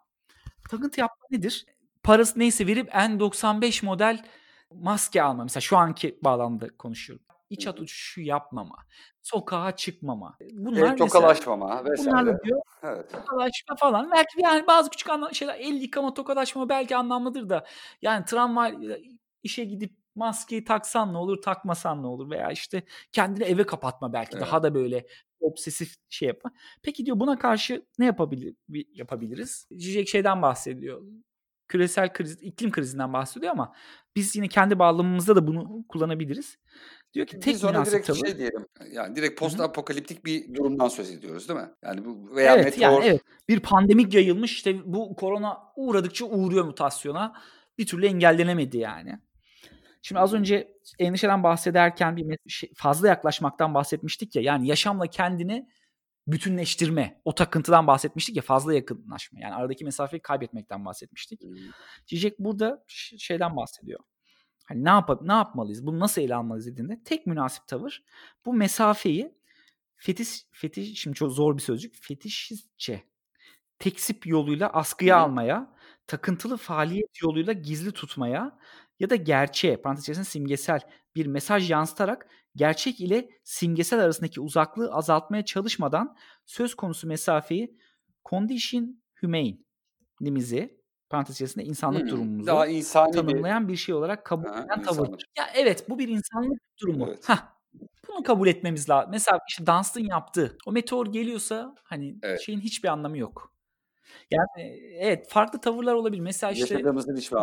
Takıntı 0.70 1.00
yapma 1.00 1.26
nedir? 1.30 1.66
Parası 2.02 2.38
neyse 2.38 2.66
verip 2.66 2.88
N95 2.88 3.84
model 3.84 4.24
maske 4.70 5.22
alma. 5.22 5.42
Mesela 5.42 5.60
şu 5.60 5.76
anki 5.76 6.18
bağlamda 6.22 6.76
konuşuyorum 6.76 7.26
iç 7.52 7.66
at 7.66 7.80
uçuşu 7.80 8.20
yapmama, 8.20 8.76
sokağa 9.22 9.76
çıkmama. 9.76 10.36
Bunlar 10.52 10.88
evet, 10.88 10.98
tokalaşmama 10.98 11.84
vesaire. 11.84 12.10
Bunlarla 12.10 12.42
diyor 12.44 12.60
evet. 12.82 13.12
tokalaşma 13.12 13.76
falan. 13.76 14.10
Belki 14.10 14.42
yani 14.42 14.66
bazı 14.66 14.90
küçük 14.90 15.10
anlam 15.10 15.34
şeyler 15.34 15.54
el 15.58 15.74
yıkama 15.74 16.14
tokalaşma 16.14 16.68
belki 16.68 16.96
anlamlıdır 16.96 17.48
da 17.48 17.66
yani 18.02 18.24
tramvay 18.24 18.76
işe 19.42 19.64
gidip 19.64 20.01
maskeyi 20.14 20.64
taksan 20.64 21.12
ne 21.12 21.18
olur 21.18 21.42
takmasan 21.42 22.02
ne 22.02 22.06
olur 22.06 22.30
veya 22.30 22.50
işte 22.50 22.82
kendini 23.12 23.44
eve 23.44 23.66
kapatma 23.66 24.12
belki 24.12 24.36
evet. 24.36 24.46
daha 24.46 24.62
da 24.62 24.74
böyle 24.74 25.06
obsesif 25.40 25.94
şey 26.08 26.28
yapma. 26.28 26.52
Peki 26.82 27.06
diyor 27.06 27.20
buna 27.20 27.38
karşı 27.38 27.86
ne 27.98 28.06
yapabilir, 28.06 28.54
yapabiliriz? 28.92 29.68
Cicek 29.76 30.08
şeyden 30.08 30.42
bahsediyor 30.42 31.02
küresel 31.72 32.12
kriz, 32.12 32.42
iklim 32.42 32.70
krizinden 32.70 33.12
bahsediyor 33.12 33.52
ama 33.52 33.72
biz 34.16 34.36
yine 34.36 34.48
kendi 34.48 34.78
bağlamımızda 34.78 35.36
da 35.36 35.46
bunu 35.46 35.84
kullanabiliriz. 35.88 36.58
Diyor 37.14 37.26
ki 37.26 37.40
tek 37.40 37.54
Biz 37.54 37.64
ona 37.64 37.86
direkt 37.86 38.06
tavır. 38.06 38.18
şey 38.18 38.38
diyelim. 38.38 38.66
Yani 38.92 39.16
direkt 39.16 39.40
post 39.40 39.60
apokaliptik 39.60 40.24
bir 40.24 40.54
durumdan 40.54 40.88
söz 40.88 41.10
ediyoruz 41.10 41.48
değil 41.48 41.60
mi? 41.60 41.70
Yani 41.82 42.04
bu 42.04 42.36
veya 42.36 42.54
evet, 42.54 42.64
meteor 42.64 42.92
yani 42.92 43.04
evet. 43.06 43.20
Bir 43.48 43.60
pandemik 43.60 44.14
yayılmış 44.14 44.52
işte 44.52 44.92
bu 44.92 45.16
korona 45.16 45.58
uğradıkça 45.76 46.24
uğruyor 46.24 46.64
mutasyona. 46.64 47.34
Bir 47.78 47.86
türlü 47.86 48.06
engellenemedi 48.06 48.78
yani. 48.78 49.18
Şimdi 50.02 50.18
az 50.20 50.34
önce 50.34 50.76
endişeden 50.98 51.42
bahsederken 51.42 52.16
bir 52.16 52.38
şey, 52.48 52.72
fazla 52.76 53.08
yaklaşmaktan 53.08 53.74
bahsetmiştik 53.74 54.36
ya. 54.36 54.42
Yani 54.42 54.68
yaşamla 54.68 55.06
kendini 55.06 55.68
bütünleştirme. 56.26 57.20
O 57.24 57.34
takıntıdan 57.34 57.86
bahsetmiştik 57.86 58.36
ya 58.36 58.42
fazla 58.42 58.74
yakınlaşma. 58.74 59.40
Yani 59.40 59.54
aradaki 59.54 59.84
mesafeyi 59.84 60.22
kaybetmekten 60.22 60.84
bahsetmiştik. 60.84 61.40
Cicek 62.06 62.38
burada 62.38 62.84
şeyden 63.18 63.56
bahsediyor. 63.56 64.00
Hani 64.64 64.84
ne 64.84 64.88
yap 64.88 65.22
ne 65.22 65.32
yapmalıyız? 65.32 65.86
Bunu 65.86 66.00
nasıl 66.00 66.22
ele 66.22 66.34
almalıyız 66.34 66.66
dediğinde 66.66 67.02
tek 67.04 67.26
münasip 67.26 67.66
tavır 67.66 68.02
bu 68.46 68.52
mesafeyi 68.54 69.34
fetiş 69.96 70.46
fetiş 70.52 71.00
şimdi 71.00 71.16
çok 71.16 71.32
zor 71.32 71.56
bir 71.56 71.62
sözcük. 71.62 71.94
Fetişistçe 71.96 73.02
teksip 73.78 74.26
yoluyla 74.26 74.68
askıya 74.68 75.16
almaya, 75.18 75.74
takıntılı 76.06 76.56
faaliyet 76.56 77.22
yoluyla 77.22 77.52
gizli 77.52 77.92
tutmaya 77.92 78.58
ya 79.02 79.10
da 79.10 79.16
gerçeğe, 79.16 79.76
parantez 79.76 80.04
içerisinde 80.04 80.24
simgesel 80.24 80.80
bir 81.16 81.26
mesaj 81.26 81.70
yansıtarak 81.70 82.26
gerçek 82.56 83.00
ile 83.00 83.28
simgesel 83.44 84.00
arasındaki 84.00 84.40
uzaklığı 84.40 84.92
azaltmaya 84.92 85.44
çalışmadan 85.44 86.16
söz 86.46 86.74
konusu 86.74 87.08
mesafeyi 87.08 87.78
condition 88.28 89.02
humane 89.20 89.58
nimizi 90.20 90.82
parantez 91.10 91.36
içerisinde 91.36 91.64
insanlık 91.64 92.02
hmm, 92.02 92.08
durumumuzu 92.08 92.46
daha 92.46 92.66
insani 92.66 93.12
tanımlayan 93.12 93.68
bir, 93.68 93.72
bir 93.72 93.78
şey 93.78 93.94
olarak 93.94 94.24
kabul 94.24 94.44
eden 94.44 94.82
tavırdır. 94.82 95.24
Ya 95.38 95.46
evet 95.54 95.88
bu 95.88 95.98
bir 95.98 96.08
insanlık 96.08 96.60
durumu. 96.82 97.06
Evet. 97.08 97.28
Heh, 97.28 97.38
bunu 98.08 98.22
kabul 98.22 98.48
etmemiz 98.48 98.90
lazım. 98.90 99.10
Mesela 99.10 99.38
işte 99.48 99.66
Dunstan 99.66 100.00
yaptı. 100.00 100.56
O 100.66 100.72
meteor 100.72 101.06
geliyorsa 101.06 101.74
hani 101.84 102.18
evet. 102.22 102.40
şeyin 102.40 102.60
hiçbir 102.60 102.88
anlamı 102.88 103.18
yok. 103.18 103.52
Yani 104.30 104.80
evet 104.98 105.28
farklı 105.28 105.60
tavırlar 105.60 105.94
olabilir. 105.94 106.22
Mesela 106.22 106.52
işte 106.52 106.84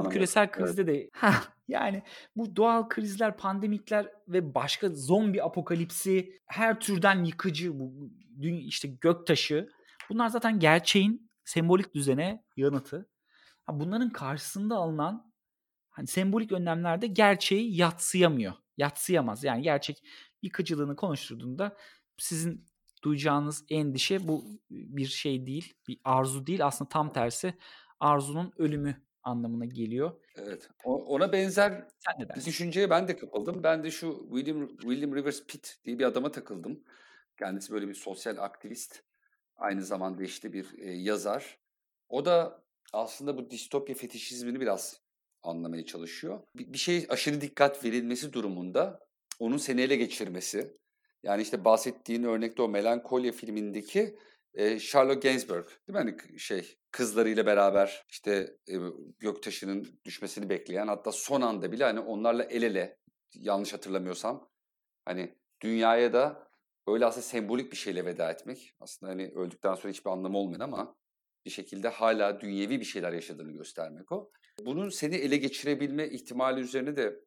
bu 0.04 0.10
küresel 0.10 0.52
krizde 0.52 0.82
evet. 0.82 1.06
de 1.06 1.10
ha 1.14 1.34
yani 1.68 2.04
bu 2.36 2.56
doğal 2.56 2.90
krizler, 2.90 3.38
pandemikler 3.38 4.12
ve 4.28 4.56
başka 4.56 4.90
zombi 4.90 5.44
apokalipsi, 5.44 6.40
her 6.46 6.80
türden 6.80 7.24
yıkıcı 7.24 7.80
bu 7.80 8.10
işte 8.42 8.88
göktaşı 8.88 9.70
bunlar 10.10 10.28
zaten 10.28 10.60
gerçeğin 10.60 11.32
sembolik 11.46 11.96
düzene 11.96 12.44
yanıtı. 12.58 13.10
Bunların 13.72 14.10
karşısında 14.10 14.76
alınan 14.76 15.34
hani 15.90 16.08
sembolik 16.08 16.52
önlemlerde 16.52 17.08
gerçeği 17.08 17.76
yatsıyamıyor. 17.76 18.54
Yatsıyamaz. 18.78 19.44
Yani 19.44 19.62
gerçek 19.62 20.04
yıkıcılığını 20.42 20.96
konuşturduğunda 20.96 21.78
sizin 22.18 22.69
duyacağınız 23.04 23.66
endişe 23.70 24.28
bu 24.28 24.46
bir 24.70 25.06
şey 25.06 25.46
değil, 25.46 25.74
bir 25.88 26.00
arzu 26.04 26.48
değil. 26.48 26.66
Aslında 26.66 26.90
tam 26.90 27.14
tersi 27.14 27.54
arzunun 28.00 28.54
ölümü 28.58 29.02
anlamına 29.24 29.66
geliyor. 29.66 30.12
Evet. 30.36 30.70
ona 30.84 31.32
benzer 31.32 31.88
bir 32.20 32.46
düşünceye 32.46 32.90
ben 32.90 33.08
de 33.08 33.18
kapıldım. 33.18 33.64
Ben 33.64 33.84
de 33.84 33.92
şu 33.92 34.28
William 34.34 34.68
William 34.68 35.16
Rivers 35.16 35.46
Pitt 35.46 35.78
diye 35.86 36.00
bir 36.00 36.06
adama 36.06 36.32
takıldım. 36.32 36.84
Kendisi 37.40 37.74
böyle 37.74 37.88
bir 37.88 37.94
sosyal 37.94 38.38
aktivist. 38.38 39.04
Aynı 39.56 39.84
zamanda 39.84 40.24
işte 40.24 40.54
bir 40.54 40.80
e, 40.80 40.92
yazar. 40.92 41.60
O 42.10 42.26
da 42.26 42.64
aslında 42.94 43.38
bu 43.38 43.50
distopya 43.50 43.96
fetişizmini 43.96 44.60
biraz 44.60 45.02
anlamaya 45.44 45.86
çalışıyor. 45.86 46.40
Bir, 46.56 46.74
bir 46.74 46.78
şey 46.78 47.06
aşırı 47.10 47.42
dikkat 47.42 47.86
verilmesi 47.86 48.34
durumunda 48.34 49.00
onun 49.40 49.58
seni 49.58 49.82
ele 49.82 49.96
geçirmesi. 49.96 50.78
Yani 51.24 51.42
işte 51.42 51.66
bahsettiğin 51.66 52.24
örnekte 52.24 52.62
o 52.62 52.70
Melankolya 52.70 53.32
filmindeki 53.32 54.18
e, 54.54 54.80
Charlotte 54.80 55.30
Gainsbourg 55.30 55.68
değil 55.68 56.00
mi? 56.06 56.16
Hani 56.28 56.40
şey 56.40 56.78
kızlarıyla 56.92 57.46
beraber 57.46 58.06
işte 58.10 58.58
e, 58.68 58.76
göktaşının 59.20 60.00
düşmesini 60.06 60.50
bekleyen 60.50 60.88
hatta 60.88 61.12
son 61.12 61.42
anda 61.42 61.72
bile 61.72 61.84
hani 61.84 62.00
onlarla 62.00 62.44
el 62.44 62.64
ele 62.64 62.98
yanlış 63.34 63.74
hatırlamıyorsam 63.74 64.50
hani 65.06 65.36
dünyaya 65.62 66.14
da 66.14 66.50
öyle 66.88 67.06
aslında 67.06 67.26
sembolik 67.26 67.72
bir 67.72 67.78
şeyle 67.78 68.06
veda 68.06 68.32
etmek 68.32 68.74
aslında 68.80 69.12
hani 69.12 69.32
öldükten 69.36 69.76
sonra 69.76 69.94
hiçbir 69.94 70.10
anlamı 70.10 70.38
olmayan 70.38 70.60
ama 70.60 70.96
bir 71.46 71.50
şekilde 71.50 71.88
hala 71.88 72.42
dünyevi 72.42 72.80
bir 72.80 72.86
şeyler 72.86 73.14
yaşadığını 73.14 73.52
göstermek 73.52 74.12
o. 74.12 74.32
Bunun 74.66 74.90
seni 74.90 75.16
ele 75.16 75.38
geçirebilme 75.38 76.08
ihtimali 76.08 76.60
üzerine 76.60 76.96
de 76.96 77.20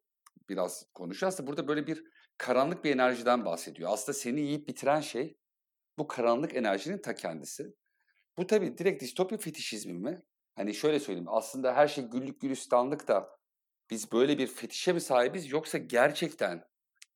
biraz 0.49 0.85
konuşuyor. 0.93 1.27
Aslında 1.27 1.47
burada 1.47 1.67
böyle 1.67 1.87
bir 1.87 2.03
karanlık 2.43 2.83
bir 2.83 2.91
enerjiden 2.91 3.45
bahsediyor. 3.45 3.89
Aslında 3.93 4.17
seni 4.17 4.41
yiyip 4.41 4.67
bitiren 4.67 5.01
şey 5.01 5.37
bu 5.97 6.07
karanlık 6.07 6.55
enerjinin 6.55 6.97
ta 6.97 7.15
kendisi. 7.15 7.75
Bu 8.37 8.47
tabii 8.47 8.77
direkt 8.77 9.01
distopya 9.01 9.37
fetişizmi 9.37 9.93
mi? 9.93 10.23
Hani 10.55 10.73
şöyle 10.73 10.99
söyleyeyim 10.99 11.29
aslında 11.29 11.75
her 11.75 11.87
şey 11.87 12.03
güllük 12.03 12.41
gülistanlık 12.41 13.07
da 13.07 13.29
biz 13.89 14.11
böyle 14.11 14.37
bir 14.37 14.47
fetişe 14.47 14.93
mi 14.93 15.01
sahibiz 15.01 15.51
yoksa 15.51 15.77
gerçekten 15.77 16.63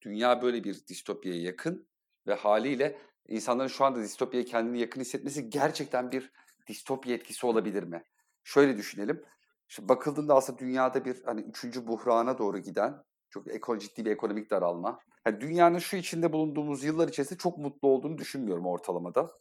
dünya 0.01 0.41
böyle 0.41 0.63
bir 0.63 0.87
distopyaya 0.87 1.41
yakın 1.41 1.87
ve 2.27 2.33
haliyle 2.33 2.97
insanların 3.27 3.67
şu 3.67 3.85
anda 3.85 3.99
distopyaya 3.99 4.45
kendini 4.45 4.79
yakın 4.79 5.01
hissetmesi 5.01 5.49
gerçekten 5.49 6.11
bir 6.11 6.31
distopya 6.67 7.15
etkisi 7.15 7.45
olabilir 7.45 7.83
mi? 7.83 8.03
Şöyle 8.43 8.77
düşünelim. 8.77 9.23
Şimdi 9.67 9.89
bakıldığında 9.89 10.35
aslında 10.35 10.59
dünyada 10.59 11.05
bir 11.05 11.23
hani 11.23 11.41
üçüncü 11.41 11.87
buhrana 11.87 12.37
doğru 12.37 12.59
giden 12.59 13.03
çok 13.29 13.47
ekon, 13.47 13.79
ciddi 13.79 14.05
bir 14.05 14.11
ekonomik 14.11 14.51
daralma. 14.51 14.99
Yani 15.25 15.41
dünyanın 15.41 15.79
şu 15.79 15.97
içinde 15.97 16.33
bulunduğumuz 16.33 16.83
yıllar 16.83 17.07
içerisinde 17.07 17.39
çok 17.39 17.57
mutlu 17.57 17.87
olduğunu 17.87 18.17
düşünmüyorum 18.17 18.65
ortalamada. 18.65 19.31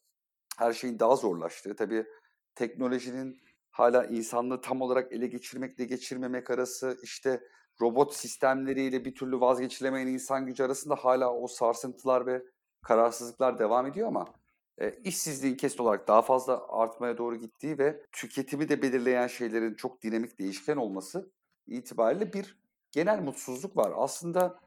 Her 0.59 0.73
şeyin 0.73 0.99
daha 0.99 1.17
zorlaştığı, 1.17 1.77
tabii 1.77 2.07
teknolojinin 2.55 3.37
hala 3.71 4.05
insanlığı 4.05 4.61
tam 4.61 4.81
olarak 4.81 5.13
ele 5.13 5.27
geçirmekle 5.27 5.85
geçirmemek 5.85 6.51
arası, 6.51 6.99
işte 7.03 7.41
robot 7.81 8.15
sistemleriyle 8.15 9.05
bir 9.05 9.15
türlü 9.15 9.41
vazgeçilemeyen 9.41 10.07
insan 10.07 10.47
gücü 10.47 10.65
arasında 10.65 10.95
hala 10.95 11.35
o 11.35 11.47
sarsıntılar 11.47 12.27
ve 12.27 12.43
kararsızlıklar 12.83 13.59
devam 13.59 13.87
ediyor 13.87 14.09
ama 14.09 14.35
e, 14.79 14.91
işsizliğin 15.05 15.57
kesin 15.57 15.83
olarak 15.83 16.09
daha 16.09 16.23
fazla 16.23 16.67
artmaya 16.69 17.19
doğru 17.19 17.37
gittiği 17.37 17.79
ve 17.79 18.03
tüketimi 18.13 18.69
de 18.69 18.83
belirleyen 18.83 19.27
şeylerin 19.27 19.75
çok 19.75 20.03
dinamik 20.03 20.39
değişken 20.39 20.77
olması 20.77 21.33
itibariyle 21.67 22.33
bir 22.33 22.59
genel 22.97 23.23
mutsuzluk 23.23 23.77
var. 23.77 23.93
Aslında 23.97 24.59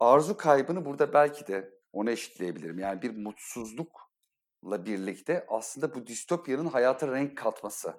arzu 0.00 0.36
kaybını 0.36 0.84
burada 0.84 1.12
belki 1.12 1.46
de 1.46 1.70
ona 1.92 2.10
eşitleyebilirim. 2.10 2.78
Yani 2.78 3.02
bir 3.02 3.16
mutsuzlukla 3.16 4.86
birlikte 4.86 5.46
aslında 5.48 5.94
bu 5.94 6.06
distopyanın 6.06 6.66
hayata 6.66 7.12
renk 7.12 7.38
katması. 7.38 7.94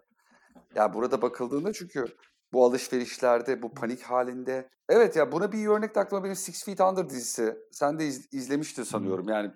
Yani 0.76 0.94
burada 0.94 1.22
bakıldığında 1.22 1.74
çünkü 1.74 2.06
bu 2.54 2.66
alışverişlerde, 2.66 3.62
bu 3.62 3.74
panik 3.74 4.02
halinde. 4.02 4.70
Evet 4.90 5.16
ya 5.16 5.32
buna 5.32 5.52
bir 5.52 5.68
örnek 5.68 5.96
de 5.96 6.00
aklıma 6.00 6.24
benim 6.24 6.36
Six 6.36 6.66
Feet 6.66 6.82
Under 6.82 7.10
dizisi. 7.10 7.58
Sen 7.72 8.00
de 8.00 8.08
iz, 8.08 8.34
izlemiştin 8.34 8.84
sanıyorum. 8.84 9.30
Yani 9.30 9.52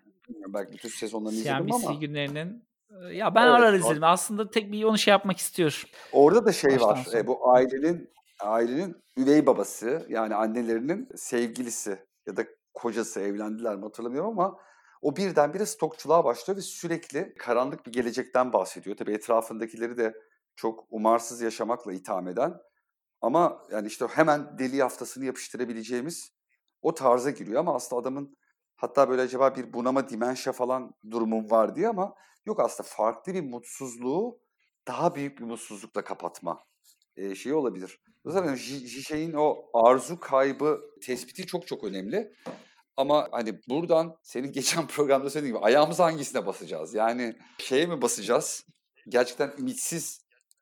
belki 0.48 0.74
bütün 0.74 0.90
sezonlarını 0.90 1.38
izledim 1.38 1.68
CNBC 1.68 1.88
ama. 1.88 2.00
günlerinin 2.00 2.64
ya 3.12 3.36
ben 3.36 3.48
evet, 3.48 3.54
arar 3.54 3.74
izledim. 3.74 4.04
Aslında 4.04 4.50
tek 4.50 4.72
bir 4.72 4.84
onu 4.84 4.98
şey 4.98 5.12
yapmak 5.12 5.38
istiyor. 5.38 5.84
Orada 6.12 6.46
da 6.46 6.52
şey 6.52 6.72
Baştan 6.72 6.90
var. 6.90 7.14
E, 7.14 7.28
bu 7.28 7.50
ailenin 7.50 8.10
ailenin 8.44 9.04
üvey 9.18 9.46
babası 9.46 10.06
yani 10.10 10.36
annelerinin 10.36 11.10
sevgilisi 11.16 12.06
ya 12.28 12.38
da 12.38 12.46
kocası 12.74 13.20
evlendiler 13.20 13.76
mi 13.76 13.84
hatırlamıyorum 13.84 14.40
ama 14.40 14.58
o 15.02 15.16
birdenbire 15.16 15.66
stokçuluğa 15.66 16.26
başlıyor 16.26 16.58
ve 16.58 16.62
sürekli 16.62 17.36
karanlık 17.40 17.86
bir 17.86 17.92
gelecekten 17.92 18.54
bahsediyor. 18.54 18.98
Tabii 18.98 19.14
etrafındakileri 19.14 19.98
de 19.98 20.14
çok 20.56 20.86
umarsız 20.90 21.42
yaşamakla 21.42 21.94
itham 21.94 22.28
eden 22.28 22.54
ama 23.22 23.68
yani 23.72 23.88
işte 23.88 24.08
hemen 24.08 24.58
deli 24.60 24.82
haftasını 24.82 25.26
yapıştırabileceğimiz 25.26 26.32
o 26.82 26.94
tarza 26.94 27.30
giriyor 27.32 27.60
ama 27.60 27.76
aslında 27.76 28.02
adamın 28.02 28.38
hatta 28.76 29.10
böyle 29.10 29.22
acaba 29.22 29.56
bir 29.56 29.74
bunama 29.74 30.10
dimensya 30.10 30.54
falan 30.54 30.94
durumum 31.12 31.52
var 31.52 31.76
diye 31.76 31.88
ama 31.88 32.16
yok 32.46 32.60
aslında 32.60 32.90
farklı 32.92 33.34
bir 33.34 33.42
mutsuzluğu 33.42 34.40
daha 34.88 35.16
büyük 35.16 35.40
bir 35.40 35.44
mutsuzlukla 35.44 36.04
kapatma 36.04 36.60
şeyi 37.36 37.56
olabilir. 37.56 38.02
Zaten 38.26 38.56
şeyin 38.56 39.34
o 39.34 39.66
arzu 39.74 40.20
kaybı 40.20 40.82
tespiti 41.02 41.46
çok 41.46 41.68
çok 41.68 41.84
önemli. 41.84 42.34
Ama 42.98 43.28
hani 43.32 43.60
buradan 43.70 44.18
senin 44.24 44.52
geçen 44.52 44.88
programda 44.88 45.30
söylediğin 45.30 45.56
gibi 45.56 45.66
ayağımızı 45.66 46.04
hangisine 46.04 46.46
basacağız? 46.46 46.94
Yani 46.94 47.36
şeye 47.58 47.86
mi 47.86 48.02
basacağız? 48.02 48.66
Gerçekten 49.10 49.54
ümitsiz 49.58 50.22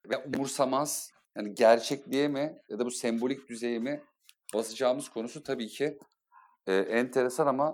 ve 0.09 0.17
umursamaz 0.17 1.11
yani 1.37 1.55
gerçekliğe 1.55 2.27
mi 2.27 2.57
ya 2.69 2.79
da 2.79 2.85
bu 2.85 2.91
sembolik 2.91 3.49
düzeye 3.49 3.79
mi 3.79 4.03
basacağımız 4.53 5.09
konusu 5.09 5.43
tabii 5.43 5.67
ki 5.67 5.97
e, 6.67 6.75
enteresan 6.75 7.47
ama 7.47 7.73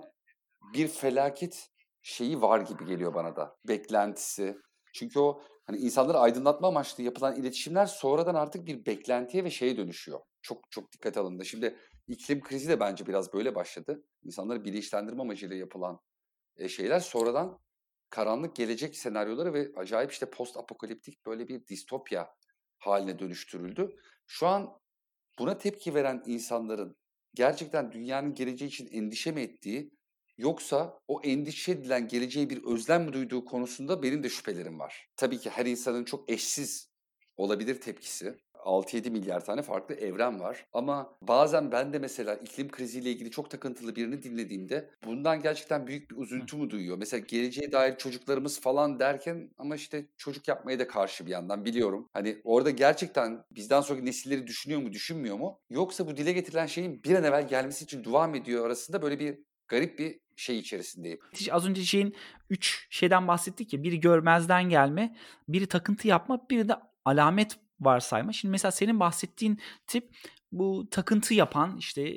bir 0.74 0.88
felaket 0.88 1.68
şeyi 2.02 2.42
var 2.42 2.60
gibi 2.60 2.86
geliyor 2.86 3.14
bana 3.14 3.36
da. 3.36 3.56
Beklentisi. 3.68 4.58
Çünkü 4.94 5.18
o 5.18 5.42
hani 5.66 5.78
insanları 5.78 6.18
aydınlatma 6.18 6.68
amaçlı 6.68 7.02
yapılan 7.02 7.36
iletişimler 7.36 7.86
sonradan 7.86 8.34
artık 8.34 8.66
bir 8.66 8.86
beklentiye 8.86 9.44
ve 9.44 9.50
şeye 9.50 9.76
dönüşüyor. 9.76 10.20
Çok 10.42 10.70
çok 10.70 10.92
dikkat 10.92 11.16
alındı. 11.16 11.44
Şimdi 11.44 11.76
iklim 12.08 12.40
krizi 12.40 12.68
de 12.68 12.80
bence 12.80 13.06
biraz 13.06 13.32
böyle 13.32 13.54
başladı. 13.54 14.04
İnsanları 14.22 14.64
bilinçlendirme 14.64 15.22
amacıyla 15.22 15.56
yapılan 15.56 16.00
e, 16.56 16.68
şeyler 16.68 17.00
sonradan 17.00 17.58
karanlık 18.10 18.56
gelecek 18.56 18.96
senaryoları 18.96 19.52
ve 19.54 19.72
acayip 19.76 20.12
işte 20.12 20.30
post 20.30 20.56
apokaliptik 20.56 21.26
böyle 21.26 21.48
bir 21.48 21.66
distopya 21.66 22.34
haline 22.78 23.18
dönüştürüldü. 23.18 23.96
Şu 24.26 24.46
an 24.46 24.80
buna 25.38 25.58
tepki 25.58 25.94
veren 25.94 26.22
insanların 26.26 26.96
gerçekten 27.34 27.92
dünyanın 27.92 28.34
geleceği 28.34 28.68
için 28.68 28.88
endişe 28.92 29.32
mi 29.32 29.40
ettiği 29.40 29.90
Yoksa 30.38 31.00
o 31.08 31.20
endişe 31.24 31.72
edilen 31.72 32.08
geleceğe 32.08 32.50
bir 32.50 32.64
özlem 32.64 33.04
mi 33.04 33.12
duyduğu 33.12 33.44
konusunda 33.44 34.02
benim 34.02 34.22
de 34.22 34.28
şüphelerim 34.28 34.78
var. 34.78 35.08
Tabii 35.16 35.38
ki 35.38 35.50
her 35.50 35.66
insanın 35.66 36.04
çok 36.04 36.30
eşsiz 36.30 36.90
olabilir 37.36 37.80
tepkisi. 37.80 38.36
6-7 38.54 39.10
milyar 39.10 39.44
tane 39.44 39.62
farklı 39.62 39.94
evren 39.94 40.40
var. 40.40 40.66
Ama 40.72 41.18
bazen 41.22 41.72
ben 41.72 41.92
de 41.92 41.98
mesela 41.98 42.34
iklim 42.34 42.68
kriziyle 42.70 43.10
ilgili 43.10 43.30
çok 43.30 43.50
takıntılı 43.50 43.96
birini 43.96 44.22
dinlediğimde 44.22 44.90
bundan 45.04 45.40
gerçekten 45.42 45.86
büyük 45.86 46.10
bir 46.10 46.16
üzüntü 46.16 46.56
mü 46.56 46.70
duyuyor? 46.70 46.98
Mesela 46.98 47.24
geleceğe 47.28 47.72
dair 47.72 47.96
çocuklarımız 47.96 48.60
falan 48.60 49.00
derken 49.00 49.50
ama 49.58 49.76
işte 49.76 50.06
çocuk 50.16 50.48
yapmaya 50.48 50.78
da 50.78 50.86
karşı 50.86 51.26
bir 51.26 51.30
yandan 51.30 51.64
biliyorum. 51.64 52.08
Hani 52.12 52.40
orada 52.44 52.70
gerçekten 52.70 53.44
bizden 53.50 53.80
sonraki 53.80 54.06
nesilleri 54.06 54.46
düşünüyor 54.46 54.80
mu, 54.80 54.92
düşünmüyor 54.92 55.36
mu? 55.36 55.60
Yoksa 55.70 56.06
bu 56.06 56.16
dile 56.16 56.32
getirilen 56.32 56.66
şeyin 56.66 57.02
bir 57.02 57.14
an 57.14 57.24
evvel 57.24 57.48
gelmesi 57.48 57.84
için 57.84 58.04
dua 58.04 58.26
mı 58.26 58.36
ediyor 58.36 58.66
arasında 58.66 59.02
böyle 59.02 59.18
bir 59.18 59.38
garip 59.68 59.98
bir 59.98 60.25
şey 60.36 60.58
içerisindeyim. 60.58 61.18
Az 61.50 61.66
önce 61.66 61.84
şeyin 61.84 62.16
üç 62.50 62.86
şeyden 62.90 63.28
bahsettik 63.28 63.72
ya. 63.72 63.82
Biri 63.82 64.00
görmezden 64.00 64.68
gelme, 64.68 65.16
biri 65.48 65.66
takıntı 65.66 66.08
yapma, 66.08 66.46
biri 66.50 66.68
de 66.68 66.76
alamet 67.04 67.58
varsayma. 67.80 68.32
Şimdi 68.32 68.52
mesela 68.52 68.72
senin 68.72 69.00
bahsettiğin 69.00 69.60
tip 69.86 70.14
bu 70.52 70.88
takıntı 70.90 71.34
yapan 71.34 71.76
işte 71.78 72.16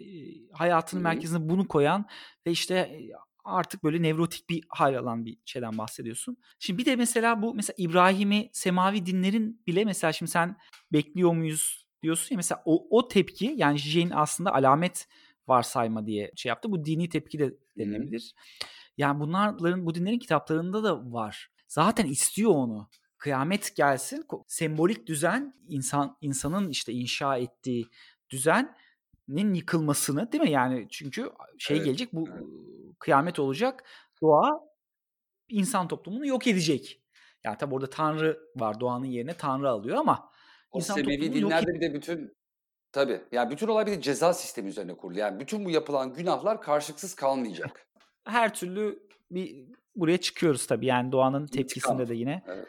hayatının 0.52 1.04
merkezine 1.04 1.50
bunu 1.50 1.68
koyan 1.68 2.06
ve 2.48 2.52
işte 2.52 3.02
artık 3.44 3.84
böyle 3.84 4.02
nevrotik 4.02 4.50
bir 4.50 4.64
hal 4.70 4.96
alan 4.96 5.26
bir 5.26 5.38
şeyden 5.46 5.78
bahsediyorsun. 5.78 6.38
Şimdi 6.60 6.80
bir 6.80 6.86
de 6.86 6.96
mesela 6.96 7.42
bu 7.42 7.54
mesela 7.54 7.76
İbrahim'i 7.78 8.50
semavi 8.54 9.06
dinlerin 9.06 9.62
bile 9.68 9.86
mesela 9.86 10.14
şimdi 10.14 10.32
sen 10.32 10.58
bekliyor 10.94 11.34
muyuz 11.34 11.88
diyorsun 12.04 12.36
ya 12.36 12.38
mesela 12.38 12.62
o, 12.66 12.98
o 12.98 13.08
tepki 13.08 13.54
yani 13.58 13.78
Jane 13.78 14.16
aslında 14.16 14.54
alamet 14.54 15.08
varsayma 15.50 16.06
diye 16.06 16.32
şey 16.36 16.50
yaptı. 16.50 16.72
Bu 16.72 16.86
dini 16.86 17.10
tepki 17.10 17.40
de 17.40 17.54
denilebilir. 17.78 18.36
Yani 18.98 19.20
bunların 19.20 19.86
bu 19.86 19.96
dinlerin 19.96 20.20
kitaplarında 20.20 20.84
da 20.84 21.12
var. 21.12 21.52
Zaten 21.68 22.06
istiyor 22.06 22.52
onu. 22.52 22.90
Kıyamet 23.18 23.76
gelsin, 23.76 24.26
sembolik 24.48 25.08
düzen 25.08 25.56
insan 25.68 26.18
insanın 26.22 26.70
işte 26.70 26.94
inşa 26.94 27.38
ettiği 27.38 27.88
düzenin 28.30 29.54
yıkılmasını 29.54 30.32
değil 30.32 30.44
mi? 30.44 30.52
Yani 30.52 30.88
çünkü 30.90 31.32
şey 31.58 31.78
evet, 31.78 31.86
gelecek 31.86 32.14
bu 32.14 32.28
evet. 32.34 32.44
kıyamet 33.00 33.40
olacak. 33.40 33.84
Doğa 34.22 34.60
insan 35.50 35.88
toplumunu 35.88 36.28
yok 36.28 36.48
edecek. 36.48 37.02
Yani 37.44 37.58
tabi 37.58 37.76
orada 37.76 37.90
Tanrı 37.90 38.40
var. 38.56 38.80
Doğanın 38.80 39.06
yerine 39.06 39.34
Tanrı 39.34 39.70
alıyor 39.70 39.98
ama 39.98 40.32
O 40.72 40.78
insan 40.78 40.98
yok 40.98 41.08
dinlerde 41.08 41.74
bir 41.74 41.82
de 41.82 41.94
bütün 41.94 42.39
tabii 42.92 43.22
yani 43.32 43.52
bütün 43.52 43.68
olay 43.68 43.86
bir 43.86 43.92
de 43.92 44.02
ceza 44.02 44.34
sistemi 44.34 44.70
üzerine 44.70 44.98
kurulu. 44.98 45.20
Yani 45.20 45.40
bütün 45.40 45.66
bu 45.66 45.70
yapılan 45.70 46.14
günahlar 46.14 46.62
karşılıksız 46.62 47.16
kalmayacak. 47.16 47.88
Her 48.26 48.54
türlü 48.54 49.08
bir 49.32 49.66
buraya 49.96 50.18
çıkıyoruz 50.18 50.68
tabii. 50.68 50.86
Yani 50.86 51.12
doğanın 51.12 51.48
tepkisinde 51.48 52.08
de 52.08 52.16
yine 52.16 52.44
Evet. 52.48 52.68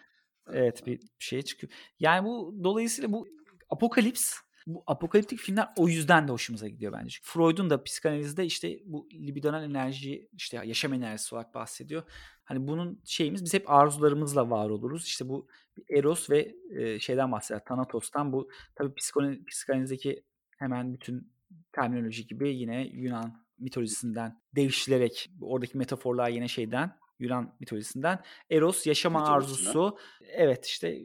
evet 0.53 0.87
bir 0.87 1.01
şeye 1.19 1.43
çıkıyor. 1.43 1.73
Yani 2.01 2.27
bu 2.27 2.55
dolayısıyla 2.65 3.13
bu 3.13 3.29
apokalips 3.71 4.35
bu 4.67 4.83
apokaliptik 4.87 5.39
filmler 5.39 5.69
o 5.77 5.89
yüzden 5.89 6.29
de 6.29 6.33
hoşumuza 6.33 6.69
gidiyor 6.69 6.93
bence. 6.93 7.09
Çünkü 7.09 7.29
Freud'un 7.29 7.71
da 7.71 7.83
psikanalizde 7.83 8.45
işte 8.45 8.79
bu 8.85 9.09
libidonal 9.13 9.65
enerji 9.65 10.29
işte 10.33 10.61
yaşam 10.65 10.93
enerjisi 10.93 11.35
olarak 11.35 11.55
bahsediyor. 11.55 12.03
Hani 12.45 12.69
bunun 12.69 13.01
şeyimiz 13.05 13.45
biz 13.45 13.55
hep 13.55 13.71
arzularımızla 13.71 14.51
var 14.51 14.71
oluruz. 14.71 15.07
İşte 15.07 15.29
bu 15.29 15.49
Eros 15.91 16.31
ve 16.31 16.55
e, 16.71 17.01
şeyden 17.01 17.33
bahseder. 17.33 17.65
Thanatos'tan 17.65 18.33
bu 18.33 18.51
tabii 18.75 18.93
psikone- 18.95 19.45
psikanalizdeki 19.45 20.23
hemen 20.59 20.93
bütün 20.95 21.33
terminoloji 21.73 22.27
gibi 22.27 22.55
yine 22.57 22.89
Yunan 22.93 23.45
mitolojisinden 23.59 24.41
devşilerek 24.55 25.31
oradaki 25.41 25.79
metaforlar 25.79 26.29
yine 26.29 26.49
şeyden 26.49 26.97
Yunan 27.19 27.57
mitolojisinden 27.61 28.23
Eros 28.51 28.87
yaşama 28.87 29.27
arzusu 29.27 29.99
evet 30.23 30.67
işte 30.67 31.03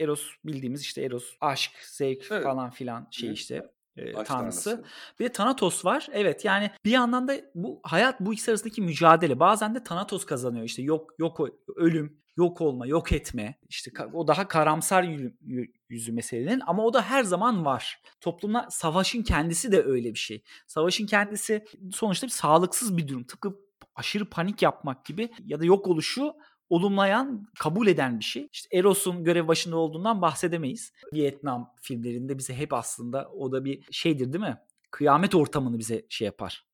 Eros 0.00 0.30
bildiğimiz 0.44 0.82
işte 0.82 1.02
Eros 1.02 1.36
aşk, 1.40 1.72
zevk 1.82 2.26
Evet. 2.30 2.44
falan 2.44 2.70
filan 2.70 3.08
şey 3.10 3.28
Hı. 3.28 3.32
işte 3.32 3.70
e, 3.96 4.12
tanrısı. 4.12 4.24
tanrısı. 4.28 4.84
Bir 5.20 5.24
de 5.24 5.32
Thanatos 5.32 5.84
var. 5.84 6.08
Evet 6.12 6.44
yani 6.44 6.70
bir 6.84 6.90
yandan 6.90 7.28
da 7.28 7.40
bu 7.54 7.80
hayat 7.82 8.20
bu 8.20 8.32
ikisi 8.32 8.50
arasındaki 8.50 8.82
mücadele. 8.82 9.40
Bazen 9.40 9.74
de 9.74 9.84
Thanatos 9.84 10.26
kazanıyor. 10.26 10.64
İşte 10.64 10.82
yok 10.82 11.14
yok 11.18 11.40
ölüm, 11.76 12.21
yok 12.36 12.60
olma, 12.60 12.86
yok 12.86 13.12
etme. 13.12 13.58
İşte 13.68 13.90
o 14.12 14.28
daha 14.28 14.48
karamsar 14.48 15.04
yü- 15.04 15.36
yü- 15.46 15.72
yüzü 15.88 16.12
meselenin 16.12 16.62
ama 16.66 16.84
o 16.84 16.94
da 16.94 17.02
her 17.02 17.24
zaman 17.24 17.64
var. 17.64 18.02
Toplumda 18.20 18.66
savaşın 18.70 19.22
kendisi 19.22 19.72
de 19.72 19.82
öyle 19.82 20.14
bir 20.14 20.18
şey. 20.18 20.42
Savaşın 20.66 21.06
kendisi 21.06 21.64
sonuçta 21.92 22.26
bir 22.26 22.32
sağlıksız 22.32 22.96
bir 22.96 23.08
durum. 23.08 23.24
Tıpkı 23.24 23.56
aşırı 23.94 24.30
panik 24.30 24.62
yapmak 24.62 25.04
gibi 25.04 25.30
ya 25.44 25.60
da 25.60 25.64
yok 25.64 25.86
oluşu 25.88 26.34
olumlayan, 26.70 27.46
kabul 27.58 27.86
eden 27.86 28.18
bir 28.18 28.24
şey. 28.24 28.48
İşte 28.52 28.76
Eros'un 28.78 29.24
görev 29.24 29.48
başında 29.48 29.76
olduğundan 29.76 30.22
bahsedemeyiz. 30.22 30.92
Vietnam 31.12 31.74
filmlerinde 31.82 32.38
bize 32.38 32.54
hep 32.54 32.72
aslında 32.72 33.28
o 33.30 33.52
da 33.52 33.64
bir 33.64 33.82
şeydir 33.90 34.32
değil 34.32 34.44
mi? 34.44 34.58
Kıyamet 34.90 35.34
ortamını 35.34 35.78
bize 35.78 36.06
şey 36.08 36.26
yapar. 36.26 36.66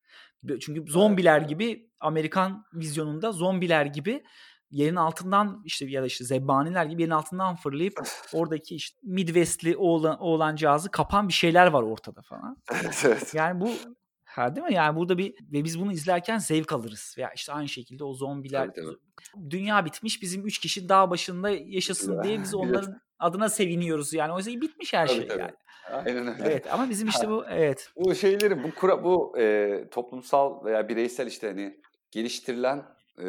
Çünkü 0.61 0.92
zombiler 0.92 1.40
gibi 1.40 1.90
Amerikan 2.00 2.64
vizyonunda 2.74 3.32
zombiler 3.32 3.86
gibi 3.86 4.22
yerin 4.71 4.97
altından 4.97 5.62
işte 5.64 5.87
ya 5.87 6.03
da 6.03 6.07
işte 6.07 6.25
zebaniler 6.25 6.85
gibi 6.85 7.03
yerin 7.03 7.12
altından 7.12 7.57
fırlayıp 7.57 8.01
oradaki 8.33 8.75
işte 8.75 8.99
Midwestli 9.03 9.77
oğlan, 9.77 10.21
oğlancağızı 10.21 10.91
kapan 10.91 11.29
bir 11.29 11.33
şeyler 11.33 11.66
var 11.66 11.83
ortada 11.83 12.23
falan. 12.23 12.57
Evet, 12.73 13.03
evet. 13.07 13.35
Yani 13.35 13.61
bu 13.61 13.71
ha 14.25 14.57
değil 14.57 14.66
mi? 14.66 14.75
Yani 14.75 14.97
burada 14.97 15.19
bir 15.19 15.35
ve 15.53 15.64
biz 15.64 15.81
bunu 15.81 15.93
izlerken 15.93 16.39
zevk 16.39 16.73
alırız. 16.73 17.14
Ya 17.19 17.31
işte 17.35 17.53
aynı 17.53 17.69
şekilde 17.69 18.05
o 18.05 18.14
zombiler 18.14 18.66
Tabii, 18.66 18.87
tabii. 18.87 19.51
dünya 19.51 19.85
bitmiş 19.85 20.23
bizim 20.23 20.47
üç 20.47 20.59
kişi 20.59 20.89
dağ 20.89 21.11
başında 21.11 21.51
yaşasın 21.51 22.23
diye 22.23 22.41
biz 22.41 22.55
onların 22.55 23.01
adına 23.19 23.49
seviniyoruz 23.49 24.12
yani. 24.12 24.33
Oysa 24.33 24.51
bitmiş 24.51 24.93
her 24.93 25.07
Tabii, 25.07 25.19
şey 25.19 25.29
tabii. 25.29 25.41
yani. 25.41 25.53
Aynen 25.93 26.27
öyle. 26.27 26.43
Evet 26.45 26.73
ama 26.73 26.91
bizim 26.91 27.09
işte 27.09 27.29
bu 27.31 27.45
evet. 27.49 27.91
Bu 27.97 28.14
şeyleri 28.14 28.62
bu 28.64 28.75
kura, 28.75 29.05
bu 29.05 29.39
e, 29.39 29.85
toplumsal 29.91 30.64
veya 30.64 30.89
bireysel 30.89 31.27
işte 31.27 31.47
hani 31.47 31.81
geliştirilen 32.11 32.83
e, 33.21 33.27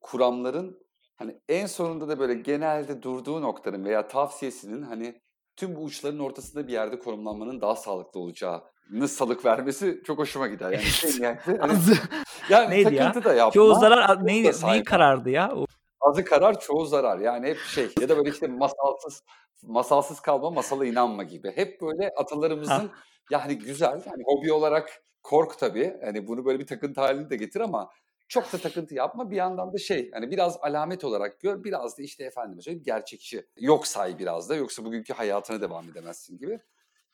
kuramların 0.00 0.78
hani 1.16 1.40
en 1.48 1.66
sonunda 1.66 2.08
da 2.08 2.18
böyle 2.18 2.34
genelde 2.34 3.02
durduğu 3.02 3.42
noktanın 3.42 3.84
veya 3.84 4.08
tavsiyesinin 4.08 4.82
hani 4.82 5.20
tüm 5.56 5.76
bu 5.76 5.80
uçların 5.80 6.18
ortasında 6.18 6.68
bir 6.68 6.72
yerde 6.72 6.98
konumlanmanın 6.98 7.60
daha 7.60 7.76
sağlıklı 7.76 8.20
olacağını 8.20 9.08
salık 9.08 9.44
vermesi 9.44 10.02
çok 10.06 10.18
hoşuma 10.18 10.46
gider. 10.46 10.72
Yani 10.72 10.82
şey 10.84 11.10
niyetli, 11.10 11.56
hani, 11.60 11.72
yani 12.50 12.70
neydi 12.70 12.94
ya? 12.94 13.06
takıntı 13.06 13.28
da 13.28 13.34
yapma. 13.34 13.52
çoğu 13.52 13.74
zarar 13.74 14.26
neydi, 14.26 14.52
neyi 14.64 14.84
karardı 14.84 15.30
ya? 15.30 15.52
O- 15.56 15.66
Azı 16.00 16.24
karar 16.24 16.60
çoğu 16.60 16.86
zarar. 16.86 17.18
Yani 17.18 17.48
hep 17.48 17.58
şey 17.58 17.88
ya 18.00 18.08
da 18.08 18.16
böyle 18.16 18.30
işte 18.30 18.46
masalsız 18.46 19.22
masalsız 19.62 20.20
kalma 20.20 20.50
masala 20.50 20.86
inanma 20.86 21.22
gibi. 21.22 21.52
Hep 21.54 21.80
böyle 21.80 22.12
atalarımızın 22.16 22.90
yani 23.30 23.58
güzel 23.58 24.04
hani 24.04 24.22
hobi 24.24 24.52
olarak 24.52 25.02
kork 25.22 25.58
tabii. 25.58 25.96
Hani 26.04 26.26
bunu 26.26 26.44
böyle 26.44 26.58
bir 26.58 26.66
takıntı 26.66 27.00
halini 27.00 27.30
de 27.30 27.36
getir 27.36 27.60
ama 27.60 27.90
çok 28.28 28.52
da 28.52 28.58
takıntı 28.58 28.94
yapma. 28.94 29.30
Bir 29.30 29.36
yandan 29.36 29.72
da 29.72 29.78
şey 29.78 30.10
hani 30.10 30.30
biraz 30.30 30.56
alamet 30.60 31.04
olarak 31.04 31.40
gör. 31.40 31.64
Biraz 31.64 31.98
da 31.98 32.02
işte 32.02 32.24
efendime 32.24 32.62
söyleyeyim 32.62 32.84
gerçekçi. 32.86 33.46
Yok 33.56 33.86
say 33.86 34.18
biraz 34.18 34.48
da 34.48 34.56
yoksa 34.56 34.84
bugünkü 34.84 35.12
hayatına 35.12 35.60
devam 35.60 35.88
edemezsin 35.90 36.38
gibi. 36.38 36.60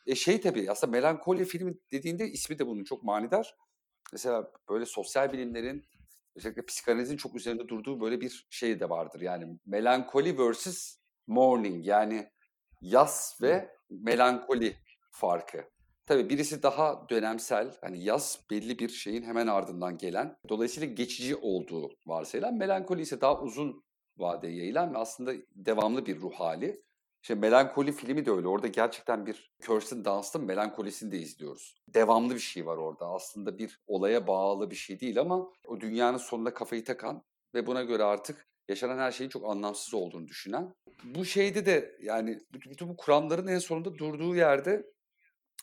E 0.06 0.14
şey 0.14 0.40
tabii 0.40 0.70
aslında 0.70 0.90
melankoli 0.90 1.44
filmi 1.44 1.74
dediğinde 1.92 2.28
ismi 2.28 2.58
de 2.58 2.66
bunun 2.66 2.84
çok 2.84 3.02
manidar. 3.02 3.56
Mesela 4.12 4.52
böyle 4.68 4.86
sosyal 4.86 5.32
bilimlerin 5.32 5.84
özellikle 6.36 6.64
psikanalizin 6.64 7.16
çok 7.16 7.34
üzerinde 7.34 7.68
durduğu 7.68 8.00
böyle 8.00 8.20
bir 8.20 8.46
şey 8.50 8.80
de 8.80 8.90
vardır. 8.90 9.20
Yani 9.20 9.58
melankoli 9.66 10.38
versus 10.38 10.96
mourning 11.26 11.86
yani 11.86 12.30
yas 12.80 13.42
ve 13.42 13.70
melankoli 13.90 14.76
farkı. 15.10 15.73
Tabii 16.06 16.28
birisi 16.28 16.62
daha 16.62 17.08
dönemsel, 17.08 17.76
hani 17.80 18.04
yas 18.04 18.50
belli 18.50 18.78
bir 18.78 18.88
şeyin 18.88 19.22
hemen 19.22 19.46
ardından 19.46 19.98
gelen, 19.98 20.36
dolayısıyla 20.48 20.94
geçici 20.94 21.36
olduğu 21.36 21.90
varsayılan, 22.06 22.54
melankoli 22.54 23.02
ise 23.02 23.20
daha 23.20 23.40
uzun 23.40 23.84
vadeye 24.16 24.56
yayılan 24.56 24.94
ve 24.94 24.98
aslında 24.98 25.32
devamlı 25.54 26.06
bir 26.06 26.20
ruh 26.20 26.32
hali. 26.32 26.84
İşte 27.22 27.34
Melankoli 27.34 27.92
filmi 27.92 28.26
de 28.26 28.30
öyle. 28.30 28.48
Orada 28.48 28.66
gerçekten 28.66 29.26
bir 29.26 29.52
Kirsten 29.66 30.04
Dunst'ın 30.04 30.44
melankolisini 30.44 31.12
de 31.12 31.18
izliyoruz. 31.18 31.82
Devamlı 31.88 32.34
bir 32.34 32.40
şey 32.40 32.66
var 32.66 32.76
orada. 32.76 33.06
Aslında 33.06 33.58
bir 33.58 33.80
olaya 33.86 34.26
bağlı 34.26 34.70
bir 34.70 34.76
şey 34.76 35.00
değil 35.00 35.20
ama 35.20 35.52
o 35.66 35.80
dünyanın 35.80 36.18
sonuna 36.18 36.54
kafayı 36.54 36.84
takan 36.84 37.22
ve 37.54 37.66
buna 37.66 37.82
göre 37.82 38.04
artık 38.04 38.46
yaşanan 38.68 38.98
her 38.98 39.12
şeyin 39.12 39.30
çok 39.30 39.50
anlamsız 39.50 39.94
olduğunu 39.94 40.28
düşünen. 40.28 40.74
Bu 41.04 41.24
şeyde 41.24 41.66
de 41.66 41.96
yani 42.02 42.40
bütün 42.52 42.88
bu 42.88 42.96
kuramların 42.96 43.46
en 43.46 43.58
sonunda 43.58 43.98
durduğu 43.98 44.36
yerde 44.36 44.86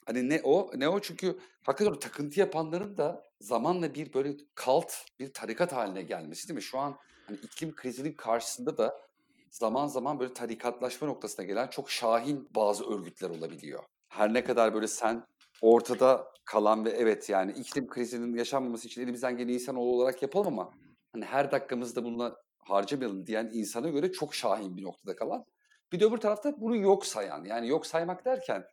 hani 0.05 0.29
ne 0.29 0.41
o 0.43 0.71
ne 0.75 0.89
o 0.89 0.99
çünkü 0.99 1.39
hakikaten 1.63 1.99
takıntı 1.99 2.39
yapanların 2.39 2.97
da 2.97 3.23
zamanla 3.41 3.95
bir 3.95 4.13
böyle 4.13 4.37
kalt 4.55 4.93
bir 5.19 5.33
tarikat 5.33 5.73
haline 5.73 6.01
gelmesi 6.01 6.47
değil 6.47 6.55
mi? 6.55 6.61
Şu 6.61 6.79
an 6.79 6.97
hani 7.27 7.37
iklim 7.37 7.75
krizinin 7.75 8.13
karşısında 8.13 8.77
da 8.77 9.01
zaman 9.49 9.87
zaman 9.87 10.19
böyle 10.19 10.33
tarikatlaşma 10.33 11.07
noktasına 11.07 11.45
gelen 11.45 11.67
çok 11.67 11.91
şahin 11.91 12.49
bazı 12.55 12.89
örgütler 12.89 13.29
olabiliyor. 13.29 13.83
Her 14.07 14.33
ne 14.33 14.43
kadar 14.43 14.73
böyle 14.73 14.87
sen 14.87 15.23
ortada 15.61 16.27
kalan 16.45 16.85
ve 16.85 16.89
evet 16.89 17.29
yani 17.29 17.51
iklim 17.51 17.87
krizinin 17.87 18.37
yaşanmaması 18.37 18.87
için 18.87 19.01
elimizden 19.01 19.37
gelen 19.37 19.53
insan 19.53 19.75
olarak 19.75 20.21
yapalım 20.21 20.59
ama 20.59 20.71
hani 21.13 21.25
her 21.25 21.51
dakikamızda 21.51 22.03
bununla 22.03 22.35
harcamayalım 22.59 23.27
diyen 23.27 23.49
insana 23.53 23.89
göre 23.89 24.11
çok 24.11 24.35
şahin 24.35 24.77
bir 24.77 24.83
noktada 24.83 25.15
kalan. 25.15 25.45
Bir 25.91 25.99
de 25.99 26.05
öbür 26.05 26.17
tarafta 26.17 26.61
bunu 26.61 26.75
yok 26.75 27.05
sayan 27.05 27.43
yani 27.43 27.67
yok 27.67 27.87
saymak 27.87 28.25
derken 28.25 28.65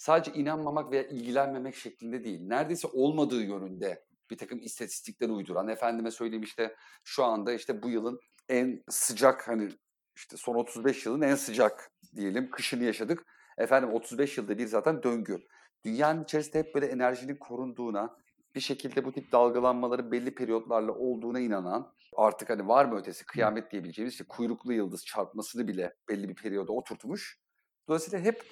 sadece 0.00 0.32
inanmamak 0.32 0.92
veya 0.92 1.02
ilgilenmemek 1.02 1.74
şeklinde 1.74 2.24
değil. 2.24 2.40
Neredeyse 2.42 2.88
olmadığı 2.88 3.42
yönünde 3.42 4.04
bir 4.30 4.38
takım 4.38 4.58
istatistikler 4.58 5.28
uyduran, 5.28 5.68
efendime 5.68 6.10
söyleyeyim 6.10 6.42
işte 6.42 6.76
şu 7.04 7.24
anda 7.24 7.52
işte 7.52 7.82
bu 7.82 7.88
yılın 7.88 8.20
en 8.48 8.82
sıcak 8.88 9.48
hani 9.48 9.68
işte 10.16 10.36
son 10.36 10.54
35 10.54 11.06
yılın 11.06 11.20
en 11.20 11.34
sıcak 11.34 11.90
diyelim 12.16 12.50
kışını 12.50 12.84
yaşadık. 12.84 13.26
Efendim 13.58 13.92
35 13.92 14.38
yılda 14.38 14.58
bir 14.58 14.66
zaten 14.66 15.02
döngü. 15.02 15.38
Dünyanın 15.84 16.24
içerisinde 16.24 16.58
hep 16.58 16.74
böyle 16.74 16.86
enerjinin 16.86 17.36
korunduğuna, 17.36 18.16
bir 18.54 18.60
şekilde 18.60 19.04
bu 19.04 19.12
tip 19.12 19.32
dalgalanmaların 19.32 20.12
belli 20.12 20.34
periyotlarla 20.34 20.92
olduğuna 20.92 21.40
inanan, 21.40 21.92
artık 22.16 22.50
hani 22.50 22.68
var 22.68 22.84
mı 22.84 22.98
ötesi 22.98 23.26
kıyamet 23.26 23.72
diyebileceğimiz 23.72 24.12
işte 24.12 24.24
kuyruklu 24.28 24.72
yıldız 24.72 25.04
çarpmasını 25.04 25.68
bile 25.68 25.94
belli 26.08 26.28
bir 26.28 26.34
periyoda 26.34 26.72
oturtmuş. 26.72 27.40
Dolayısıyla 27.88 28.24
hep 28.24 28.42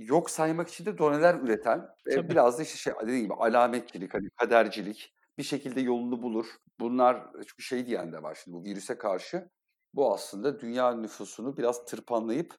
yok 0.00 0.30
saymak 0.30 0.68
için 0.68 0.86
de 0.86 0.98
doneler 0.98 1.34
üreten 1.34 1.88
ve 2.06 2.30
biraz 2.30 2.58
da 2.58 2.62
işte 2.62 2.78
şey 2.78 2.92
dediğim 3.02 3.22
gibi 3.22 3.34
alametçilik, 3.34 4.14
hani 4.14 4.30
kadercilik 4.30 5.14
bir 5.38 5.42
şekilde 5.42 5.80
yolunu 5.80 6.22
bulur. 6.22 6.46
Bunlar 6.80 7.26
çünkü 7.48 7.62
şey 7.62 7.86
diyen 7.86 8.12
de 8.12 8.22
var 8.22 8.38
şimdi 8.44 8.56
bu 8.56 8.64
virüse 8.64 8.98
karşı. 8.98 9.50
Bu 9.94 10.14
aslında 10.14 10.60
dünya 10.60 10.92
nüfusunu 10.94 11.56
biraz 11.56 11.84
tırpanlayıp 11.84 12.54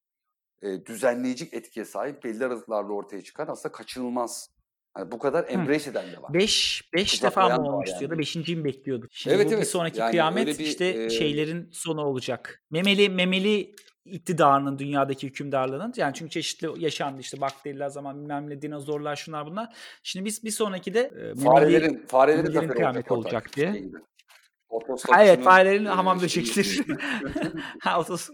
e, 0.62 0.86
düzenleyici 0.86 1.50
etkiye 1.52 1.86
sahip 1.86 2.24
belli 2.24 2.46
aralıklarla 2.46 2.94
ortaya 2.94 3.22
çıkan 3.22 3.48
aslında 3.48 3.72
kaçınılmaz. 3.72 4.50
Yani 4.98 5.12
bu 5.12 5.20
kadar 5.20 5.46
embrace 5.50 5.90
eden 5.90 6.12
de 6.12 6.22
var. 6.22 6.34
5 6.34 6.90
5 6.94 7.12
Kucaklayan 7.12 7.50
defa 7.50 7.62
mı 7.62 7.76
olmuştu 7.76 8.04
ya 8.04 8.10
da 8.10 8.14
yani. 8.14 8.24
5.yi 8.24 8.56
mi 8.56 8.64
bekliyorduk? 8.64 9.10
Şimdi 9.14 9.36
Evet, 9.36 9.46
bu 9.46 9.52
bir 9.52 9.56
evet. 9.56 9.68
sonraki 9.68 10.00
Yani 10.00 10.12
kıyamet 10.12 10.60
bir, 10.60 10.66
işte 10.66 10.86
e, 10.86 11.10
şeylerin 11.10 11.70
sonu 11.72 12.02
olacak. 12.02 12.64
Memeli 12.72 13.10
memeli 13.10 13.76
iktidarının 14.06 14.80
dünyadaki 14.80 15.28
hükümdarlığının 15.28 15.94
yani 15.96 16.14
çünkü 16.14 16.32
çeşitli 16.32 16.84
yaşandı 16.84 17.22
işte 17.22 17.42
bakteriler 17.42 17.90
zaman 17.90 18.22
bilmem 18.22 18.50
ne 18.50 18.62
dinozorlar 18.62 19.16
şunlar 19.16 19.46
bunlar. 19.46 19.76
Şimdi 20.04 20.26
biz 20.26 20.44
bir 20.44 20.52
sonraki 20.52 20.94
de 20.94 21.00
e, 21.00 21.18
memeli 21.18 21.44
Farelerin, 21.44 22.06
farelerin 22.08 22.44
memelilerin 22.44 22.68
zaferi 22.68 22.78
kıyameti 22.78 23.14
olacak 23.14 23.32
olacak 23.34 23.56
diye. 23.56 23.72
Şey 23.72 23.82
gibi. 23.82 23.98
evet 25.20 25.44
farelerin 25.44 25.86
hamam 25.86 26.22
böcektir. 26.22 26.82
Otos, 27.98 28.30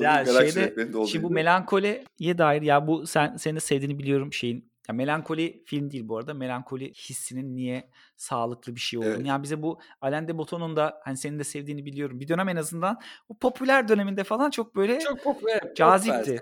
ya 0.00 0.24
şeyde, 0.24 0.74
şimdi 1.06 1.22
bu 1.22 1.30
melankoliye 1.30 2.38
dair 2.38 2.62
ya 2.62 2.86
bu 2.86 3.06
sen 3.06 3.36
senin 3.36 3.56
de 3.56 3.60
sevdiğini 3.60 3.98
biliyorum 3.98 4.32
şeyin 4.32 4.67
ya 4.88 4.94
melankoli 4.94 5.62
film 5.66 5.90
değil 5.90 6.08
bu 6.08 6.18
arada. 6.18 6.34
Melankoli 6.34 6.92
hissinin 6.92 7.56
niye 7.56 7.90
sağlıklı 8.16 8.74
bir 8.74 8.80
şey 8.80 8.98
olduğunu. 8.98 9.10
Evet. 9.10 9.26
Yani 9.26 9.42
bize 9.42 9.62
bu 9.62 9.78
Alain 10.00 10.28
de 10.28 10.38
Botton'un 10.38 10.76
da 10.76 11.00
hani 11.04 11.16
senin 11.16 11.38
de 11.38 11.44
sevdiğini 11.44 11.84
biliyorum. 11.84 12.20
Bir 12.20 12.28
dönem 12.28 12.48
en 12.48 12.56
azından 12.56 13.00
o 13.28 13.34
popüler 13.34 13.88
döneminde 13.88 14.24
falan 14.24 14.50
çok 14.50 14.76
böyle 14.76 14.98
çok 14.98 15.22
popüler, 15.22 15.74
cazipti. 15.74 16.40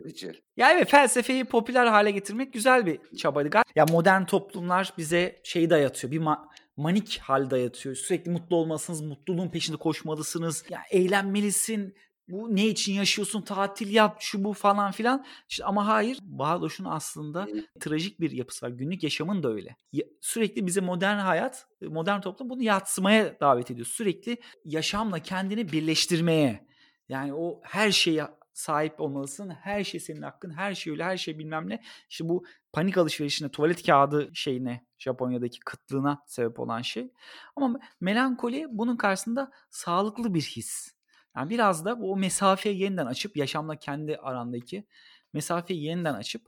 Ya 0.56 0.72
evet 0.72 0.90
felsefeyi 0.90 1.44
popüler 1.44 1.86
hale 1.86 2.10
getirmek 2.10 2.52
güzel 2.52 2.86
bir 2.86 3.16
çabaydı. 3.16 3.62
Ya 3.74 3.86
modern 3.90 4.24
toplumlar 4.24 4.92
bize 4.98 5.40
şeyi 5.44 5.70
dayatıyor. 5.70 6.10
Bir 6.10 6.20
ma- 6.20 6.44
manik 6.76 7.18
hal 7.22 7.50
dayatıyor. 7.50 7.94
Sürekli 7.94 8.30
mutlu 8.30 8.56
olmalısınız, 8.56 9.00
mutluluğun 9.00 9.48
peşinde 9.48 9.76
koşmalısınız. 9.76 10.64
Ya 10.70 10.80
eğlenmelisin, 10.90 11.94
bu 12.28 12.56
ne 12.56 12.66
için 12.66 12.92
yaşıyorsun 12.92 13.42
tatil 13.42 13.94
yap 13.94 14.16
şu 14.20 14.44
bu 14.44 14.52
falan 14.52 14.92
filan. 14.92 15.26
İşte 15.48 15.64
ama 15.64 15.86
hayır 15.86 16.18
Bağdoş'un 16.22 16.84
aslında 16.84 17.48
trajik 17.80 18.20
bir 18.20 18.30
yapısı 18.30 18.66
var. 18.66 18.70
Günlük 18.70 19.02
yaşamın 19.02 19.42
da 19.42 19.52
öyle. 19.52 19.76
Sürekli 20.20 20.66
bize 20.66 20.80
modern 20.80 21.18
hayat, 21.18 21.66
modern 21.80 22.20
toplum 22.20 22.50
bunu 22.50 22.62
yatsımaya 22.62 23.40
davet 23.40 23.70
ediyor. 23.70 23.86
Sürekli 23.86 24.36
yaşamla 24.64 25.18
kendini 25.18 25.72
birleştirmeye. 25.72 26.66
Yani 27.08 27.34
o 27.34 27.60
her 27.64 27.90
şeye 27.90 28.26
sahip 28.52 29.00
olmalısın. 29.00 29.50
Her 29.50 29.84
şey 29.84 30.00
senin 30.00 30.22
hakkın. 30.22 30.50
Her 30.50 30.74
şey 30.74 30.92
öyle. 30.92 31.04
Her 31.04 31.16
şey 31.16 31.38
bilmem 31.38 31.68
ne. 31.68 31.82
İşte 32.10 32.28
bu 32.28 32.44
panik 32.72 32.98
alışverişine, 32.98 33.48
tuvalet 33.48 33.86
kağıdı 33.86 34.30
şeyine, 34.34 34.86
Japonya'daki 34.98 35.60
kıtlığına 35.60 36.22
sebep 36.26 36.60
olan 36.60 36.82
şey. 36.82 37.12
Ama 37.56 37.80
melankoli 38.00 38.66
bunun 38.70 38.96
karşısında 38.96 39.50
sağlıklı 39.70 40.34
bir 40.34 40.42
his. 40.42 40.95
Yani 41.36 41.50
biraz 41.50 41.84
da 41.84 41.94
o 41.94 42.16
mesafeyi 42.16 42.80
yeniden 42.80 43.06
açıp 43.06 43.36
yaşamla 43.36 43.76
kendi 43.76 44.16
arandaki 44.16 44.86
mesafeyi 45.32 45.84
yeniden 45.84 46.14
açıp 46.14 46.42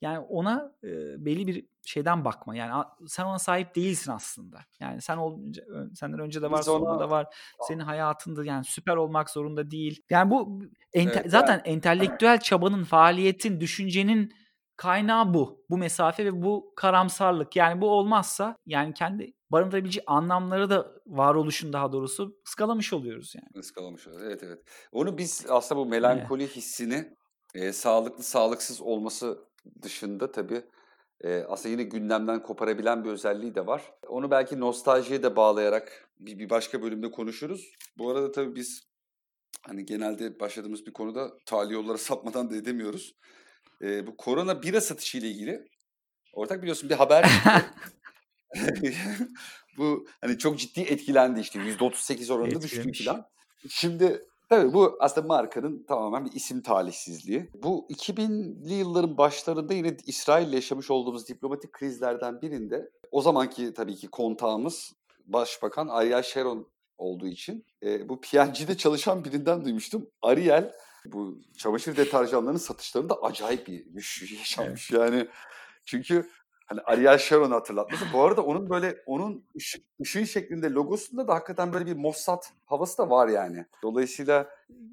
yani 0.00 0.18
ona 0.18 0.72
e, 0.84 0.88
belli 1.24 1.46
bir 1.46 1.66
şeyden 1.82 2.24
bakma. 2.24 2.56
Yani 2.56 2.84
sen 3.06 3.24
ona 3.24 3.38
sahip 3.38 3.76
değilsin 3.76 4.12
aslında. 4.12 4.60
Yani 4.80 5.00
sen 5.00 5.16
olunca 5.16 5.62
senden 5.94 6.18
önce 6.18 6.42
de 6.42 6.50
var, 6.50 6.58
Biz 6.58 6.66
sonra 6.66 6.90
ona... 6.90 7.00
da 7.00 7.10
var. 7.10 7.26
Senin 7.68 7.80
hayatında 7.80 8.44
yani 8.44 8.64
süper 8.64 8.96
olmak 8.96 9.30
zorunda 9.30 9.70
değil. 9.70 10.02
Yani 10.10 10.30
bu 10.30 10.60
ente, 10.92 11.20
evet, 11.20 11.30
zaten 11.30 11.52
yani. 11.52 11.62
entelektüel 11.68 12.40
çabanın, 12.40 12.84
faaliyetin, 12.84 13.60
düşüncenin 13.60 14.34
kaynağı 14.76 15.34
bu. 15.34 15.64
Bu 15.70 15.78
mesafe 15.78 16.24
ve 16.24 16.42
bu 16.42 16.72
karamsarlık. 16.76 17.56
Yani 17.56 17.80
bu 17.80 17.90
olmazsa 17.90 18.56
yani 18.66 18.94
kendi 18.94 19.32
barındırabileceği 19.54 20.04
anlamları 20.06 20.70
da 20.70 20.92
varoluşun 21.06 21.72
daha 21.72 21.92
doğrusu 21.92 22.36
ıskalamış 22.48 22.92
oluyoruz 22.92 23.34
yani. 23.34 23.64
Iskalamış 23.64 24.06
oluyoruz. 24.06 24.26
Evet 24.26 24.42
evet. 24.42 24.58
Onu 24.92 25.18
biz 25.18 25.46
aslında 25.48 25.80
bu 25.80 25.86
melankoli 25.86 26.42
evet. 26.42 26.56
hissini 26.56 27.16
e, 27.54 27.72
sağlıklı 27.72 28.22
sağlıksız 28.22 28.80
olması 28.80 29.38
dışında 29.82 30.32
tabii 30.32 30.62
e, 31.20 31.44
aslında 31.48 31.72
yine 31.72 31.82
gündemden 31.82 32.42
koparabilen 32.42 33.04
bir 33.04 33.10
özelliği 33.10 33.54
de 33.54 33.66
var. 33.66 33.82
Onu 34.08 34.30
belki 34.30 34.60
nostaljiye 34.60 35.22
de 35.22 35.36
bağlayarak 35.36 36.08
bir, 36.18 36.38
bir 36.38 36.50
başka 36.50 36.82
bölümde 36.82 37.10
konuşuruz. 37.10 37.72
Bu 37.98 38.10
arada 38.10 38.32
tabii 38.32 38.54
biz 38.54 38.82
hani 39.62 39.86
genelde 39.86 40.40
başladığımız 40.40 40.86
bir 40.86 40.92
konuda 40.92 41.30
tali 41.46 41.74
yollara 41.74 41.98
sapmadan 42.08 42.50
da 42.50 42.56
edemiyoruz. 42.56 43.14
E, 43.82 44.06
bu 44.06 44.16
korona 44.16 44.62
bira 44.62 44.80
satışı 44.80 45.18
ile 45.18 45.28
ilgili 45.28 45.64
ortak 46.32 46.62
biliyorsun 46.62 46.90
bir 46.90 46.94
haber 46.94 47.30
bu 49.78 50.06
hani 50.20 50.38
çok 50.38 50.58
ciddi 50.58 50.80
etkilendi 50.80 51.40
işte 51.40 51.58
%38 51.58 52.32
oranında 52.32 52.62
düştü 52.62 53.04
falan. 53.04 53.26
Şimdi 53.68 54.22
tabii 54.48 54.72
bu 54.72 54.96
aslında 55.00 55.26
markanın 55.26 55.84
tamamen 55.88 56.24
bir 56.24 56.32
isim 56.32 56.62
talihsizliği. 56.62 57.50
Bu 57.62 57.86
2000'li 57.90 58.74
yılların 58.74 59.18
başlarında 59.18 59.74
yine 59.74 59.96
İsrail 60.06 60.48
ile 60.48 60.56
yaşamış 60.56 60.90
olduğumuz 60.90 61.28
diplomatik 61.28 61.72
krizlerden 61.72 62.42
birinde 62.42 62.90
o 63.10 63.22
zamanki 63.22 63.74
tabii 63.74 63.96
ki 63.96 64.08
kontağımız 64.08 64.92
Başbakan 65.26 65.88
Ariel 65.88 66.22
Sharon 66.22 66.68
olduğu 66.98 67.26
için 67.26 67.66
e, 67.82 68.08
bu 68.08 68.20
PNG'de 68.20 68.76
çalışan 68.76 69.24
birinden 69.24 69.64
duymuştum. 69.64 70.10
Ariel 70.22 70.72
bu 71.06 71.38
çamaşır 71.58 71.96
deterjanlarının 71.96 72.58
satışlarında 72.58 73.22
acayip 73.22 73.66
bir 73.66 73.94
düşüş 73.94 74.32
yaşanmış. 74.32 74.90
Yani 74.90 75.28
çünkü 75.84 76.28
Hani 76.84 76.96
Ariel 76.96 77.18
Sharon 77.18 77.50
hatırlatması. 77.50 78.04
Bu 78.12 78.22
arada 78.22 78.44
onun 78.44 78.70
böyle 78.70 78.96
onun 79.06 79.44
ışık, 79.56 79.84
ışığın 80.00 80.24
şeklinde 80.24 80.70
logosunda 80.70 81.28
da 81.28 81.34
hakikaten 81.34 81.72
böyle 81.72 81.86
bir 81.86 81.96
Mossad 81.96 82.42
havası 82.64 82.98
da 82.98 83.10
var 83.10 83.28
yani. 83.28 83.66
Dolayısıyla 83.82 84.48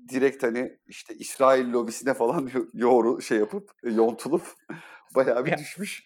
direkt 0.10 0.44
hani 0.44 0.78
işte 0.88 1.14
İsrail 1.16 1.74
lobisine 1.74 2.14
falan 2.14 2.50
yoğru 2.74 3.22
şey 3.22 3.38
yapıp 3.38 3.72
yontulup 3.84 4.44
bayağı 5.16 5.46
bir 5.46 5.58
düşmüş. 5.58 6.06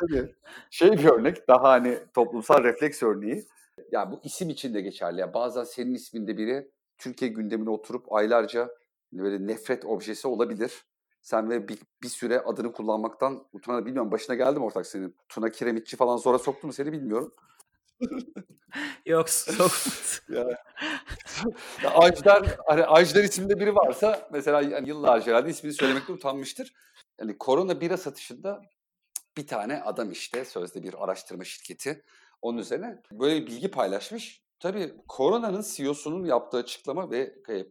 Tabii 0.00 0.34
şey 0.70 0.92
bir 0.92 1.04
örnek 1.04 1.48
daha 1.48 1.70
hani 1.70 1.98
toplumsal 2.14 2.64
refleks 2.64 3.02
örneği. 3.02 3.44
Ya 3.92 4.10
bu 4.12 4.20
isim 4.24 4.50
için 4.50 4.74
de 4.74 4.80
geçerli. 4.80 5.20
Ya 5.20 5.34
bazen 5.34 5.64
senin 5.64 5.94
isminde 5.94 6.36
biri 6.36 6.70
Türkiye 6.98 7.30
gündemine 7.30 7.70
oturup 7.70 8.12
aylarca 8.12 8.68
böyle 9.12 9.46
nefret 9.46 9.84
objesi 9.84 10.28
olabilir. 10.28 10.84
Sen 11.22 11.50
ve 11.50 11.68
bir, 11.68 11.78
bir 12.02 12.08
süre 12.08 12.40
adını 12.40 12.72
kullanmaktan 12.72 13.44
utanır. 13.52 13.86
Bilmiyorum 13.86 14.10
başına 14.10 14.36
geldi 14.36 14.58
mi 14.58 14.64
ortak 14.64 14.86
senin? 14.86 15.16
Tuna 15.28 15.50
Kiremitçi 15.50 15.96
falan 15.96 16.16
zora 16.16 16.38
soktu 16.38 16.66
mu 16.66 16.72
seni 16.72 16.92
bilmiyorum. 16.92 17.34
Yok 19.06 19.30
sokmadı. 19.30 19.70
ya. 20.28 20.64
ya 21.82 21.90
Ajdar, 21.94 22.56
hani 22.66 22.86
Ajdar 22.86 23.24
isimde 23.24 23.60
biri 23.60 23.74
varsa 23.74 24.28
mesela 24.32 24.62
yani 24.62 24.88
yıllarca 24.88 25.26
herhalde 25.26 25.50
ismini 25.50 25.72
söylemekte 25.72 26.12
utanmıştır. 26.12 26.74
Yani 27.20 27.38
korona 27.38 27.80
bira 27.80 27.96
satışında 27.96 28.62
bir 29.36 29.46
tane 29.46 29.82
adam 29.82 30.10
işte 30.10 30.44
sözde 30.44 30.82
bir 30.82 31.04
araştırma 31.04 31.44
şirketi 31.44 32.02
onun 32.42 32.58
üzerine 32.58 33.02
böyle 33.12 33.40
bir 33.40 33.46
bilgi 33.46 33.70
paylaşmış. 33.70 34.42
Tabii 34.60 34.94
koronanın 35.08 35.64
CEO'sunun 35.74 36.24
yaptığı 36.24 36.56
açıklama 36.56 37.10
ve 37.10 37.34
e, 37.48 37.66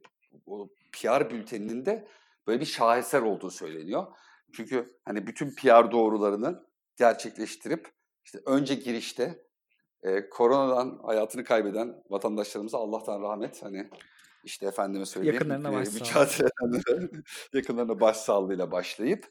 o 0.45 0.69
PR 0.91 1.29
bülteninin 1.29 1.85
de 1.85 2.07
böyle 2.47 2.59
bir 2.59 2.65
şaheser 2.65 3.21
olduğu 3.21 3.51
söyleniyor. 3.51 4.07
Çünkü 4.53 4.99
hani 5.05 5.27
bütün 5.27 5.55
PR 5.55 5.91
doğrularını 5.91 6.65
gerçekleştirip 6.97 7.91
işte 8.25 8.39
önce 8.45 8.75
girişte 8.75 9.45
e, 10.03 10.29
koronadan 10.29 10.99
hayatını 11.03 11.43
kaybeden 11.43 12.03
vatandaşlarımıza 12.09 12.77
Allah'tan 12.77 13.21
rahmet 13.21 13.63
hani 13.63 13.89
işte 14.43 14.67
efendime 14.67 15.05
söyleyeyim 15.05 15.33
yakınlarına 15.33 15.69
mücadele 15.69 16.49
yakınlarına 17.53 17.99
başsağlığıyla 17.99 18.71
başlayıp 18.71 19.25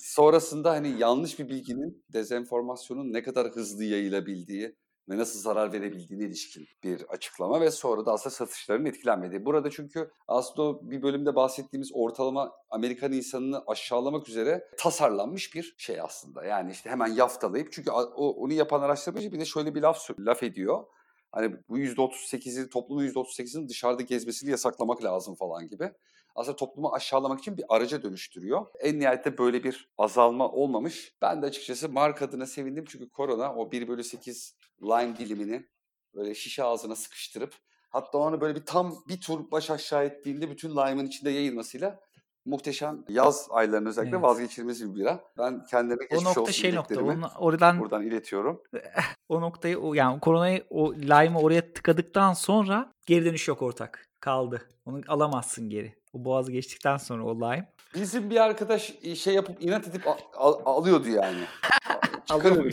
sonrasında 0.00 0.70
hani 0.70 0.98
yanlış 0.98 1.38
bir 1.38 1.48
bilginin 1.48 2.04
dezenformasyonun 2.12 3.12
ne 3.12 3.22
kadar 3.22 3.48
hızlı 3.48 3.84
yayılabildiği 3.84 4.76
ve 5.08 5.18
nasıl 5.18 5.40
zarar 5.40 5.72
verebildiğine 5.72 6.24
ilişkin 6.24 6.68
bir 6.82 7.02
açıklama 7.02 7.60
ve 7.60 7.70
sonra 7.70 8.06
da 8.06 8.12
aslında 8.12 8.34
satışların 8.34 8.84
etkilenmediği. 8.84 9.44
Burada 9.44 9.70
çünkü 9.70 10.10
aslında 10.28 10.90
bir 10.90 11.02
bölümde 11.02 11.34
bahsettiğimiz 11.34 11.90
ortalama 11.94 12.52
Amerikan 12.70 13.12
insanını 13.12 13.64
aşağılamak 13.66 14.28
üzere 14.28 14.68
tasarlanmış 14.78 15.54
bir 15.54 15.74
şey 15.78 16.00
aslında. 16.00 16.44
Yani 16.44 16.72
işte 16.72 16.90
hemen 16.90 17.06
yaftalayıp 17.06 17.72
çünkü 17.72 17.90
o, 17.90 18.30
onu 18.30 18.52
yapan 18.52 18.82
araştırmacı 18.82 19.32
bir 19.32 19.40
de 19.40 19.44
şöyle 19.44 19.74
bir 19.74 19.82
laf 19.82 20.10
laf 20.20 20.42
ediyor. 20.42 20.84
Hani 21.32 21.56
bu 21.68 21.78
%38'i 21.78 22.68
toplumun 22.68 23.06
%38'inin 23.06 23.68
dışarıda 23.68 24.02
gezmesini 24.02 24.50
yasaklamak 24.50 25.04
lazım 25.04 25.34
falan 25.34 25.66
gibi 25.68 25.92
aslında 26.36 26.56
toplumu 26.56 26.92
aşağılamak 26.92 27.40
için 27.40 27.56
bir 27.56 27.64
araca 27.68 28.02
dönüştürüyor. 28.02 28.66
En 28.80 29.00
nihayette 29.00 29.38
böyle 29.38 29.64
bir 29.64 29.88
azalma 29.98 30.48
olmamış. 30.48 31.14
Ben 31.22 31.42
de 31.42 31.46
açıkçası 31.46 31.88
marka 31.88 32.24
adına 32.24 32.46
sevindim 32.46 32.84
çünkü 32.88 33.08
korona 33.10 33.54
o 33.54 33.72
1 33.72 33.88
bölü 33.88 34.04
8 34.04 34.54
lime 34.82 35.16
dilimini 35.16 35.66
böyle 36.14 36.34
şişe 36.34 36.64
ağzına 36.64 36.96
sıkıştırıp 36.96 37.54
hatta 37.90 38.18
onu 38.18 38.40
böyle 38.40 38.54
bir 38.54 38.64
tam 38.64 38.94
bir 39.08 39.20
tur 39.20 39.50
baş 39.50 39.70
aşağı 39.70 40.04
ettiğinde 40.04 40.50
bütün 40.50 40.70
lime'ın 40.70 41.06
içinde 41.06 41.30
yayılmasıyla 41.30 42.00
muhteşem 42.46 43.04
yaz 43.08 43.48
aylarının 43.50 43.88
özellikle 43.88 44.16
evet. 44.16 44.24
vazgeçilmez 44.24 44.84
bir 44.84 45.00
bira. 45.00 45.24
Ben 45.38 45.64
kendime 45.64 46.04
geçmiş 46.04 46.20
o 46.20 46.24
nokta 46.24 46.40
olsun 46.40 46.52
şey 46.52 46.74
nokta. 46.74 47.04
Onu, 47.04 47.30
oradan, 47.38 47.80
buradan 47.80 48.02
iletiyorum. 48.02 48.62
o 49.28 49.40
noktayı 49.40 49.78
o 49.78 49.94
yani 49.94 50.20
koronayı 50.20 50.64
o 50.70 50.94
lime'ı 50.94 51.38
oraya 51.38 51.72
tıkadıktan 51.72 52.32
sonra 52.32 52.92
geri 53.06 53.24
dönüş 53.24 53.48
yok 53.48 53.62
ortak. 53.62 54.06
Kaldı. 54.20 54.68
Onu 54.84 55.00
alamazsın 55.08 55.70
geri. 55.70 55.94
O 56.16 56.24
boğazı 56.24 56.52
geçtikten 56.52 56.96
sonra 56.96 57.24
o 57.24 57.34
lime. 57.34 57.72
Bizim 57.94 58.30
bir 58.30 58.36
arkadaş 58.36 58.92
şey 59.16 59.34
yapıp 59.34 59.62
inat 59.62 59.88
edip 59.88 60.08
al, 60.08 60.16
al, 60.36 60.54
alıyordu 60.64 61.08
yani. 61.08 61.38
Alıyor 62.30 62.72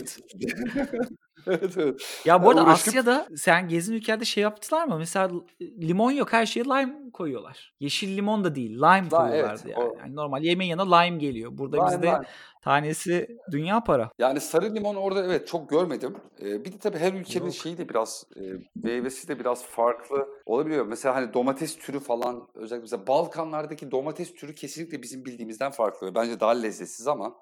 Evet, 1.46 1.78
evet. 1.78 2.20
Ya 2.24 2.42
bu 2.42 2.48
arada 2.48 2.60
Yani 2.60 2.68
uğraşıp 2.68 2.88
Asya'da 2.88 3.26
sen 3.36 3.68
gezin 3.68 3.94
ülkelerde 3.94 4.24
şey 4.24 4.42
yaptılar 4.42 4.86
mı? 4.86 4.98
Mesela 4.98 5.30
limon 5.60 6.10
yok 6.10 6.32
her 6.32 6.46
şeye 6.46 6.64
lime 6.64 7.10
koyuyorlar. 7.12 7.74
Yeşil 7.80 8.16
limon 8.16 8.44
da 8.44 8.54
değil 8.54 8.76
lime 8.76 8.98
evet. 8.98 9.10
koyuyorlardı 9.10 9.68
yani. 9.68 9.84
O 9.84 9.96
Yani 9.98 10.16
normal 10.16 10.42
yemeğin 10.42 10.70
yanına 10.70 10.96
lime 10.96 11.18
geliyor. 11.18 11.50
Burada 11.54 11.76
lime 11.76 11.96
bizde 11.96 12.06
lime. 12.06 12.22
tanesi 12.62 13.38
dünya 13.50 13.84
para. 13.84 14.10
Yani 14.18 14.40
sarı 14.40 14.74
limon 14.74 14.94
orada 14.94 15.24
evet 15.24 15.48
çok 15.48 15.68
görmedim. 15.68 16.16
Ee, 16.42 16.64
bir 16.64 16.72
de 16.72 16.78
tabii 16.78 16.98
her 16.98 17.12
ülkenin 17.12 17.44
Yok. 17.44 17.54
şeyi 17.54 17.78
de 17.78 17.88
biraz 17.88 18.26
e, 18.36 18.42
meyvesi 18.82 19.28
de 19.28 19.38
biraz 19.40 19.64
farklı 19.64 20.28
olabiliyor. 20.46 20.86
Mesela 20.86 21.14
hani 21.14 21.34
domates 21.34 21.78
türü 21.78 22.00
falan 22.00 22.48
özellikle 22.54 22.82
mesela 22.82 23.06
Balkanlardaki 23.06 23.90
domates 23.90 24.34
türü 24.34 24.54
kesinlikle 24.54 25.02
bizim 25.02 25.24
bildiğimizden 25.24 25.70
farklı. 25.70 26.14
Bence 26.14 26.40
daha 26.40 26.50
lezzetsiz 26.50 27.08
ama 27.08 27.34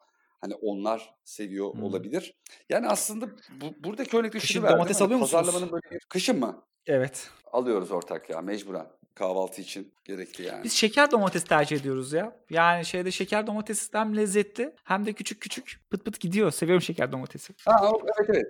hani 0.42 0.54
onlar 0.54 1.14
seviyor 1.24 1.74
Hmm. 1.74 1.82
olabilir. 1.82 2.34
Yani 2.68 2.88
aslında 2.88 3.26
bu, 3.60 3.84
buradaki 3.84 4.16
örnekte 4.16 4.40
şunu 4.40 4.46
Kışın 4.48 4.62
verdim. 4.62 4.76
domates 4.78 5.00
Hani 5.00 5.06
alıyor 5.06 5.20
musunuz? 5.20 5.42
pazarlamanın 5.46 5.72
böyle 5.72 5.90
bir 5.90 6.00
kışın 6.08 6.38
mı? 6.38 6.62
Evet. 6.86 7.30
Alıyoruz 7.52 7.90
ortak 7.90 8.30
ya 8.30 8.40
mecburen. 8.40 8.86
Kahvaltı 9.14 9.62
için 9.62 9.94
gerekli 10.04 10.44
yani. 10.44 10.64
Biz 10.64 10.72
şeker 10.72 11.10
domates 11.10 11.44
tercih 11.44 11.76
ediyoruz 11.80 12.12
ya. 12.12 12.36
Yani 12.50 12.84
şeyde 12.84 13.10
şeker 13.10 13.46
domatesi 13.46 13.88
hem 13.98 14.16
lezzetli 14.16 14.74
hem 14.84 15.06
de 15.06 15.12
küçük 15.12 15.40
küçük 15.40 15.80
pıt 15.90 16.04
pıt 16.04 16.20
gidiyor. 16.20 16.50
Seviyorum 16.50 16.82
şeker 16.82 17.12
domatesi. 17.12 17.54
Ha, 17.64 17.90
evet 18.18 18.28
evet. 18.34 18.46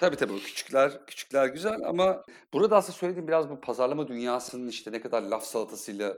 Tabii 0.00 0.16
tabii 0.16 0.38
küçükler 0.40 1.06
küçükler 1.06 1.46
güzel 1.46 1.80
ama 1.86 2.24
burada 2.52 2.76
aslında 2.76 2.98
söylediğim 2.98 3.28
biraz 3.28 3.50
bu 3.50 3.60
pazarlama 3.60 4.08
dünyasının 4.08 4.68
işte 4.68 4.92
ne 4.92 5.00
kadar 5.00 5.22
laf 5.22 5.44
salatasıyla 5.44 6.16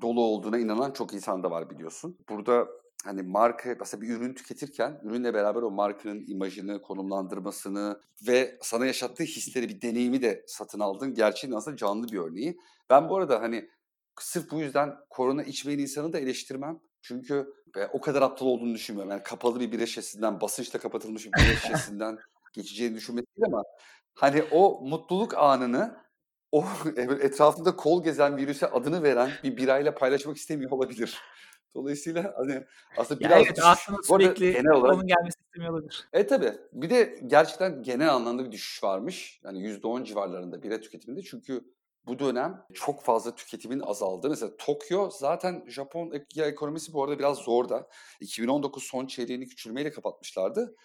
dolu 0.00 0.20
olduğuna 0.20 0.58
inanan 0.58 0.90
çok 0.92 1.14
insan 1.14 1.42
da 1.42 1.50
var 1.50 1.70
biliyorsun. 1.70 2.18
Burada 2.28 2.66
hani 3.04 3.22
marka 3.22 3.76
aslında 3.80 4.02
bir 4.02 4.08
ürün 4.08 4.34
tüketirken 4.34 5.00
ürünle 5.02 5.34
beraber 5.34 5.62
o 5.62 5.70
markanın 5.70 6.24
imajını, 6.26 6.82
konumlandırmasını 6.82 8.00
ve 8.28 8.58
sana 8.62 8.86
yaşattığı 8.86 9.24
hisleri, 9.24 9.68
bir 9.68 9.82
deneyimi 9.82 10.22
de 10.22 10.44
satın 10.46 10.80
aldığın 10.80 11.14
gerçeğin 11.14 11.54
aslında 11.54 11.76
canlı 11.76 12.08
bir 12.08 12.18
örneği. 12.18 12.58
Ben 12.90 13.08
bu 13.08 13.16
arada 13.16 13.42
hani 13.42 13.70
sırf 14.20 14.50
bu 14.50 14.60
yüzden 14.60 14.94
korona 15.10 15.42
içmeyen 15.42 15.78
insanı 15.78 16.12
da 16.12 16.18
eleştirmem. 16.18 16.80
Çünkü 17.02 17.54
e, 17.76 17.86
o 17.86 18.00
kadar 18.00 18.22
aptal 18.22 18.46
olduğunu 18.46 18.74
düşünmüyorum. 18.74 19.10
Yani 19.10 19.22
kapalı 19.22 19.60
bir 19.60 19.72
bira 19.72 19.86
şişesinden, 19.86 20.40
basınçla 20.40 20.78
kapatılmış 20.78 21.26
bir 21.26 21.32
bira 21.32 21.56
şişesinden 21.62 22.18
geçeceğini 22.52 22.94
düşünmek 22.96 23.36
değil 23.36 23.46
ama 23.46 23.62
hani 24.14 24.42
o 24.50 24.80
mutluluk 24.88 25.34
anını 25.34 25.96
o 26.52 26.64
etrafında 27.20 27.76
kol 27.76 28.04
gezen 28.04 28.36
virüse 28.36 28.66
adını 28.66 29.02
veren 29.02 29.30
bir 29.42 29.56
birayla 29.56 29.94
paylaşmak 29.94 30.36
istemiyor 30.36 30.70
olabilir. 30.70 31.18
Dolayısıyla 31.74 32.34
hani 32.36 32.64
aslında 32.96 33.24
Ya 33.24 33.30
biraz 33.30 33.42
evet 33.46 33.56
düşüş. 33.56 33.64
aslında 33.68 34.02
sürekli 34.02 34.52
genel 34.52 34.72
olarak 34.72 34.94
onun 34.94 35.06
gelmesi 35.06 35.38
istemiyor 35.46 35.72
olabilir. 35.72 36.08
e 36.12 36.26
tabii. 36.26 36.52
Bir 36.72 36.90
de 36.90 37.18
gerçekten 37.26 37.82
genel 37.82 38.14
anlamda 38.14 38.44
bir 38.44 38.52
düşüş 38.52 38.82
varmış. 38.84 39.40
Yani 39.44 39.58
%10 39.62 40.04
civarlarında 40.04 40.62
bira 40.62 40.80
tüketiminde. 40.80 41.22
Çünkü 41.22 41.64
bu 42.06 42.18
dönem 42.18 42.62
çok 42.74 43.02
fazla 43.02 43.34
tüketimin 43.34 43.80
azaldı. 43.80 44.28
Mesela 44.30 44.56
Tokyo 44.56 45.10
zaten 45.10 45.64
Japon 45.68 46.10
ek- 46.12 46.26
ya 46.34 46.46
ekonomisi 46.46 46.92
bu 46.92 47.04
arada 47.04 47.18
biraz 47.18 47.38
zor 47.38 47.68
da. 47.68 47.88
2019 48.20 48.82
son 48.82 49.06
çeyreğini 49.06 49.46
küçülmeyle 49.48 49.90
kapatmışlardı. 49.90 50.76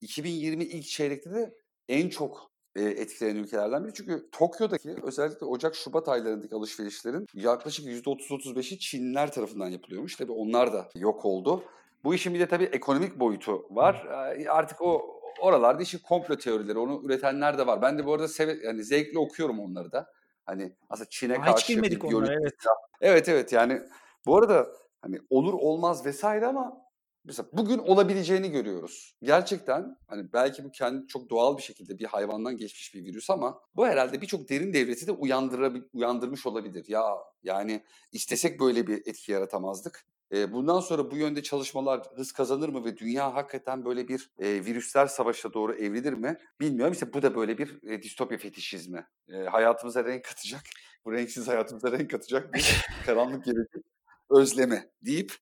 2020 0.00 0.64
ilk 0.64 0.86
çeyrekte 0.86 1.30
de 1.30 1.54
en 1.88 2.08
çok 2.08 2.50
etkilenen 2.80 3.36
ülkelerden 3.36 3.84
biri. 3.84 3.94
Çünkü 3.94 4.28
Tokyo'daki 4.32 4.96
özellikle 5.02 5.46
Ocak-Şubat 5.46 6.08
aylarındaki 6.08 6.54
alışverişlerin 6.54 7.26
yaklaşık 7.34 7.86
%30-35'i 7.86 8.78
Çinliler 8.78 9.32
tarafından 9.32 9.68
yapılıyormuş. 9.68 10.16
Tabii 10.16 10.32
onlar 10.32 10.72
da 10.72 10.88
yok 10.94 11.24
oldu. 11.24 11.64
Bu 12.04 12.14
işin 12.14 12.34
bir 12.34 12.40
de 12.40 12.48
tabii 12.48 12.64
ekonomik 12.64 13.20
boyutu 13.20 13.66
var. 13.70 14.06
Artık 14.48 14.82
o 14.82 15.20
oralarda 15.40 15.82
işi 15.82 16.02
komplo 16.02 16.36
teorileri, 16.36 16.78
onu 16.78 17.02
üretenler 17.04 17.58
de 17.58 17.66
var. 17.66 17.82
Ben 17.82 17.98
de 17.98 18.06
bu 18.06 18.14
arada 18.14 18.28
seve, 18.28 18.56
yani 18.64 18.84
zevkle 18.84 19.18
okuyorum 19.18 19.60
onları 19.60 19.92
da. 19.92 20.12
Hani 20.46 20.72
aslında 20.90 21.08
Çin'e 21.10 21.34
Aa, 21.34 21.36
hiç 21.36 21.44
karşı 21.44 21.68
bir 21.68 21.74
girmedik 21.74 22.04
onlara 22.04 22.32
evet. 22.32 22.54
Evet 23.00 23.28
evet 23.28 23.52
yani 23.52 23.80
bu 24.26 24.36
arada 24.36 24.66
hani 25.02 25.18
olur 25.30 25.54
olmaz 25.54 26.06
vesaire 26.06 26.46
ama 26.46 26.87
mesela 27.24 27.48
bugün 27.52 27.78
olabileceğini 27.78 28.50
görüyoruz. 28.50 29.16
Gerçekten 29.22 29.98
hani 30.06 30.32
belki 30.32 30.64
bu 30.64 30.70
kendi 30.70 31.06
çok 31.06 31.30
doğal 31.30 31.56
bir 31.56 31.62
şekilde 31.62 31.98
bir 31.98 32.04
hayvandan 32.04 32.56
geçmiş 32.56 32.94
bir 32.94 33.04
virüs 33.04 33.30
ama 33.30 33.60
bu 33.76 33.86
herhalde 33.86 34.20
birçok 34.20 34.48
derin 34.48 34.72
devleti 34.72 35.06
de 35.06 35.12
uyandırmış 35.92 36.46
olabilir. 36.46 36.84
Ya 36.88 37.04
yani 37.42 37.84
istesek 38.12 38.60
böyle 38.60 38.86
bir 38.86 39.06
etki 39.06 39.32
yaratamazdık. 39.32 40.06
E, 40.32 40.52
bundan 40.52 40.80
sonra 40.80 41.10
bu 41.10 41.16
yönde 41.16 41.42
çalışmalar 41.42 42.02
hız 42.16 42.32
kazanır 42.32 42.68
mı 42.68 42.84
ve 42.84 42.96
dünya 42.96 43.34
hakikaten 43.34 43.84
böyle 43.84 44.08
bir 44.08 44.30
e, 44.38 44.64
virüsler 44.64 45.06
savaşına 45.06 45.52
doğru 45.52 45.74
evrilir 45.74 46.12
mi 46.12 46.38
bilmiyorum. 46.60 46.92
İşte 46.92 47.12
bu 47.12 47.22
da 47.22 47.34
böyle 47.34 47.58
bir 47.58 47.82
e, 47.82 48.02
distopya 48.02 48.38
fetişizmi. 48.38 49.06
E, 49.28 49.36
hayatımıza 49.36 50.04
renk 50.04 50.24
katacak, 50.24 50.62
bu 51.04 51.12
renksiz 51.12 51.48
hayatımıza 51.48 51.92
renk 51.92 52.10
katacak 52.10 52.54
bir 52.54 52.84
karanlık 53.06 53.44
gelecek 53.44 53.84
özlemi 54.30 54.90
deyip 55.02 55.32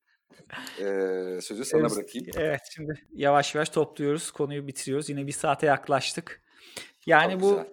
e, 0.81 1.41
sözü 1.41 1.65
sana 1.65 1.81
Evet, 1.81 1.91
bırakayım. 1.97 2.27
evet 2.37 2.61
şimdi 2.75 3.07
yavaş 3.15 3.55
yavaş 3.55 3.69
topluyoruz. 3.69 4.31
Konuyu 4.31 4.67
bitiriyoruz. 4.67 5.09
Yine 5.09 5.27
bir 5.27 5.33
saate 5.33 5.67
yaklaştık. 5.67 6.43
Yani 7.07 7.33
Çok 7.33 7.43
bu 7.43 7.49
güzel. 7.51 7.67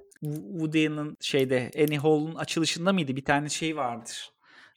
Woody 0.51 0.88
Allen'ın 0.88 1.18
şeyde 1.22 1.72
Annie 1.78 1.97
Hall'un 1.97 2.36
açılışında 2.36 2.93
mıydı? 2.93 3.16
Bir 3.16 3.26
tane 3.26 3.49
şey 3.49 3.78
vardır. 3.78 4.32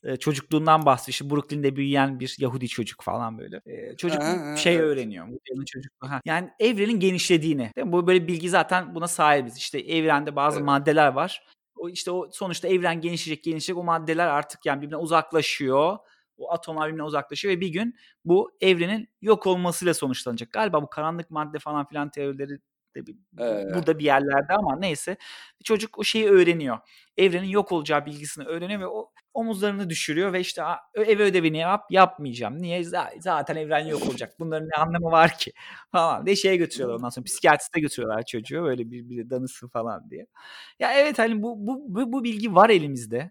Ee, 0.05 0.17
çocukluğundan 0.17 0.87
bahsediyor. 0.87 1.13
İşte 1.13 1.31
Brooklyn'de 1.31 1.77
büyüyen 1.77 2.21
bir 2.21 2.37
Yahudi 2.39 2.69
çocuk 2.69 3.03
falan 3.03 3.39
böyle. 3.39 3.61
Ee, 3.67 3.97
çocuk 3.97 4.23
Ha, 4.23 4.57
şey 4.57 4.75
evet. 4.75 4.85
öğreniyor. 4.85 5.27
Woody 5.27 5.53
Allen'ın 5.53 5.65
çocukluğu. 5.65 6.11
Ha. 6.11 6.21
Yani 6.25 6.51
evrenin 6.61 7.01
genişlediğini. 7.01 7.71
Değil 7.77 7.87
mi? 7.87 7.93
Bu 7.93 8.07
böyle 8.07 8.29
bilgi 8.29 8.49
zaten 8.49 8.95
buna 8.95 9.09
sahibiz. 9.09 9.57
İşte 9.57 9.79
evrende 9.79 10.37
bazı 10.37 10.57
Evet. 10.57 10.67
maddeler 10.67 11.09
var. 11.09 11.47
O 11.77 11.89
işte 11.89 12.11
o 12.11 12.29
sonuçta 12.33 12.69
evren 12.69 13.01
genişleyecek 13.01 13.45
genişleyecek 13.45 13.77
o 13.77 13.85
maddeler 13.85 14.27
artık 14.27 14.67
yani 14.67 14.83
birbirine 14.83 14.97
uzaklaşıyor. 14.97 15.99
O 16.39 16.53
atomlar 16.53 16.87
birbirine 16.89 17.03
uzaklaşıyor 17.03 17.55
ve 17.57 17.61
bir 17.61 17.69
gün 17.69 17.95
bu 18.25 18.51
evrenin 18.61 19.09
yok 19.23 19.47
olmasıyla 19.47 19.95
sonuçlanacak. 19.95 20.53
Galiba 20.53 20.83
bu 20.83 20.91
karanlık 20.91 21.31
madde 21.31 21.59
falan 21.59 21.87
filan 21.87 22.11
teorileri 22.11 22.59
de 22.97 23.07
bir- 23.07 23.17
Ee, 23.41 23.75
burada 23.75 23.99
bir 23.99 24.05
yerlerde 24.05 24.53
ama 24.53 24.77
neyse. 24.77 25.17
Çocuk 25.65 25.99
o 25.99 26.05
şeyi 26.05 26.29
öğreniyor. 26.29 26.79
Evrenin 27.17 27.49
yok 27.49 27.73
olacağı 27.73 28.07
bilgisini 28.07 28.45
öğreniyor 28.45 28.81
ve 28.81 28.87
o 28.87 29.13
omuzlarını 29.35 29.91
düşürüyor 29.91 30.33
ve 30.33 30.41
işte 30.41 30.63
"Aa, 30.65 30.79
ev 30.95 31.21
ödevini 31.21 31.59
yap 31.59 31.85
yapmayacağım. 31.91 32.63
Niye? 32.63 32.85
Zaten 33.21 33.57
evren 33.57 33.87
yok 33.87 34.03
olacak. 34.09 34.33
Bunların 34.41 34.69
ne 34.69 34.83
anlamı 34.83 35.11
var 35.11 35.39
ki? 35.39 35.53
Falan 35.93 36.27
diye 36.27 36.37
şeye 36.37 36.57
götürüyorlar 36.57 36.97
ondan 36.97 37.09
sonra. 37.09 37.25
Psikiyatriste 37.25 37.81
götürüyorlar 37.81 38.23
çocuğu. 38.27 38.63
Böyle 38.63 38.91
bir, 38.91 39.09
bir 39.09 39.31
danısı 39.31 39.69
falan 39.69 40.11
diye. 40.11 40.27
Ya 40.79 40.93
evet 40.93 41.19
hani 41.19 41.43
bu, 41.43 41.67
bu, 41.67 41.85
bu, 41.95 42.13
bu 42.13 42.25
bilgi 42.25 42.55
var 42.55 42.71
elimizde. 42.71 43.31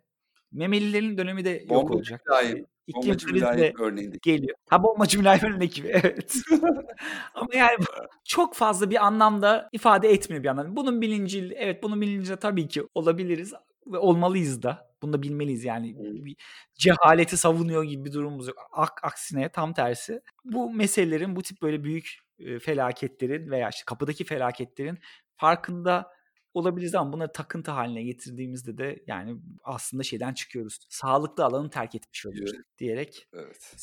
Memelilerin 0.51 1.17
dönemi 1.17 1.45
de 1.45 1.49
yok 1.49 1.69
bombacı 1.69 1.93
olacak. 1.97 2.21
Ee, 2.57 2.65
İklim 2.87 3.33
mülayim 3.33 3.75
örneğinde. 3.79 4.17
geliyor. 4.21 4.57
Ha 4.69 4.83
bombacı 4.83 5.19
mülayimenin 5.19 5.61
ekibi 5.61 5.87
evet. 5.87 6.35
Ama 7.33 7.49
yani 7.55 7.77
çok 8.23 8.55
fazla 8.55 8.89
bir 8.89 9.05
anlamda 9.05 9.69
ifade 9.71 10.09
etmiyor 10.09 10.43
bir 10.43 10.49
anlamda. 10.49 10.75
Bunun 10.75 11.01
bilincil, 11.01 11.51
evet 11.55 11.83
bunun 11.83 12.01
bilincinde 12.01 12.37
tabii 12.39 12.67
ki 12.67 12.83
olabiliriz 12.95 13.53
ve 13.87 13.97
olmalıyız 13.97 14.63
da. 14.63 14.95
Bunu 15.01 15.13
da 15.13 15.21
bilmeliyiz 15.21 15.63
yani. 15.63 15.95
Bir 16.25 16.35
cehaleti 16.75 17.37
savunuyor 17.37 17.83
gibi 17.83 18.05
bir 18.05 18.13
durumumuz 18.13 18.47
yok. 18.47 18.57
Ak, 18.71 19.03
aksine 19.03 19.49
tam 19.49 19.73
tersi. 19.73 20.21
Bu 20.43 20.73
meselelerin, 20.73 21.35
bu 21.35 21.41
tip 21.41 21.61
böyle 21.61 21.83
büyük 21.83 22.17
felaketlerin 22.61 23.51
veya 23.51 23.69
işte 23.69 23.83
kapıdaki 23.85 24.23
felaketlerin 24.23 24.99
farkında 25.35 26.11
olabiliriz 26.55 26.95
ama 26.95 27.13
bunları 27.13 27.31
takıntı 27.31 27.71
haline 27.71 28.03
getirdiğimizde 28.03 28.77
de 28.77 29.03
yani 29.07 29.37
aslında 29.63 30.03
şeyden 30.03 30.33
çıkıyoruz. 30.33 30.79
Sağlıklı 30.89 31.45
alanı 31.45 31.69
terk 31.69 31.95
etmiş 31.95 32.25
oluyoruz 32.25 32.51
Evet. 32.55 32.65
diyerek 32.77 33.27
Evet. 33.33 33.73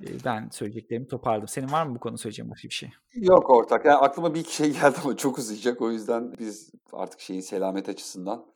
e, 0.00 0.24
ben 0.24 0.48
söyleyeceklerimi 0.52 1.08
toparladım. 1.08 1.48
Senin 1.48 1.72
var 1.72 1.86
mı 1.86 1.94
bu 1.94 2.00
konu 2.00 2.18
söyleyeceğin 2.18 2.50
başka 2.50 2.68
bir 2.68 2.74
şey? 2.74 2.90
Yok 3.14 3.50
ortak. 3.50 3.84
Yani 3.84 3.96
aklıma 3.96 4.34
bir 4.34 4.40
iki 4.40 4.54
şey 4.54 4.72
geldi 4.72 4.96
ama 5.04 5.16
çok 5.16 5.38
uzayacak. 5.38 5.82
O 5.82 5.90
yüzden 5.90 6.32
biz 6.38 6.70
artık 6.92 7.20
şeyin 7.20 7.40
selamet 7.40 7.88
açısından 7.88 8.46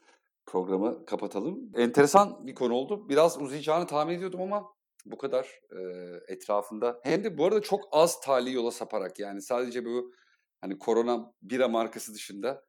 programı 0.46 1.06
kapatalım. 1.06 1.70
Enteresan 1.76 2.46
bir 2.46 2.54
konu 2.54 2.74
oldu. 2.74 3.08
Biraz 3.08 3.40
uzayacağını 3.42 3.86
tahmin 3.86 4.14
ediyordum 4.14 4.42
ama 4.42 4.64
bu 5.06 5.18
kadar 5.18 5.44
e, 5.70 5.80
etrafında. 6.28 7.00
Hem 7.02 7.24
de 7.24 7.38
bu 7.38 7.44
arada 7.46 7.62
çok 7.62 7.88
az 7.92 8.20
tali 8.20 8.52
yola 8.52 8.70
saparak 8.70 9.18
yani 9.18 9.42
sadece 9.42 9.84
bu 9.84 10.12
hani 10.60 10.78
korona 10.78 11.32
bira 11.42 11.68
markası 11.68 12.14
dışında 12.14 12.64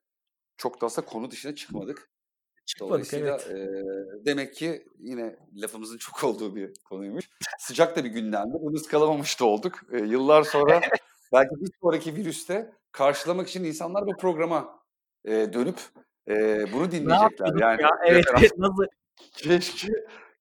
çok 0.62 0.82
da 0.82 0.86
aslında 0.86 1.08
konu 1.08 1.32
dışına 1.32 1.56
çıkmadık. 1.56 2.10
Çıkmadık 2.66 2.92
Dolayısıyla 2.92 3.40
evet. 3.50 3.70
e, 4.22 4.26
demek 4.26 4.56
ki 4.56 4.86
yine 5.00 5.36
lafımızın 5.56 5.98
çok 5.98 6.24
olduğu 6.24 6.56
bir 6.56 6.74
konuymuş. 6.90 7.30
Sıcak 7.60 7.96
da 7.96 8.04
bir 8.04 8.10
gündemdi. 8.10 8.54
Bunu 8.62 8.76
ıskalamamış 8.76 9.40
da 9.40 9.46
olduk. 9.46 9.80
E, 9.92 9.98
yıllar 9.98 10.44
sonra 10.44 10.82
belki 11.34 11.56
bir 11.62 11.72
sonraki 11.82 12.16
virüste 12.16 12.72
karşılamak 12.92 13.50
için 13.50 13.64
insanlar 13.64 14.08
bu 14.08 14.18
programa 14.18 14.80
e, 15.26 15.32
dönüp 15.32 15.80
e, 16.28 16.66
bunu 16.74 16.92
dinleyecekler. 16.92 17.60
Yani 17.60 17.82
ya? 17.82 17.90
Evet 18.06 18.26
nasıl? 18.58 18.86
Keşke, 19.36 19.88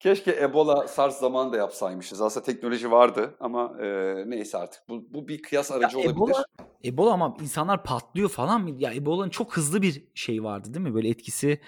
keşke 0.00 0.42
Ebola, 0.42 0.88
SARS 0.88 1.18
zamanında 1.18 1.56
yapsaymışız. 1.56 2.20
Aslında 2.20 2.46
teknoloji 2.46 2.90
vardı 2.90 3.36
ama 3.40 3.76
e, 3.80 4.14
neyse 4.26 4.58
artık. 4.58 4.88
Bu, 4.88 5.04
bu 5.10 5.28
bir 5.28 5.42
kıyas 5.42 5.70
Ya 5.70 5.76
aracı 5.76 5.98
olabilir. 5.98 6.14
Ebola 6.14 6.44
Ebola 6.84 7.12
ama 7.12 7.36
insanlar 7.40 7.84
patlıyor 7.84 8.28
falan 8.28 8.60
mı? 8.60 8.70
Ya 8.78 8.94
Ebola'nın 8.94 9.30
çok 9.30 9.56
hızlı 9.56 9.82
bir 9.82 10.04
şey 10.14 10.44
vardı 10.44 10.74
değil 10.74 10.86
mi? 10.86 10.94
Böyle 10.94 11.08
etkisi 11.08 11.60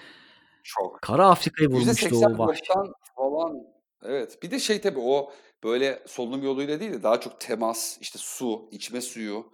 Çok. 0.63 1.01
Kara 1.01 1.29
Afrika'yı 1.29 1.69
vurmuştu 1.69 2.05
%80 2.07 2.35
o 2.35 2.37
baştan 2.37 2.93
falan 3.15 3.57
evet. 4.03 4.43
Bir 4.43 4.51
de 4.51 4.59
şey 4.59 4.81
tabii 4.81 4.99
o 4.99 5.31
böyle 5.63 6.03
solunum 6.07 6.43
yoluyla 6.43 6.79
değil 6.79 6.91
de 6.91 7.03
daha 7.03 7.19
çok 7.19 7.39
temas, 7.39 7.97
işte 8.01 8.19
su, 8.21 8.69
içme 8.71 9.01
suyu, 9.01 9.53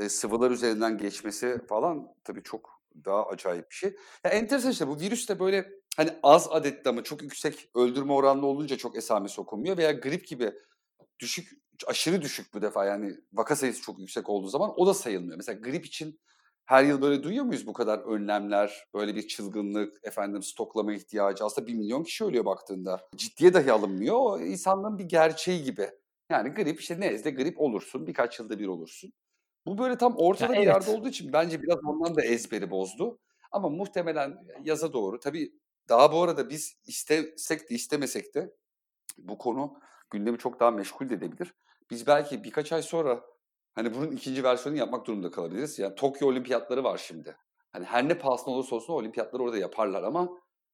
e, 0.00 0.08
sıvılar 0.08 0.50
üzerinden 0.50 0.98
geçmesi 0.98 1.60
falan 1.68 2.08
tabii 2.24 2.42
çok 2.42 2.80
daha 3.04 3.26
acayip 3.26 3.70
bir 3.70 3.74
şey. 3.74 3.96
Ya 4.24 4.30
enteresan 4.30 4.70
işte 4.70 4.88
bu 4.88 5.00
virüs 5.00 5.28
de 5.28 5.40
böyle 5.40 5.70
hani 5.98 6.10
az 6.22 6.48
adette 6.50 6.90
ama 6.90 7.02
çok 7.04 7.22
yüksek 7.22 7.70
öldürme 7.74 8.12
oranlı 8.12 8.46
olunca 8.46 8.76
çok 8.76 8.96
esamesi 8.96 9.40
okunmuyor 9.40 9.76
veya 9.76 9.92
grip 9.92 10.26
gibi 10.26 10.52
düşük 11.18 11.52
aşırı 11.86 12.22
düşük 12.22 12.54
bu 12.54 12.62
defa 12.62 12.84
yani 12.84 13.14
vaka 13.32 13.56
sayısı 13.56 13.82
çok 13.82 13.98
yüksek 13.98 14.28
olduğu 14.28 14.48
zaman 14.48 14.72
o 14.76 14.86
da 14.86 14.94
sayılmıyor. 14.94 15.36
Mesela 15.36 15.60
grip 15.60 15.86
için 15.86 16.20
her 16.64 16.84
yıl 16.84 17.02
böyle 17.02 17.22
duyuyor 17.22 17.44
muyuz 17.44 17.66
bu 17.66 17.72
kadar 17.72 17.98
önlemler, 17.98 18.84
böyle 18.94 19.14
bir 19.14 19.28
çılgınlık, 19.28 19.98
efendim 20.02 20.42
stoklama 20.42 20.94
ihtiyacı? 20.94 21.44
Aslında 21.44 21.66
bir 21.66 21.74
milyon 21.74 22.04
kişi 22.04 22.24
ölüyor 22.24 22.44
baktığında. 22.44 23.08
Ciddiye 23.16 23.54
dahi 23.54 23.72
alınmıyor. 23.72 24.16
O 24.18 24.40
insanlığın 24.40 24.98
bir 24.98 25.04
gerçeği 25.04 25.62
gibi. 25.62 25.90
Yani 26.30 26.48
grip 26.48 26.80
işte 26.80 27.00
nezle 27.00 27.30
grip 27.30 27.60
olursun, 27.60 28.06
birkaç 28.06 28.38
yılda 28.38 28.58
bir 28.58 28.66
olursun. 28.66 29.12
Bu 29.66 29.78
böyle 29.78 29.96
tam 29.96 30.16
ortada 30.16 30.54
Ya 30.54 30.60
bir 30.60 30.66
yerde 30.66 30.84
evet. 30.86 30.98
olduğu 30.98 31.08
için 31.08 31.32
bence 31.32 31.62
biraz 31.62 31.78
ondan 31.84 32.16
da 32.16 32.24
ezberi 32.24 32.70
bozdu. 32.70 33.18
Ama 33.52 33.68
muhtemelen 33.68 34.38
yaza 34.64 34.92
doğru. 34.92 35.20
Tabii 35.20 35.52
daha 35.88 36.12
bu 36.12 36.22
arada 36.22 36.50
biz 36.50 36.76
istesek 36.86 37.70
de 37.70 37.74
istemesek 37.74 38.34
de 38.34 38.54
bu 39.18 39.38
konu 39.38 39.80
gündemi 40.10 40.38
çok 40.38 40.60
daha 40.60 40.70
meşgul 40.70 41.08
de 41.08 41.14
edebilir. 41.14 41.54
Biz 41.90 42.06
belki 42.06 42.44
birkaç 42.44 42.72
ay 42.72 42.82
sonra 42.82 43.24
hani 43.74 43.94
bunun 43.94 44.10
ikinci 44.10 44.44
versiyonunu 44.44 44.80
yapmak 44.80 45.06
durumunda 45.06 45.30
kalabiliriz. 45.30 45.78
Yani 45.78 45.94
Tokyo 45.94 46.28
Olimpiyatları 46.28 46.84
var 46.84 46.98
şimdi. 46.98 47.36
Hani 47.72 47.84
her 47.84 48.08
ne 48.08 48.18
pahasına 48.18 48.54
olursa 48.54 48.76
olsun 48.76 48.92
olimpiyatları 48.92 49.42
orada 49.42 49.58
yaparlar 49.58 50.02
ama 50.02 50.28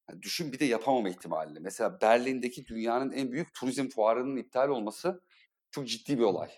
hani 0.07 0.23
düşün 0.23 0.53
bir 0.53 0.59
de 0.59 0.65
yapamama 0.65 1.09
ihtimalini. 1.09 1.61
Mesela 1.61 2.01
Berlin'deki 2.01 2.67
dünyanın 2.67 3.13
en 3.13 3.33
büyük 3.33 3.55
turizm 3.55 3.89
fuarının 3.89 4.37
iptal 4.37 4.69
olması 4.69 5.21
çok 5.71 5.89
ciddi 5.89 6.19
bir 6.19 6.23
olay. 6.23 6.51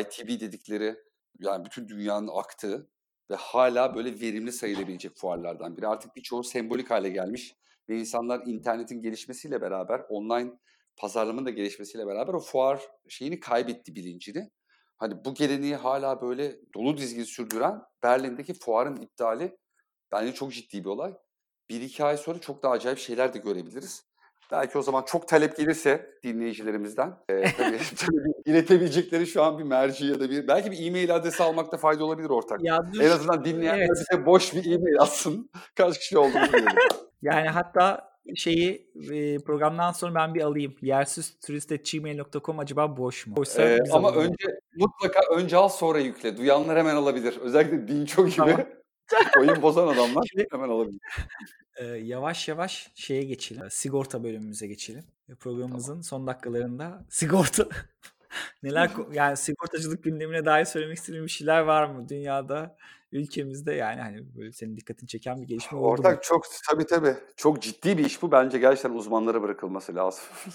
ITB 0.00 0.28
dedikleri 0.28 0.96
yani 1.38 1.64
bütün 1.64 1.88
dünyanın 1.88 2.30
aktığı 2.32 2.90
ve 3.30 3.34
hala 3.34 3.94
böyle 3.94 4.20
verimli 4.20 4.52
sayılabilecek 4.52 5.16
fuarlardan 5.16 5.76
biri. 5.76 5.88
Artık 5.88 6.16
birçoğu 6.16 6.44
sembolik 6.44 6.90
hale 6.90 7.08
gelmiş 7.08 7.54
ve 7.88 7.98
insanlar 7.98 8.42
internetin 8.46 9.00
gelişmesiyle 9.00 9.60
beraber 9.60 10.02
online 10.08 10.52
pazarlamanın 10.96 11.46
da 11.46 11.50
gelişmesiyle 11.50 12.06
beraber 12.06 12.34
o 12.34 12.40
fuar 12.40 12.82
şeyini 13.08 13.40
kaybetti 13.40 13.96
bilincini. 13.96 14.50
Hani 14.96 15.24
bu 15.24 15.34
geleneği 15.34 15.76
hala 15.76 16.20
böyle 16.22 16.56
dolu 16.74 16.96
dizgin 16.96 17.24
sürdüren 17.24 17.82
Berlin'deki 18.02 18.54
fuarın 18.54 18.96
iptali 18.96 19.56
bence 20.12 20.32
çok 20.32 20.52
ciddi 20.52 20.84
bir 20.84 20.88
olay. 20.88 21.14
Bir 21.70 21.80
iki 21.80 22.04
ay 22.04 22.16
sonra 22.16 22.38
çok 22.38 22.62
daha 22.62 22.72
acayip 22.72 22.98
şeyler 22.98 23.34
de 23.34 23.38
görebiliriz. 23.38 24.04
Belki 24.52 24.78
o 24.78 24.82
zaman 24.82 25.02
çok 25.02 25.28
talep 25.28 25.56
gelirse 25.56 26.10
dinleyicilerimizden 26.22 27.16
e, 27.28 27.42
tabii, 27.56 27.78
tabii 27.96 28.32
iletebilecekleri 28.46 29.26
şu 29.26 29.42
an 29.42 29.58
bir 29.58 29.64
merci 29.64 30.06
ya 30.06 30.20
da 30.20 30.30
bir 30.30 30.48
belki 30.48 30.70
bir 30.70 30.86
e-mail 30.86 31.14
adresi 31.14 31.42
almakta 31.42 31.76
fayda 31.76 32.04
olabilir 32.04 32.30
ortak. 32.30 32.64
Ya 32.64 32.80
dur. 32.92 33.00
En 33.00 33.10
azından 33.10 33.44
dinleyenler 33.44 33.78
Evet. 33.78 33.90
bize 34.10 34.26
boş 34.26 34.54
bir 34.54 34.64
e-mail 34.64 35.00
atsın. 35.00 35.50
Kaç 35.74 35.98
kişi 35.98 36.18
olduğunu 36.18 36.52
bilelim. 36.52 36.66
Yani 37.24 37.48
hatta 37.48 38.14
şeyi 38.36 38.90
e, 39.12 39.38
programdan 39.38 39.92
sonra 39.92 40.14
ben 40.14 40.34
bir 40.34 40.40
alayım. 40.42 40.74
Yersizturist.gmail.com 40.82 42.58
acaba 42.58 42.96
boş 42.96 43.26
mu? 43.26 43.36
Boşsa 43.36 43.62
Ee, 43.62 43.78
ama 43.92 44.08
alalım. 44.08 44.22
önce 44.24 44.58
mutlaka 44.76 45.20
önce 45.34 45.56
al 45.56 45.68
sonra 45.68 45.98
yükle. 45.98 46.36
Duyanlar 46.36 46.78
hemen 46.78 46.96
alabilir. 46.96 47.38
Özellikle 47.40 47.88
Dinço 47.88 48.26
gibi 48.26 48.36
Tamam. 48.36 48.60
oyun 49.40 49.62
bozan 49.62 49.88
adamlar 49.88 50.26
Şimdi- 50.30 50.46
hemen 50.52 50.68
alabilir. 50.68 51.00
Ee, 51.76 51.84
yavaş 51.84 52.48
yavaş 52.48 52.90
şeye 52.94 53.22
geçelim. 53.22 53.62
Sigorta 53.70 54.24
bölümümüze 54.24 54.66
geçelim. 54.66 55.04
Programımızın 55.40 56.00
son 56.00 56.26
dakikalarında 56.26 57.04
sigorta 57.10 57.64
neler 58.62 58.90
yani 59.12 59.36
sigortacılık 59.36 60.04
gündemine 60.04 60.44
dair 60.44 60.64
söylemek 60.64 60.96
istediğim 60.98 61.24
bir 61.24 61.30
şeyler 61.30 61.60
var 61.60 61.84
mı 61.86 62.08
dünyada, 62.08 62.76
ülkemizde 63.14 63.72
yani 63.74 64.00
hani 64.00 64.36
böyle 64.36 64.52
senin 64.52 64.76
dikkatini 64.76 65.08
çeken 65.08 65.42
bir 65.42 65.46
gelişme 65.46 65.78
oldu 65.78 65.86
mu? 65.86 65.92
Ortak 65.92 66.22
çok 66.22 66.46
tabii 66.70 66.86
tabii. 66.86 67.14
Çok 67.36 67.62
ciddi 67.62 67.98
bir 67.98 68.04
iş 68.04 68.22
bu. 68.22 68.32
Bence 68.32 68.58
gerçekten 68.58 68.90
uzmanlara 68.90 69.42
bırakılması 69.42 69.94
lazım. 69.94 70.24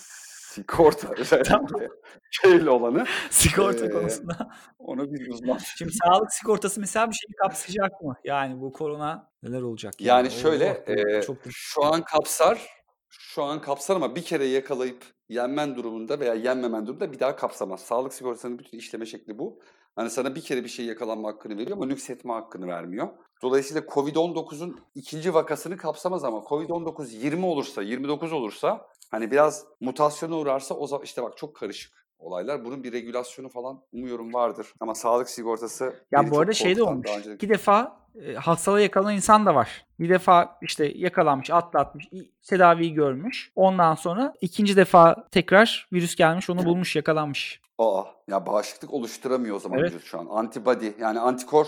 Sigorta 0.50 1.08
özellikle 1.18 1.90
şeyle 2.32 2.70
olanı. 2.70 3.06
Sigorta 3.30 3.86
Ee, 3.86 3.90
konusunda. 3.90 4.50
Onu 4.80 5.14
bir 5.14 5.32
uzman. 5.34 5.58
Şimdi 5.58 5.92
sağlık 5.94 6.34
sigortası 6.34 6.80
mesela 6.80 7.10
bir 7.10 7.16
şeyi 7.16 7.34
kapsayacak 7.34 8.02
mı? 8.02 8.16
Yani 8.24 8.62
bu 8.62 8.74
korona 8.74 9.32
neler 9.44 9.62
olacak? 9.62 9.94
Yani 10.00 10.32
şöyle 10.32 10.70
Allah 10.70 10.86
korusun, 10.86 11.10
e, 11.10 11.22
çok 11.22 11.38
şu 11.50 11.86
an 11.86 12.02
kapsar. 12.04 12.68
Şu 13.10 13.44
an 13.44 13.62
kapsar 13.62 13.96
ama 13.96 14.16
bir 14.16 14.24
kere 14.24 14.46
yakalayıp 14.46 15.04
yenmen 15.30 15.76
durumunda 15.76 16.20
veya 16.20 16.34
yenmemen 16.34 16.86
durumunda 16.88 17.12
bir 17.12 17.20
daha 17.20 17.36
kapsamaz. 17.36 17.80
Sağlık 17.80 18.14
sigortasının 18.14 18.60
bütün 18.60 18.78
işleme 18.78 19.06
şekli 19.06 19.40
bu. 19.40 19.60
Hani 20.00 20.10
sana 20.10 20.36
bir 20.36 20.42
kere 20.42 20.64
bir 20.64 20.70
şey 20.70 20.86
yakalanma 20.86 21.28
hakkını 21.30 21.58
veriyor 21.58 21.78
ama 21.78 21.86
nüksetme 21.86 22.34
hakkını 22.34 22.68
vermiyor. 22.68 23.08
Dolayısıyla 23.42 23.82
Covid-19'un 23.82 24.80
ikinci 24.96 25.34
vakasını 25.34 25.78
kapsamaz 25.78 26.24
ama 26.24 26.38
Covid-19 26.38 27.16
20 27.16 27.46
olursa, 27.46 27.82
29 27.82 28.34
olursa 28.34 28.88
hani 29.12 29.32
biraz 29.32 29.66
mutasyona 29.82 30.36
uğrarsa 30.38 30.76
o 30.76 30.88
zaman 30.88 31.04
işte 31.06 31.24
bak 31.24 31.38
çok 31.38 31.56
karışık 31.56 32.06
olaylar. 32.20 32.66
Bunun 32.66 32.84
bir 32.84 32.92
regülasyonu 32.92 33.50
falan 33.50 33.82
umuyorum 33.94 34.34
vardır. 34.34 34.68
Ama 34.80 34.96
sağlık 34.96 35.30
sigortası 35.30 35.94
Ya 36.12 36.32
bu 36.32 36.40
arada 36.40 36.54
şey 36.54 36.76
de 36.76 36.84
olmuş. 36.84 37.10
önce- 37.18 37.34
İki 37.36 37.50
defa 37.50 38.00
e, 38.26 38.34
hastalığa 38.34 38.80
yakalanan 38.80 39.16
insan 39.16 39.46
da 39.46 39.56
var. 39.56 39.86
Bir 40.00 40.10
defa 40.10 40.58
işte 40.62 40.92
yakalanmış, 40.96 41.50
atlatmış, 41.50 42.08
tedaviyi 42.50 42.94
görmüş. 42.94 43.52
Ondan 43.56 43.96
sonra 43.96 44.34
ikinci 44.42 44.76
defa 44.76 45.28
tekrar 45.32 45.88
virüs 45.94 46.16
gelmiş, 46.16 46.50
onu 46.50 46.66
bulmuş, 46.66 46.96
yakalanmış. 46.96 47.62
Aa, 47.80 48.04
ya 48.28 48.46
bağışıklık 48.46 48.94
oluşturamıyor 48.94 49.56
o 49.56 49.60
zaman 49.60 49.80
Evet. 49.80 49.92
vücut 49.94 50.04
şu 50.08 50.20
an. 50.20 50.28
Antibody 50.30 50.88
yani 51.00 51.20
antikor 51.20 51.68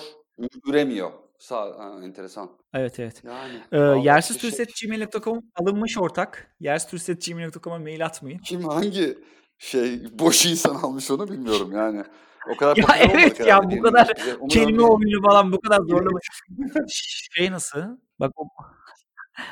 üremiyor. 0.68 1.12
Sağ, 1.40 1.62
ha, 1.62 2.00
enteresan. 2.04 2.50
Evet 2.74 3.00
evet. 3.00 3.22
Yani 3.24 3.62
Ee, 3.72 3.80
vallahi 3.80 4.06
yersizturist.gmail.com 4.06 5.40
alınmış 5.56 5.98
ortak. 5.98 6.56
Yersizturist.gmail.com'a 6.60 7.80
mail 7.80 8.06
atmayın. 8.06 8.40
Kim 8.40 8.64
hangi 8.64 9.18
şey 9.58 10.20
boş 10.20 10.46
insan 10.46 10.76
almış 10.76 11.12
onu 11.12 11.28
bilmiyorum 11.30 11.72
yani. 11.76 12.04
O 12.54 12.58
kadar 12.58 12.76
Ya 12.78 12.86
evet 13.00 13.40
ya, 13.40 13.46
herhalde 13.46 13.78
bu 13.78 13.82
kadar 13.82 14.12
umuyorum 14.22 14.48
Kelime 14.48 14.84
oyunu 14.84 15.22
falan 15.24 15.52
bu 15.52 15.62
kadar 15.62 15.78
zorlama. 15.88 16.20
şey 17.36 17.52
nasıl? 17.52 17.80
Bak 18.20 18.32
o, 18.36 18.44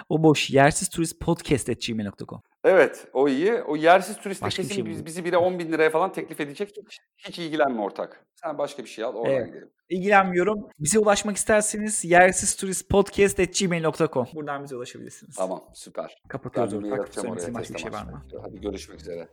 o 0.10 0.24
boş. 0.24 0.50
Yersizturistpodcast.gmail.com 0.50 2.42
Evet 2.64 3.08
o 3.14 3.30
iyi. 3.30 3.54
O 3.54 3.76
yersiz 3.76 4.18
turiste 4.18 4.46
Başka 4.46 4.64
bir 4.64 4.68
kesin 4.68 4.82
şey 4.82 4.86
biz, 4.90 4.94
buldum. 4.96 5.06
bizi 5.06 5.26
bire 5.26 5.38
10 5.38 5.60
bin 5.60 5.72
liraya 5.72 5.90
falan 5.90 6.12
teklif 6.14 6.40
edecek. 6.40 6.70
Hiç, 6.90 7.00
hiç 7.18 7.40
ilgilenme 7.40 7.82
ortak. 7.82 8.26
Sen 8.36 8.58
başka 8.58 8.84
bir 8.84 8.90
şey 8.90 9.04
al 9.04 9.16
oradan 9.16 9.34
Evet. 9.34 9.48
gidelim. 9.48 9.70
İlgilenmiyorum. 9.90 10.68
Bize 10.80 11.00
ulaşmak 11.00 11.38
isterseniz 11.38 12.06
yersizturistpodcast.gmail.com 12.06 14.28
Buradan 14.34 14.64
bize 14.64 14.76
ulaşabilirsiniz. 14.76 15.36
Tamam 15.36 15.64
süper. 15.74 16.22
Kapatıyoruz 16.28 16.84
bir 16.84 16.92
ortak. 16.92 17.14
Söylemek 17.14 17.40
oraya. 17.44 17.54
başka 17.54 17.74
bir 17.74 17.80
şey 17.80 17.92
var 17.92 18.06
mı? 18.06 18.24
Hadi 18.42 18.62
görüşmek 18.62 19.02
üzere. 19.02 19.28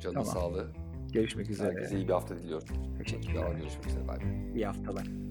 Canın 0.00 0.14
Tamam. 0.14 0.32
sağlığı. 0.32 0.72
Görüşmek 1.12 1.50
üzere. 1.50 1.68
Herkese 1.68 1.96
iyi 1.96 2.08
bir 2.08 2.12
hafta 2.12 2.36
diliyorum. 2.38 2.68
Teşekkürler. 2.98 3.52
Görüşmek 3.52 3.86
üzere. 3.86 4.08
Bay 4.08 4.18
bay. 4.20 4.54
Bir 4.54 4.62
hafta 4.62 4.96
ben. 4.96 5.28